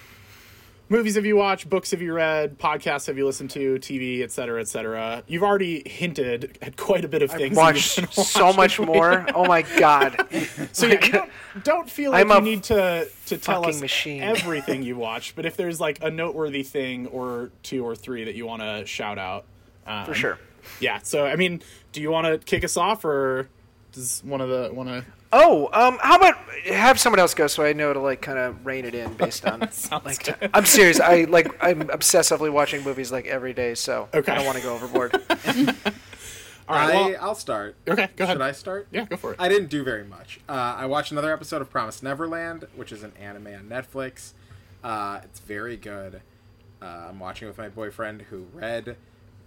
[0.90, 4.32] movies have you watched, books have you read, podcasts have you listened to, TV, et
[4.32, 5.24] cetera, et cetera.
[5.28, 7.56] You've already hinted at quite a bit of things.
[7.56, 9.26] that Watched so much more.
[9.34, 10.26] Oh my god.
[10.72, 11.30] So yeah, you don't,
[11.64, 14.22] don't feel like you need to to tell us machine.
[14.22, 18.36] everything you watched, but if there's like a noteworthy thing or two or three that
[18.36, 19.45] you want to shout out,
[19.88, 20.40] um, For sure.
[20.80, 20.99] Yeah.
[21.03, 23.49] So I mean, do you want to kick us off, or
[23.91, 25.06] does one of the want to?
[25.38, 26.36] Oh, um, how about
[26.66, 29.45] have someone else go so I know to like kind of rein it in based
[29.45, 30.36] on Sounds like good.
[30.40, 30.99] t- I'm serious.
[31.02, 34.32] I like I'm obsessively watching movies like every day, so Okay.
[34.32, 35.14] I don't want to go overboard.
[36.68, 36.95] All right.
[36.95, 37.76] I, well, I'll start.
[37.88, 38.07] okay.
[38.16, 38.36] Go ahead.
[38.36, 38.88] Should I start?
[38.91, 39.06] Yeah.
[39.06, 39.36] Go for it.
[39.40, 40.40] I didn't do very much.
[40.49, 44.32] Uh, I watched another episode of Promise Neverland, which is an anime on Netflix.
[44.84, 46.22] Uh, it's very good.
[46.82, 48.95] Uh, I'm watching it with my boyfriend who read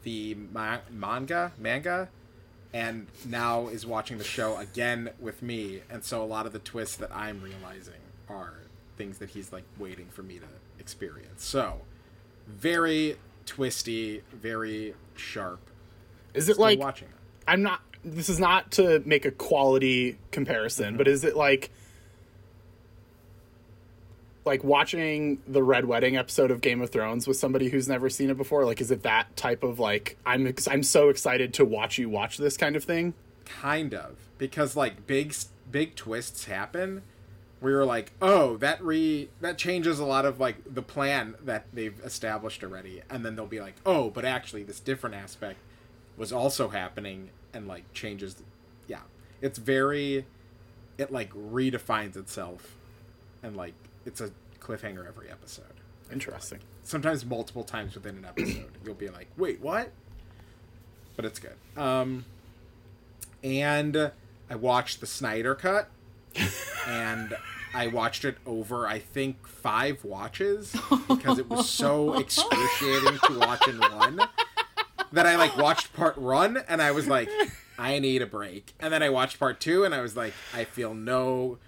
[0.05, 2.09] the ma- manga, manga,
[2.73, 5.83] and now is watching the show again with me.
[5.91, 7.95] And so a lot of the twists that I'm realizing
[8.29, 8.55] are
[8.97, 10.47] things that he's like waiting for me to
[10.79, 11.45] experience.
[11.45, 11.81] So
[12.47, 13.17] very
[13.47, 15.61] twisty, very sharp.
[16.35, 17.15] Is it Still like watching it.
[17.47, 17.81] I'm not?
[18.05, 21.71] This is not to make a quality comparison, but is it like?
[24.49, 28.31] Like watching the Red Wedding episode of Game of Thrones with somebody who's never seen
[28.31, 31.65] it before, like is it that type of like I'm ex- I'm so excited to
[31.65, 33.15] watch you watch this kind of thing?
[33.45, 34.17] kind of.
[34.37, 35.35] Because like big
[35.71, 37.03] big twists happen
[37.61, 41.67] where you're like oh that re that changes a lot of like the plan that
[41.73, 43.03] they've established already.
[43.11, 45.59] And then they'll be like oh but actually this different aspect
[46.17, 48.37] was also happening and like changes
[48.87, 49.01] yeah.
[49.41, 50.25] It's very
[50.97, 52.77] it like redefines itself
[53.43, 53.75] and like
[54.09, 54.31] it's a
[54.61, 55.65] cliffhanger every episode
[56.11, 56.59] Interesting.
[56.83, 58.71] sometimes multiple times within an episode.
[58.85, 59.93] You'll be like, "Wait, what?"
[61.17, 61.55] But it's good.
[61.77, 62.25] Um,
[63.45, 64.11] and
[64.49, 65.91] I watched the Snyder cut,
[66.87, 67.37] and
[67.75, 70.75] I watched it over, I think, five watches
[71.09, 74.21] because it was so excruciating to watch in one
[75.13, 77.29] that I like watched part one and I was like,
[77.79, 80.65] I need a break, and then I watched part two and I was like, I
[80.65, 81.59] feel no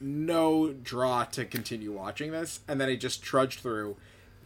[0.00, 3.96] no draw to continue watching this and then i just trudged through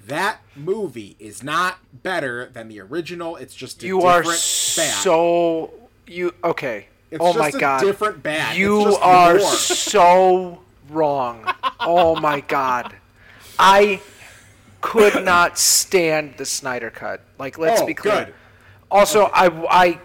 [0.07, 5.71] that movie is not better than the original it's just a You are so
[6.07, 6.89] you okay.
[7.11, 7.81] It's oh just my a god.
[7.81, 8.57] different bad.
[8.57, 9.53] You are more.
[9.55, 10.61] so
[10.91, 11.51] wrong.
[11.81, 12.95] Oh my god.
[13.59, 14.01] I
[14.81, 17.23] could not stand the Snyder cut.
[17.39, 18.27] Like, let's Oh, be clear.
[18.27, 18.35] good.
[18.91, 19.99] Also, I, I,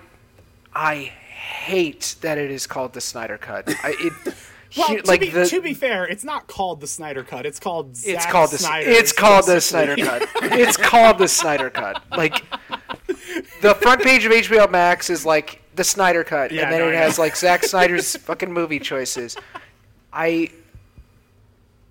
[0.73, 3.67] I hate that it is called the Snyder cut.
[3.84, 4.34] I, it,
[4.77, 7.45] Well, he- to, like be, the, to be fair, it's not called the Snyder Cut.
[7.45, 10.27] It's called it's Zack called the Snyder's it's called the Snyder cut.
[10.43, 12.03] It's called the Snyder cut.
[12.11, 12.43] Like
[13.61, 16.89] the front page of HBO Max is like the Snyder cut, Yeah, and then no,
[16.89, 19.35] it has like Zack Snyder's fucking movie choices.
[20.13, 20.51] I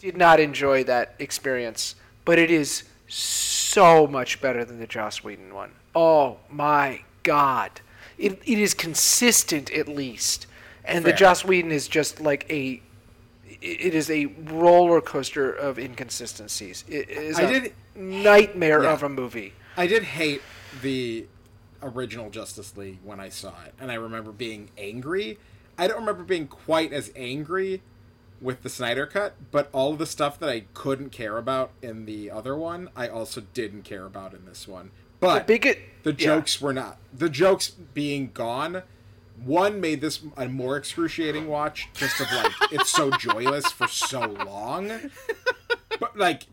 [0.00, 1.94] did not enjoy that experience,
[2.24, 5.72] but it is so much better than the Joss Whedon one.
[5.94, 7.80] Oh my god.
[8.18, 10.46] It, it is consistent at least.
[10.88, 12.80] And the Joss Whedon is just like a
[13.60, 16.84] it is a roller coaster of inconsistencies.
[16.88, 18.92] It is I a did- nightmare Yeah.
[18.92, 19.52] of a movie.
[19.76, 20.42] I did hate
[20.82, 21.26] the
[21.82, 25.38] original Justice League when I saw it, and I remember being angry.
[25.76, 27.82] I don't remember being quite as angry
[28.40, 32.04] with the Snyder cut, but all of the stuff that I couldn't care about in
[32.06, 34.90] the other one, I also didn't care about in this one.
[35.20, 36.14] But The big the yeah.
[36.16, 36.98] jokes were not.
[37.12, 38.82] The jokes being gone,
[39.44, 44.20] one made this a more excruciating watch, just of like it's so joyless for so
[44.20, 45.10] long.
[46.00, 46.44] But like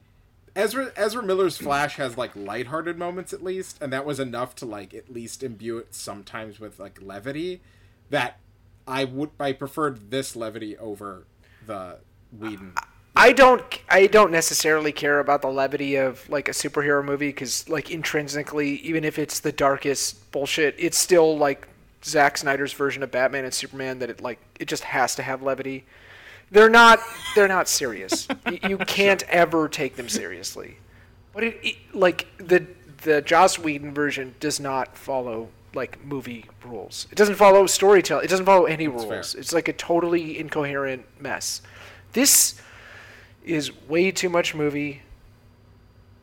[0.56, 4.66] Ezra Ezra Miller's Flash has like lighthearted moments at least, and that was enough to
[4.66, 7.62] like at least imbue it sometimes with like levity.
[8.10, 8.40] That
[8.88, 11.26] I would I preferred this levity over
[11.66, 11.99] the
[12.38, 12.74] Whedon.
[13.16, 17.68] I don't I don't necessarily care about the levity of like a superhero movie cuz
[17.70, 21.68] like intrinsically even if it's the darkest bullshit it's still like
[22.03, 25.41] Zack Snyder's version of Batman and Superman that it like it just has to have
[25.41, 25.85] levity.
[26.51, 26.99] They're not
[27.35, 28.27] they're not serious.
[28.63, 30.77] you, can't ever take them seriously.
[31.34, 32.65] But it, it like the
[33.03, 37.07] the Joss Whedon version does not follow like movie rules.
[37.11, 38.26] It doesn't follow storytelling.
[38.26, 39.05] It doesn't follow any rules.
[39.05, 39.19] fair.
[39.19, 41.61] It's like a totally incoherent mess.
[42.13, 42.61] This
[43.43, 45.01] is way too much movie,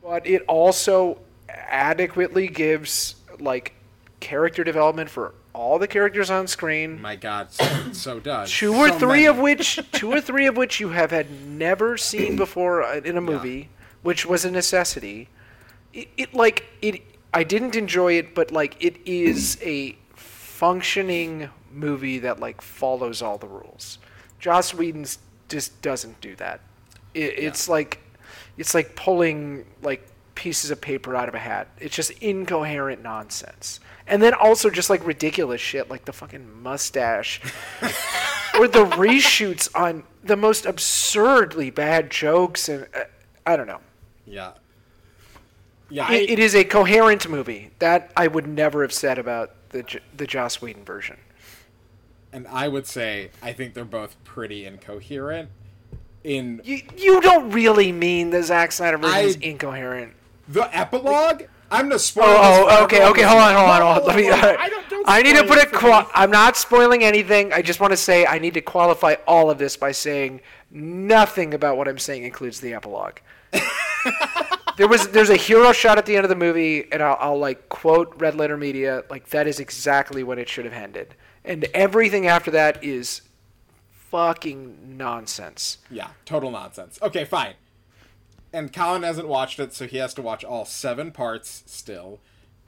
[0.01, 1.19] but it also
[1.49, 3.73] adequately gives like
[4.19, 7.01] character development for all the characters on screen.
[7.01, 9.25] My God, so, so does Two or So three many.
[9.25, 13.17] of which, two or three of which you have had never seen before uh, in
[13.17, 13.69] a movie,
[14.01, 15.29] which was a necessity.
[15.93, 17.01] It, it like it.
[17.33, 23.37] I didn't enjoy it, but like it is a functioning movie that like follows all
[23.37, 23.99] the rules.
[24.39, 25.19] Joss Whedon's
[25.49, 26.61] just doesn't do that.
[27.13, 27.99] It, It's like
[28.57, 31.67] it's like pulling like pieces of paper out of a hat.
[31.79, 33.79] It's just incoherent nonsense.
[34.07, 37.39] And then also just like ridiculous shit like the fucking mustache
[38.59, 43.03] or the reshoots on the most absurdly bad jokes and uh,
[43.45, 43.79] I don't know.
[44.25, 44.53] Yeah,
[45.89, 46.11] yeah.
[46.11, 49.99] It, I- it is a coherent movie that I would never have said about the
[50.15, 51.17] the Joss Whedon version.
[52.31, 55.49] and I would say I think they're both pretty incoherent.
[56.23, 60.13] In You you don't really mean the Zack Snyder version is incoherent.
[60.47, 62.25] The epilogue, I'm gonna spoil.
[62.27, 64.07] Oh, this oh, okay, okay, hold on, hold on, hold on.
[64.07, 64.29] Let me.
[64.29, 64.39] on.
[64.39, 65.77] I don't- don't I need to put it a.
[65.77, 66.09] Qua-.
[66.13, 67.51] I'm not spoiling anything.
[67.51, 70.41] I just want to say I need to qualify all of this by saying
[70.71, 73.17] nothing about what I'm saying includes the epilogue.
[74.77, 77.39] there was there's a hero shot at the end of the movie, and I'll, I'll
[77.39, 81.65] like quote Red Letter Media like that is exactly when it should have ended, and
[81.73, 83.21] everything after that is
[83.89, 85.79] fucking nonsense.
[85.89, 86.99] Yeah, total nonsense.
[87.01, 87.53] Okay, fine.
[88.53, 92.19] And Colin hasn't watched it, so he has to watch all seven parts still.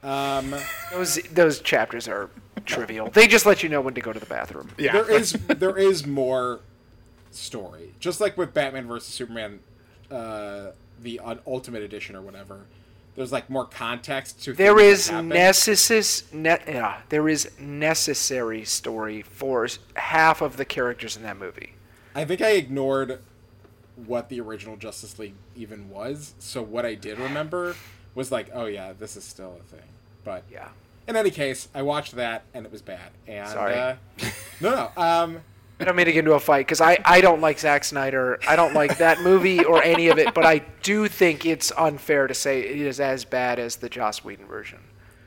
[0.02, 0.54] Um,
[0.92, 2.28] Those those chapters are
[2.64, 3.08] trivial.
[3.10, 4.70] They just let you know when to go to the bathroom.
[4.78, 4.92] Yeah.
[4.92, 6.60] there is there is more
[7.30, 9.60] story, just like with Batman versus Superman,
[10.10, 10.72] uh,
[11.02, 12.66] the un- Ultimate Edition or whatever.
[13.14, 14.52] There's like more context to.
[14.52, 20.56] There is things is necessis ne- yeah, there is necessary story for s- half of
[20.58, 21.72] the characters in that movie.
[22.14, 23.20] I think I ignored
[24.04, 26.34] what the original Justice League even was.
[26.38, 27.74] So what I did remember
[28.14, 29.86] was like, oh yeah, this is still a thing.
[30.24, 30.68] But Yeah.
[31.08, 33.10] in any case, I watched that and it was bad.
[33.26, 33.74] And Sorry.
[33.74, 33.94] Uh,
[34.60, 35.02] no, no.
[35.02, 35.40] Um,
[35.78, 38.38] I don't mean to get into a fight because I, I don't like Zack Snyder.
[38.48, 42.26] I don't like that movie or any of it, but I do think it's unfair
[42.26, 44.78] to say it is as bad as the Joss Whedon version.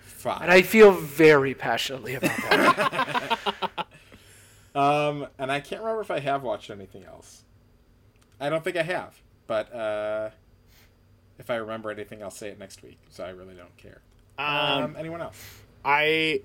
[0.06, 0.42] fine.
[0.42, 3.38] And I feel very passionately about that.
[4.76, 7.44] Um, and I can't remember if I have watched anything else.
[8.40, 10.30] I don't think I have, but uh,
[11.38, 12.98] if I remember anything, I'll say it next week.
[13.10, 14.02] So I really don't care.
[14.38, 15.38] Um, Um, anyone else?
[15.84, 16.42] I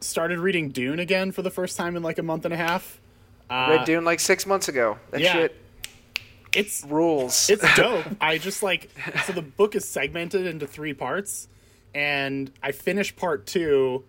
[0.00, 3.00] started reading Dune again for the first time in like a month and a half.
[3.50, 4.98] Uh, Read Dune like six months ago.
[5.10, 5.32] That yeah.
[5.32, 5.56] shit
[6.52, 7.48] It's rules.
[7.50, 8.04] it's dope.
[8.20, 8.90] I just like
[9.24, 11.48] so the book is segmented into three parts,
[11.94, 14.04] and I finished part two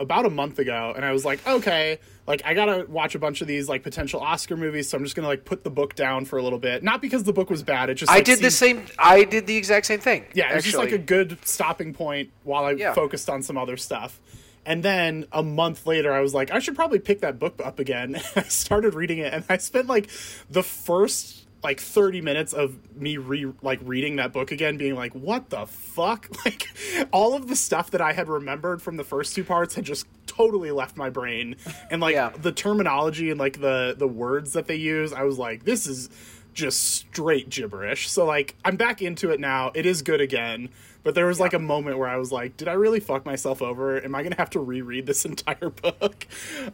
[0.00, 1.98] about a month ago, and I was like, okay,
[2.30, 5.16] like I gotta watch a bunch of these like potential Oscar movies, so I'm just
[5.16, 6.82] gonna like put the book down for a little bit.
[6.82, 8.86] Not because the book was bad, it just I like, did the same.
[8.98, 10.24] I did the exact same thing.
[10.32, 12.94] yeah, it's just like a good stopping point while I Yeah.
[12.94, 14.20] focused on some other stuff.
[14.64, 17.78] And then a month later, I was like, I should probably pick that book up
[17.78, 18.16] again.
[18.36, 20.08] I started reading it, and I spent like
[20.48, 25.12] the first like 30 minutes of me re like reading that book again being like
[25.14, 26.28] what the fuck?
[26.44, 26.68] Like
[27.12, 30.06] all of the stuff that i had remembered from the first two parts had just
[30.26, 31.56] totally left my brain.
[31.90, 32.30] And like Yeah.
[32.30, 36.08] the terminology and like the the words that they use i was like this is
[36.54, 38.08] just straight gibberish.
[38.10, 39.70] So like i'm back into it now.
[39.74, 40.70] It is good again.
[41.02, 43.60] But there was like a moment where i was like did i really fuck myself
[43.60, 44.02] over?
[44.02, 46.26] Am i gonna have to reread this entire book?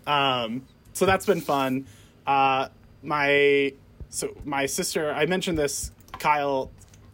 [0.06, 1.86] Um so that's been fun.
[2.26, 2.68] Uh
[3.02, 3.72] my
[4.16, 6.70] so my sister i mentioned this kyle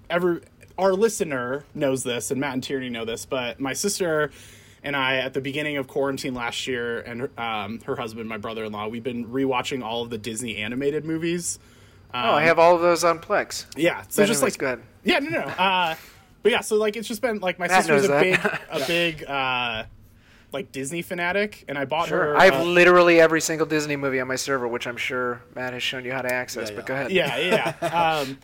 [0.09, 0.41] every
[0.79, 4.31] our listener knows this and matt and tierney know this but my sister
[4.85, 8.87] and i at the beginning of quarantine last year and um, her husband my brother-in-law
[8.89, 11.59] we've been rewatching all of the disney animated movies
[12.15, 13.65] Oh, I have all of those on Plex.
[13.75, 14.83] yeah so But just anyways, like go ahead.
[15.03, 15.95] yeah no no uh
[16.43, 18.63] but yeah so like it's just been like my Matt sister's a knows big that.
[18.71, 19.85] a big uh
[20.53, 22.19] like disney fanatic and i bought Sure.
[22.25, 25.43] her I have uh, literally every single Disney movie on my server, which I'm sure
[25.55, 26.71] Matt has shown you how to access.
[26.71, 26.89] Yeah, But yeah.
[26.89, 27.13] go ahead.
[27.13, 27.37] yeah
[27.81, 28.39] yeah um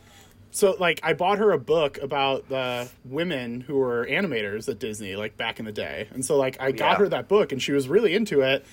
[0.50, 5.14] so like i bought her a book about the women who were animators at disney
[5.16, 6.98] like back in the day and so like i got Yeah.
[6.98, 8.64] her that book and she was really into it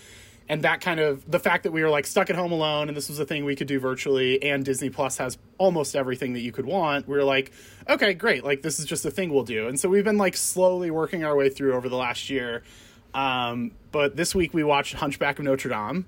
[0.48, 2.96] and that kind of the fact that we were like stuck at home alone and
[2.96, 6.40] this was a thing we could do virtually and disney plus has almost everything that
[6.42, 7.52] you could want we were like
[7.90, 10.38] okay great like this is just a thing we'll do and so we've been like
[10.38, 12.64] slowly working our way through over the last year
[13.16, 16.06] um, but this week we watched hunchback of notre dame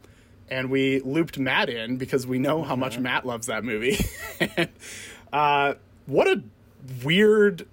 [0.50, 3.98] and we looped matt in because we know how much matt loves that movie
[4.40, 4.70] and,
[5.34, 5.74] uh,
[6.06, 6.44] what a
[7.04, 7.66] weird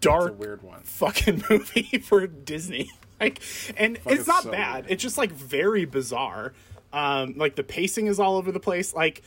[0.00, 0.80] dark a weird one.
[0.82, 2.90] fucking movie for Disney.
[3.20, 3.40] Like,
[3.76, 4.82] and Fuck, it's it's not so bad.
[4.82, 4.92] weird.
[4.92, 6.52] It's just like very bizarre.
[6.92, 8.92] Um, like the pacing is all over the place.
[8.92, 9.22] Like,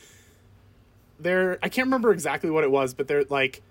[1.18, 3.62] there, I can't remember exactly what it was, but they're like,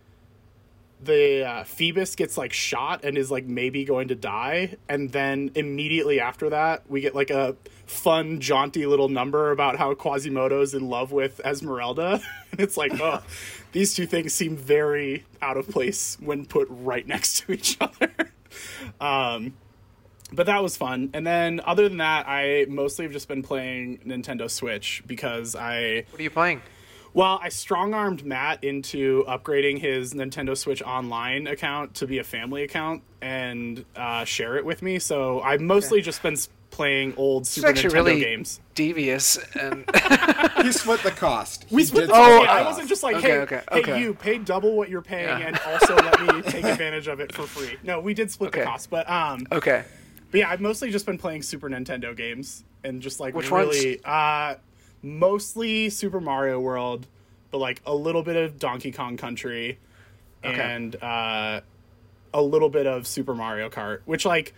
[1.06, 5.52] the uh, Phoebus gets like shot and is like maybe going to die, and then
[5.56, 7.56] immediately after that, we get like a
[7.86, 12.22] fun, jaunty little number about how Quasimodo's in love with Esmeralda.
[12.52, 13.24] and it's like, oh,
[13.72, 18.12] these two things seem very out of place when put right next to each other.
[19.00, 19.54] um,
[20.32, 21.12] but that was fun.
[21.14, 26.06] And then other than that, I mostly have just been playing Nintendo Switch because I
[26.10, 26.62] What are you playing?
[27.16, 32.24] Well, I strong armed Matt into upgrading his Nintendo Switch Online account to be a
[32.26, 35.00] family account and uh, share it with me.
[35.00, 36.36] So I've mostly just been
[36.72, 38.60] playing old It's Super Nintendo really games.
[38.76, 39.86] devious and
[40.62, 41.66] He split the cost.
[41.72, 43.80] We He split did the Oh, yeah, I wasn't just like, okay, hey, okay, hey,
[43.80, 44.02] okay.
[44.02, 45.48] you pay double what you're paying Yeah.
[45.48, 47.78] and also let me take advantage of it for free.
[47.82, 49.86] No, we did split the cost, but um, okay.
[50.32, 54.02] but yeah, I've mostly just been playing Super Nintendo games and just like Which really,
[54.04, 54.56] uh,
[55.06, 57.08] mostly Super Mario World,
[57.52, 59.78] but like a little bit of Donkey Kong Country,
[60.44, 60.60] Okay.
[60.62, 61.62] and uh,
[62.34, 64.02] a little bit of Super Mario Kart.
[64.06, 64.54] Which like,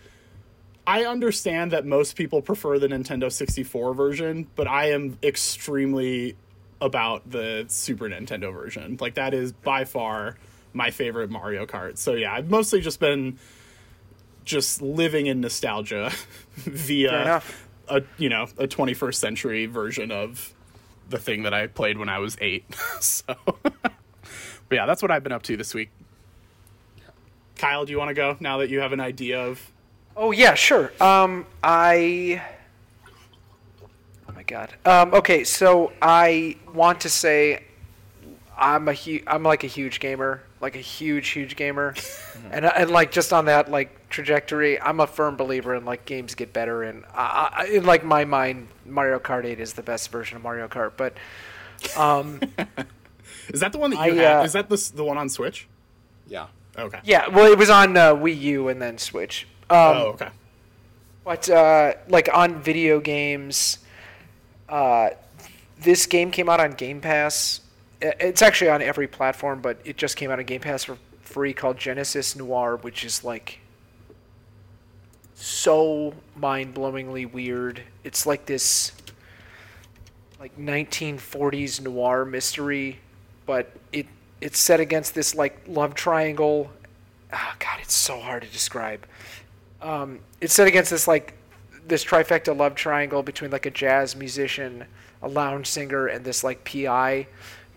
[0.86, 6.36] I understand that most people prefer the Nintendo 64 version, but I am extremely
[6.80, 8.96] about the Super Nintendo version.
[9.00, 10.36] Like that is by far
[10.72, 11.98] my favorite Mario Kart.
[11.98, 13.38] So yeah, I've mostly just been
[14.44, 16.10] just living in nostalgia
[16.56, 17.42] via.
[17.90, 20.54] A you know a 21st century version of
[21.08, 22.64] the thing that I played when I was eight.
[23.00, 23.92] so, but
[24.70, 25.90] yeah, that's what I've been up to this week.
[27.56, 29.72] Kyle, do you want to go now that you have an idea of?
[30.16, 30.92] Oh yeah, sure.
[31.00, 32.42] Um, I.
[34.28, 34.74] Oh my god.
[34.84, 37.64] Um, okay, so I want to say,
[38.56, 41.94] I'm a hu- I'm like a huge gamer, like a huge huge gamer,
[42.50, 46.34] and and like just on that like trajectory, I'm a firm believer in like games
[46.34, 50.10] get better, and I, I, in like my mind, Mario Kart 8 is the best
[50.10, 51.14] version of Mario Kart, but.
[51.96, 52.40] Um,
[53.50, 54.40] Is that the one that you I, have?
[54.40, 55.66] uh, Is that the the one on Switch?
[56.26, 56.46] Yeah.
[56.76, 57.00] Okay.
[57.02, 59.48] yeah, well, it was on uh, Wii U and then Switch.
[59.68, 60.28] Um, oh, okay.
[61.24, 63.78] But uh, like on video games,
[64.68, 65.10] uh,
[65.80, 67.60] this game came out on Game Pass.
[68.02, 70.98] I- It's actually on every platform, but it just came out on Game Pass for
[71.22, 73.60] free called Genesis Noir, which is like
[75.34, 77.82] so mind-blowingly weird.
[78.04, 78.92] It's like this
[80.40, 83.00] like 1940s noir mystery,
[83.46, 84.06] but it
[84.40, 86.70] it's set against this like love triangle.
[87.32, 89.04] Oh god, it's so hard to describe
[89.82, 91.34] um, it's set against this like
[91.86, 94.84] this trifecta love triangle between like a jazz musician,
[95.22, 97.26] a lounge singer, and this like PI.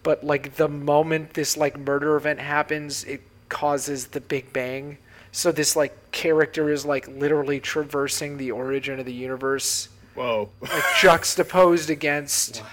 [0.04, 4.98] But like the moment this like murder event happens, it causes the Big Bang.
[5.32, 10.50] So this like character is like literally traversing the origin of the universe, Whoa.
[10.62, 12.64] like juxtaposed against.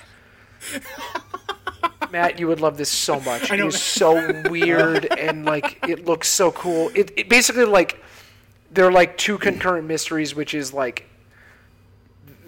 [2.11, 3.51] Matt, you would love this so much.
[3.51, 3.71] I It know.
[3.71, 6.91] so weird and like it looks so cool.
[6.95, 8.03] It, it basically like
[8.71, 11.05] they're like two concurrent mysteries, which is like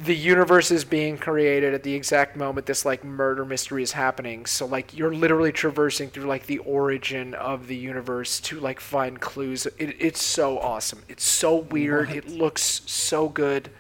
[0.03, 4.47] the universe is being created at the exact moment this like murder mystery is happening.
[4.47, 9.21] So like you're literally traversing through like the origin of the universe to like find
[9.21, 9.67] clues.
[9.79, 11.03] It, it's so awesome.
[11.09, 12.11] It's so weird.
[12.11, 13.71] It looks so good.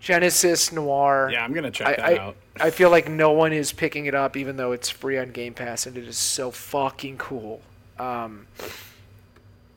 [0.00, 1.28] Genesis Noir.
[1.30, 2.36] Yeah, I'm gonna check I, that I, out.
[2.58, 5.52] I feel like no one is picking it up, even though it's free on Game
[5.52, 7.60] Pass, and it is so fucking cool.
[7.98, 8.46] Um,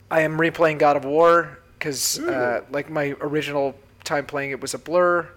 [0.09, 4.73] I am replaying God of War because, uh, like, my original time playing it was
[4.73, 5.27] a blur.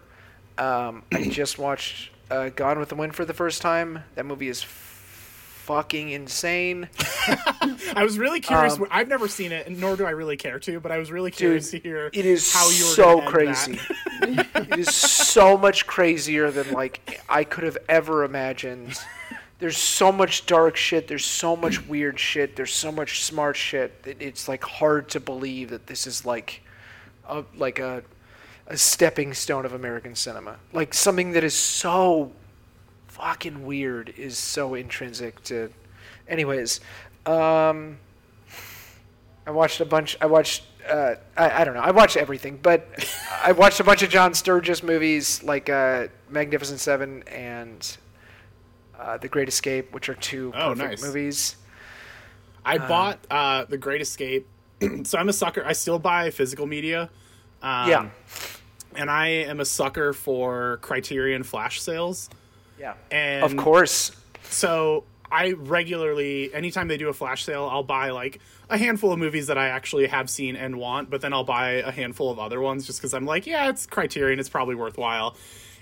[0.59, 4.05] Um, I just watched uh, Gone with the Wind for the first time.
[4.15, 4.63] That movie is
[5.67, 6.89] fucking insane.
[7.97, 8.75] I was really curious.
[8.75, 10.79] Um, I've never seen it, nor do I really care to.
[10.79, 13.79] But I was really curious to hear It is how you were so crazy.
[14.23, 18.99] it is so much crazier than like I could have ever imagined.
[19.59, 21.09] There's so much dark shit.
[21.09, 22.57] There's so much weird shit.
[22.57, 24.03] There's so much smart shit.
[24.05, 26.61] That it's like hard to believe that this is like,
[27.29, 28.05] a like a,
[28.69, 30.57] a stepping stone of American cinema.
[30.73, 32.33] Like something that is so
[33.09, 35.71] fucking weird is so intrinsic to.
[36.29, 36.81] Anyways,
[37.25, 37.99] um,
[39.47, 40.17] I watched a bunch.
[40.21, 40.65] I watched.
[40.89, 41.81] Uh, I, I don't know.
[41.81, 42.87] I watched everything, but
[43.43, 47.97] I watched a bunch of John Sturges movies like uh, Magnificent Seven and
[48.99, 51.03] uh, The Great Escape, which are two Oh, perfect nice.
[51.03, 51.57] movies.
[52.65, 54.47] I bought uh, The Great Escape,
[55.05, 55.65] so I'm a sucker.
[55.65, 57.11] I still buy physical media.
[57.63, 58.09] Um, yeah,
[58.97, 62.29] and I am a sucker for Criterion flash sales.
[62.79, 62.95] yeah.
[63.11, 64.13] And of course.
[64.51, 68.41] So I regularly, anytime they do a flash sale, I'll buy like
[68.71, 71.71] a handful of movies that I actually have seen and want, but then I'll buy
[71.75, 75.37] a handful of other ones just because I'm like, yeah, it's Criterion, it's probably worthwhile.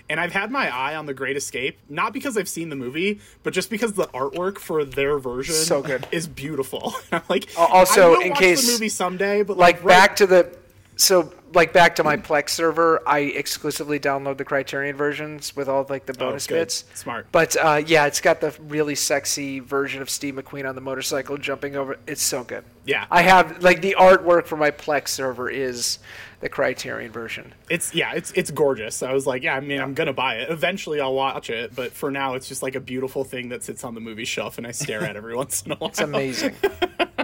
[0.07, 3.21] And I've had my eye on The Great Escape, not because I've seen the movie,
[3.41, 6.07] but just because the artwork for their version So good.
[6.11, 6.93] is beautiful.
[7.11, 10.15] I'm like, also, I will in watch case- the movie someday, but Like right- back
[10.17, 10.55] to the.
[10.97, 15.85] So like back to my Plex server, I exclusively download the Criterion versions with all
[15.89, 16.55] like the bonus Oh, good.
[16.61, 16.85] bits.
[16.93, 17.27] Smart.
[17.31, 21.37] But uh, yeah, it's got the really sexy version of Steve McQueen on the motorcycle
[21.37, 21.97] jumping over.
[22.07, 22.63] It's so good.
[22.85, 23.05] Yeah.
[23.11, 25.99] I have like the artwork for my Plex server is
[26.41, 27.53] the Criterion version.
[27.69, 29.01] It's yeah, it's it's gorgeous.
[29.01, 30.49] I was like, yeah, I mean, I'm gonna buy it.
[30.49, 33.83] Eventually, I'll watch it, but for now, it's just like a beautiful thing that sits
[33.83, 35.89] on the movie shelf, and I stare at every once in a while.
[35.89, 36.55] It's amazing.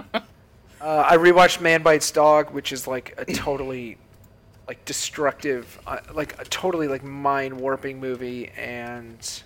[0.82, 3.98] uh, I rewatched Man Bites Dog, which is like a totally
[4.66, 9.42] like destructive, uh, like a totally like mind warping movie, and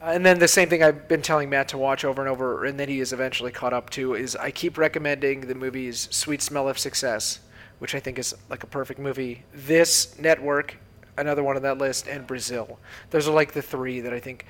[0.00, 2.64] uh, and then the same thing I've been telling Matt to watch over and over,
[2.64, 6.40] and then he is eventually caught up to is I keep recommending the movies Sweet
[6.40, 7.40] Smell of Success,
[7.80, 9.42] which I think is like a perfect movie.
[9.52, 10.76] This Network,
[11.16, 12.78] another one on that list, and Brazil.
[13.10, 14.46] Those are like the three that I think.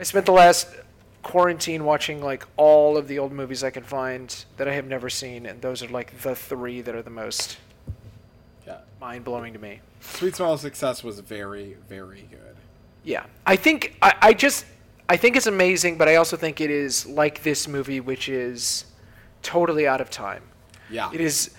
[0.00, 0.68] I spent the last
[1.28, 5.10] quarantine watching like all of the old movies I can find that I have never
[5.10, 7.58] seen, and those are like the three that are the most
[8.66, 8.78] Yeah.
[8.98, 9.80] mind blowing to me.
[10.00, 12.56] Sweet Smell of Success was very, very good.
[13.04, 14.64] Yeah, I think I, I just
[15.10, 18.86] I think it's amazing, but I also think it is like this movie, which is
[19.42, 20.42] totally out of time.
[20.90, 21.10] Yeah.
[21.12, 21.50] It is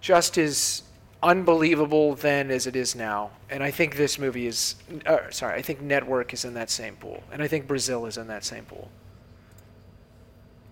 [0.00, 0.82] just as
[1.22, 4.76] unbelievable then as it is now, and I think this movie is.
[5.06, 8.16] Uh, sorry, I think Network is in that same pool, and I think Brazil is
[8.16, 8.90] in that same pool.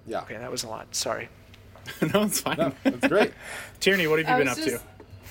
[0.06, 0.22] Yeah.
[0.22, 0.94] Okay, that was a lot.
[0.94, 1.28] Sorry.
[2.14, 2.56] no, it's fine.
[2.58, 3.32] No, that's great.
[3.80, 4.84] Tierney, what have you I been up just,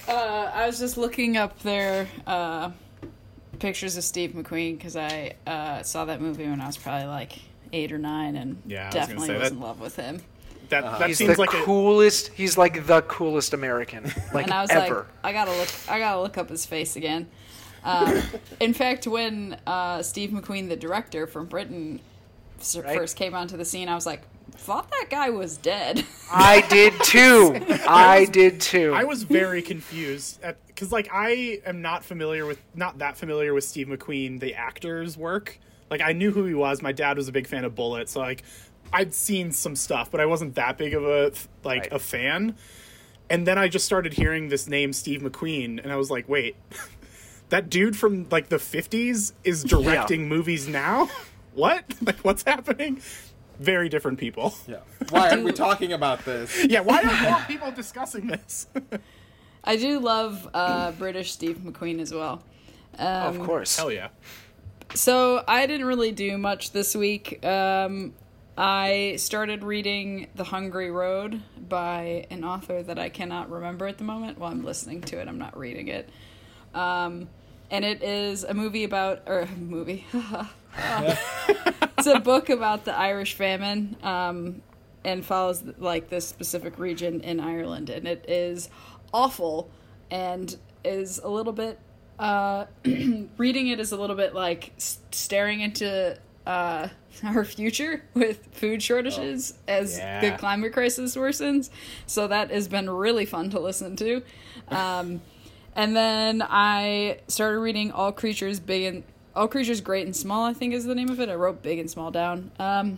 [0.08, 2.72] Uh, I was just looking up their uh,
[3.60, 7.34] pictures of Steve McQueen because I uh, saw that movie when I was probably like
[7.74, 10.22] eight or nine and Yeah, I was definitely was that- in love with him.
[10.70, 10.82] To?
[10.82, 12.30] That that He's seems the like a coolest.
[12.30, 14.96] He's like the coolest American, like and I was ever.
[14.96, 17.28] like, I gotta look, I gotta look up his face again.
[17.84, 18.22] Um,
[18.60, 22.00] in fact, when uh, Steve McQueen, the director from Britain,
[22.60, 22.98] s- Right.
[22.98, 26.04] first came onto the scene, I was like, thought that guy was dead.
[26.32, 27.58] I did too.
[27.88, 28.94] I did too.
[28.94, 33.64] I was very confused because, like, I am not familiar with, not that familiar with
[33.64, 35.58] Steve McQueen, the actor's work.
[35.90, 36.82] Like, I knew who he was.
[36.82, 38.44] My dad was a big fan of Bullitt, so like,
[38.92, 41.32] I'd seen some stuff, but I wasn't that big of a
[41.64, 41.94] like Right.
[41.94, 42.56] a fan.
[43.30, 46.56] And then I just started hearing this name, Steve McQueen, and I was like, wait,
[47.50, 51.10] that dude from like the '50s is directing movies now?
[51.54, 51.86] what?
[52.02, 53.02] Like, what's happening?
[53.60, 54.54] Very different people.
[54.68, 54.78] Yeah.
[55.10, 56.66] Why are we talking about this?
[56.66, 58.68] Yeah, why are more people discussing this?
[59.66, 62.42] I do love uh, British Steve McQueen as well.
[62.98, 63.76] Um, of course.
[63.76, 64.08] Hell yeah.
[64.96, 67.46] So I didn't really do much this week.
[67.46, 68.14] Um,
[68.62, 74.04] I started reading The Hungry Road by an author that I cannot remember at the
[74.04, 74.38] moment.
[74.38, 76.10] Well, I'm listening to it, I'm not reading it.
[76.74, 77.30] Um,
[77.72, 80.06] and it is a movie about, or a movie.
[80.78, 84.62] it's a book about the Irish famine um,
[85.06, 87.90] and follows like this specific region in Ireland.
[87.90, 88.70] And it is
[89.14, 89.72] awful
[90.12, 90.54] and
[90.84, 91.80] is a little bit,
[92.20, 92.66] uh,
[93.38, 96.90] reading it is a little bit like staring into uh,
[97.24, 100.22] our future with food shortages as Yeah.
[100.32, 101.70] the climate crisis worsens.
[102.06, 104.22] So that has been really fun to listen to.
[104.70, 105.22] Um,
[105.76, 109.04] and then I started reading All Creatures Big and
[109.36, 110.46] All Creatures Great and Small.
[110.46, 111.30] I think is the name of it.
[111.30, 112.52] I wrote Big and Small down.
[112.60, 112.98] Um,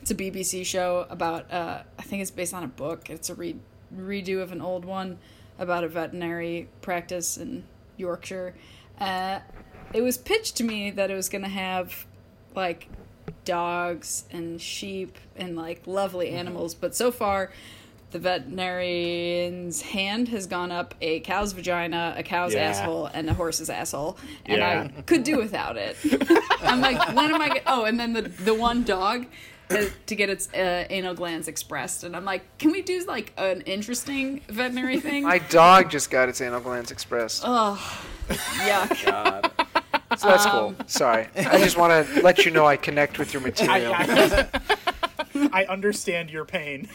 [0.00, 1.50] it's a BBC show about.
[1.52, 3.10] Uh, I think it's based on a book.
[3.10, 3.56] It's a re-
[3.96, 5.18] redo of an old one
[5.58, 7.64] about a veterinary practice in
[7.96, 8.54] Yorkshire.
[8.98, 9.40] Uh,
[9.92, 12.06] it was pitched to me that it was going to have
[12.56, 12.88] like
[13.44, 17.50] dogs and sheep and like lovely animals, but so far
[18.10, 22.68] the veterinarian's hand has gone up a cow's vagina, a cow's Yeah.
[22.68, 24.88] asshole, and a horse's asshole, and Yeah.
[24.96, 25.96] I could do without it.
[26.62, 27.48] I'm like, when am I?
[27.48, 29.26] Get- oh, and then the the one dog.
[29.70, 33.32] has To get its uh, anal glands expressed, and I'm like, can we do like
[33.38, 35.24] an interesting veterinary thing?
[35.24, 37.42] My dog just got its anal glands expressed.
[37.44, 37.76] Oh,
[38.28, 39.04] yuck!
[39.06, 39.50] God.
[40.18, 40.86] So that's Um, cool.
[40.86, 41.28] Sorry.
[41.36, 43.92] I just want to let you know I connect with your material.
[43.94, 44.48] I,
[45.34, 46.88] I, I understand your pain.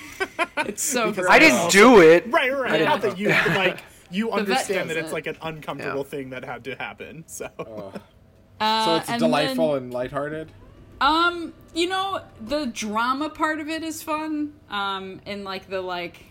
[0.58, 1.40] It's so Because gross.
[1.40, 2.26] didn't do it.
[2.28, 2.80] Right, right.
[2.82, 2.88] Yeah.
[2.90, 3.80] Not that you like
[4.12, 5.14] you understand that it's it.
[5.14, 6.04] like an uncomfortable Yeah.
[6.04, 7.24] thing that had to happen.
[7.28, 7.50] So.
[7.58, 7.98] Uh,
[8.86, 10.52] So it's and delightful then- and lighthearted.
[11.00, 14.52] Um, you know, the drama part of it is fun.
[14.70, 16.26] Um, in like the like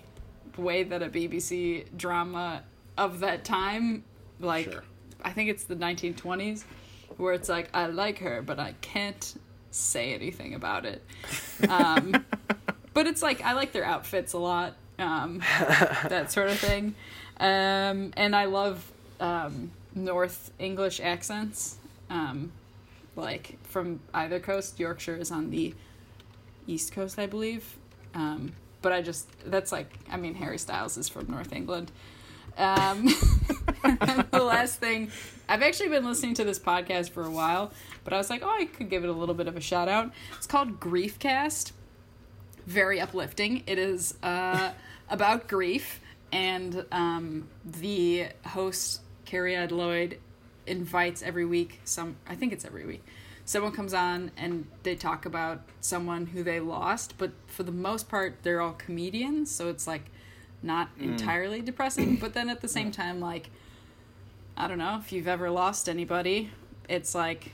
[0.58, 2.62] way that a BBC drama
[2.98, 4.04] of that time,
[4.40, 4.84] like Sure.
[5.22, 6.64] I think it's the 1920s,
[7.18, 9.34] where it's like I like her, but I can't
[9.70, 11.04] say anything about it.
[11.68, 12.24] Um,
[12.94, 16.94] but it's like I like their outfits a lot, um, that sort of thing,
[17.40, 21.76] um, and I love um, North English accents.
[22.10, 22.52] Um,
[23.18, 24.78] like from either coast.
[24.78, 25.74] Yorkshire is on the
[26.66, 27.76] east coast, I believe.
[28.14, 31.90] Um, but I just that's like I mean Harry Styles is from North England.
[32.56, 33.08] Um,
[33.84, 35.10] and the last thing,
[35.48, 37.72] I've actually been listening to this podcast for a while,
[38.04, 39.88] but I was like, oh, I could give it a little bit of a shout
[39.88, 40.12] out.
[40.36, 41.72] It's called Griefcast.
[42.66, 43.62] Very uplifting.
[43.66, 44.72] It is uh,
[45.08, 46.00] about grief,
[46.32, 50.18] and um, the host Cariad Lloyd
[50.66, 53.02] invites every week some I think it's every week.
[53.46, 58.06] Someone comes on and they talk about someone who they lost, but for the most
[58.10, 60.10] part they're all comedians, so it's like
[60.62, 63.48] not entirely depressing, but then at the same time like
[64.58, 66.50] I don't know, if you've ever lost anybody,
[66.88, 67.52] it's like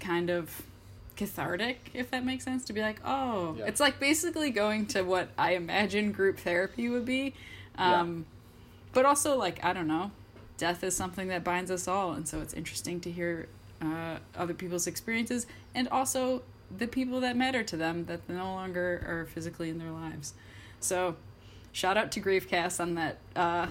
[0.00, 0.62] kind of
[1.16, 3.66] cathartic if that makes sense to be like, "Oh, Yeah.
[3.66, 7.34] it's like basically going to what I imagine group therapy would be."
[7.78, 8.00] Yeah.
[8.00, 8.24] Um
[8.92, 10.10] but also like I don't know,
[10.56, 13.46] death is something that binds us all, and so it's interesting to hear
[13.82, 16.42] uh, other people's experiences and also
[16.76, 20.34] the people that matter to them that no longer are physically in their lives.
[20.80, 21.16] So,
[21.72, 23.66] shout out to Griefcast on that uh,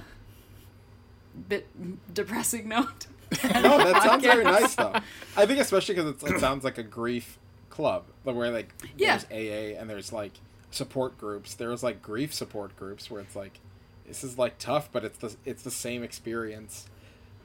[1.47, 1.67] bit
[2.13, 3.07] depressing note.
[3.43, 4.93] no, that sounds very nice though.
[5.37, 7.37] I think especially because it sounds like a grief
[7.69, 9.17] club, where like Yeah.
[9.17, 10.31] there's AA and there's like
[10.71, 11.53] support groups.
[11.55, 13.59] There's like grief support groups where it's like
[14.07, 16.87] this is like tough, but it's the it's the same experience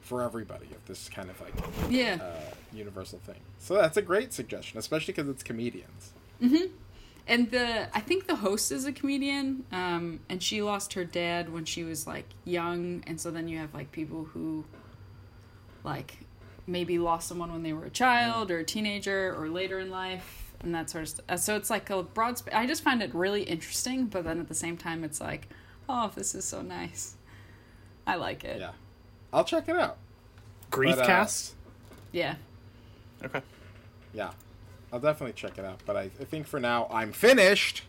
[0.01, 1.53] for everybody of this kind of like
[1.89, 2.17] Yeah.
[2.21, 3.39] uh, universal thing.
[3.59, 6.11] So that's a great suggestion, especially because it's comedians.
[7.27, 11.51] And the I think the host is a comedian, um, and she lost her dad
[11.51, 14.63] when she was like young, and so then you have like people who,
[15.83, 16.19] like,
[16.67, 20.53] maybe lost someone when they were a child or a teenager or later in life,
[20.61, 21.39] and that sort of stuff.
[21.39, 22.37] So it's like a broad.
[22.37, 25.47] Sp- I just find it really interesting, but then at the same time, it's like,
[25.89, 27.15] oh, this is so nice.
[28.05, 28.59] I like it.
[28.59, 28.71] Yeah,
[29.33, 29.97] I'll check it out.
[30.69, 31.53] Griefcast.
[32.11, 32.35] Yeah.
[33.23, 33.41] okay.
[34.13, 34.31] Yeah,
[34.95, 35.81] I'll definitely check it out.
[35.85, 37.83] But I, I think for now I'm finished.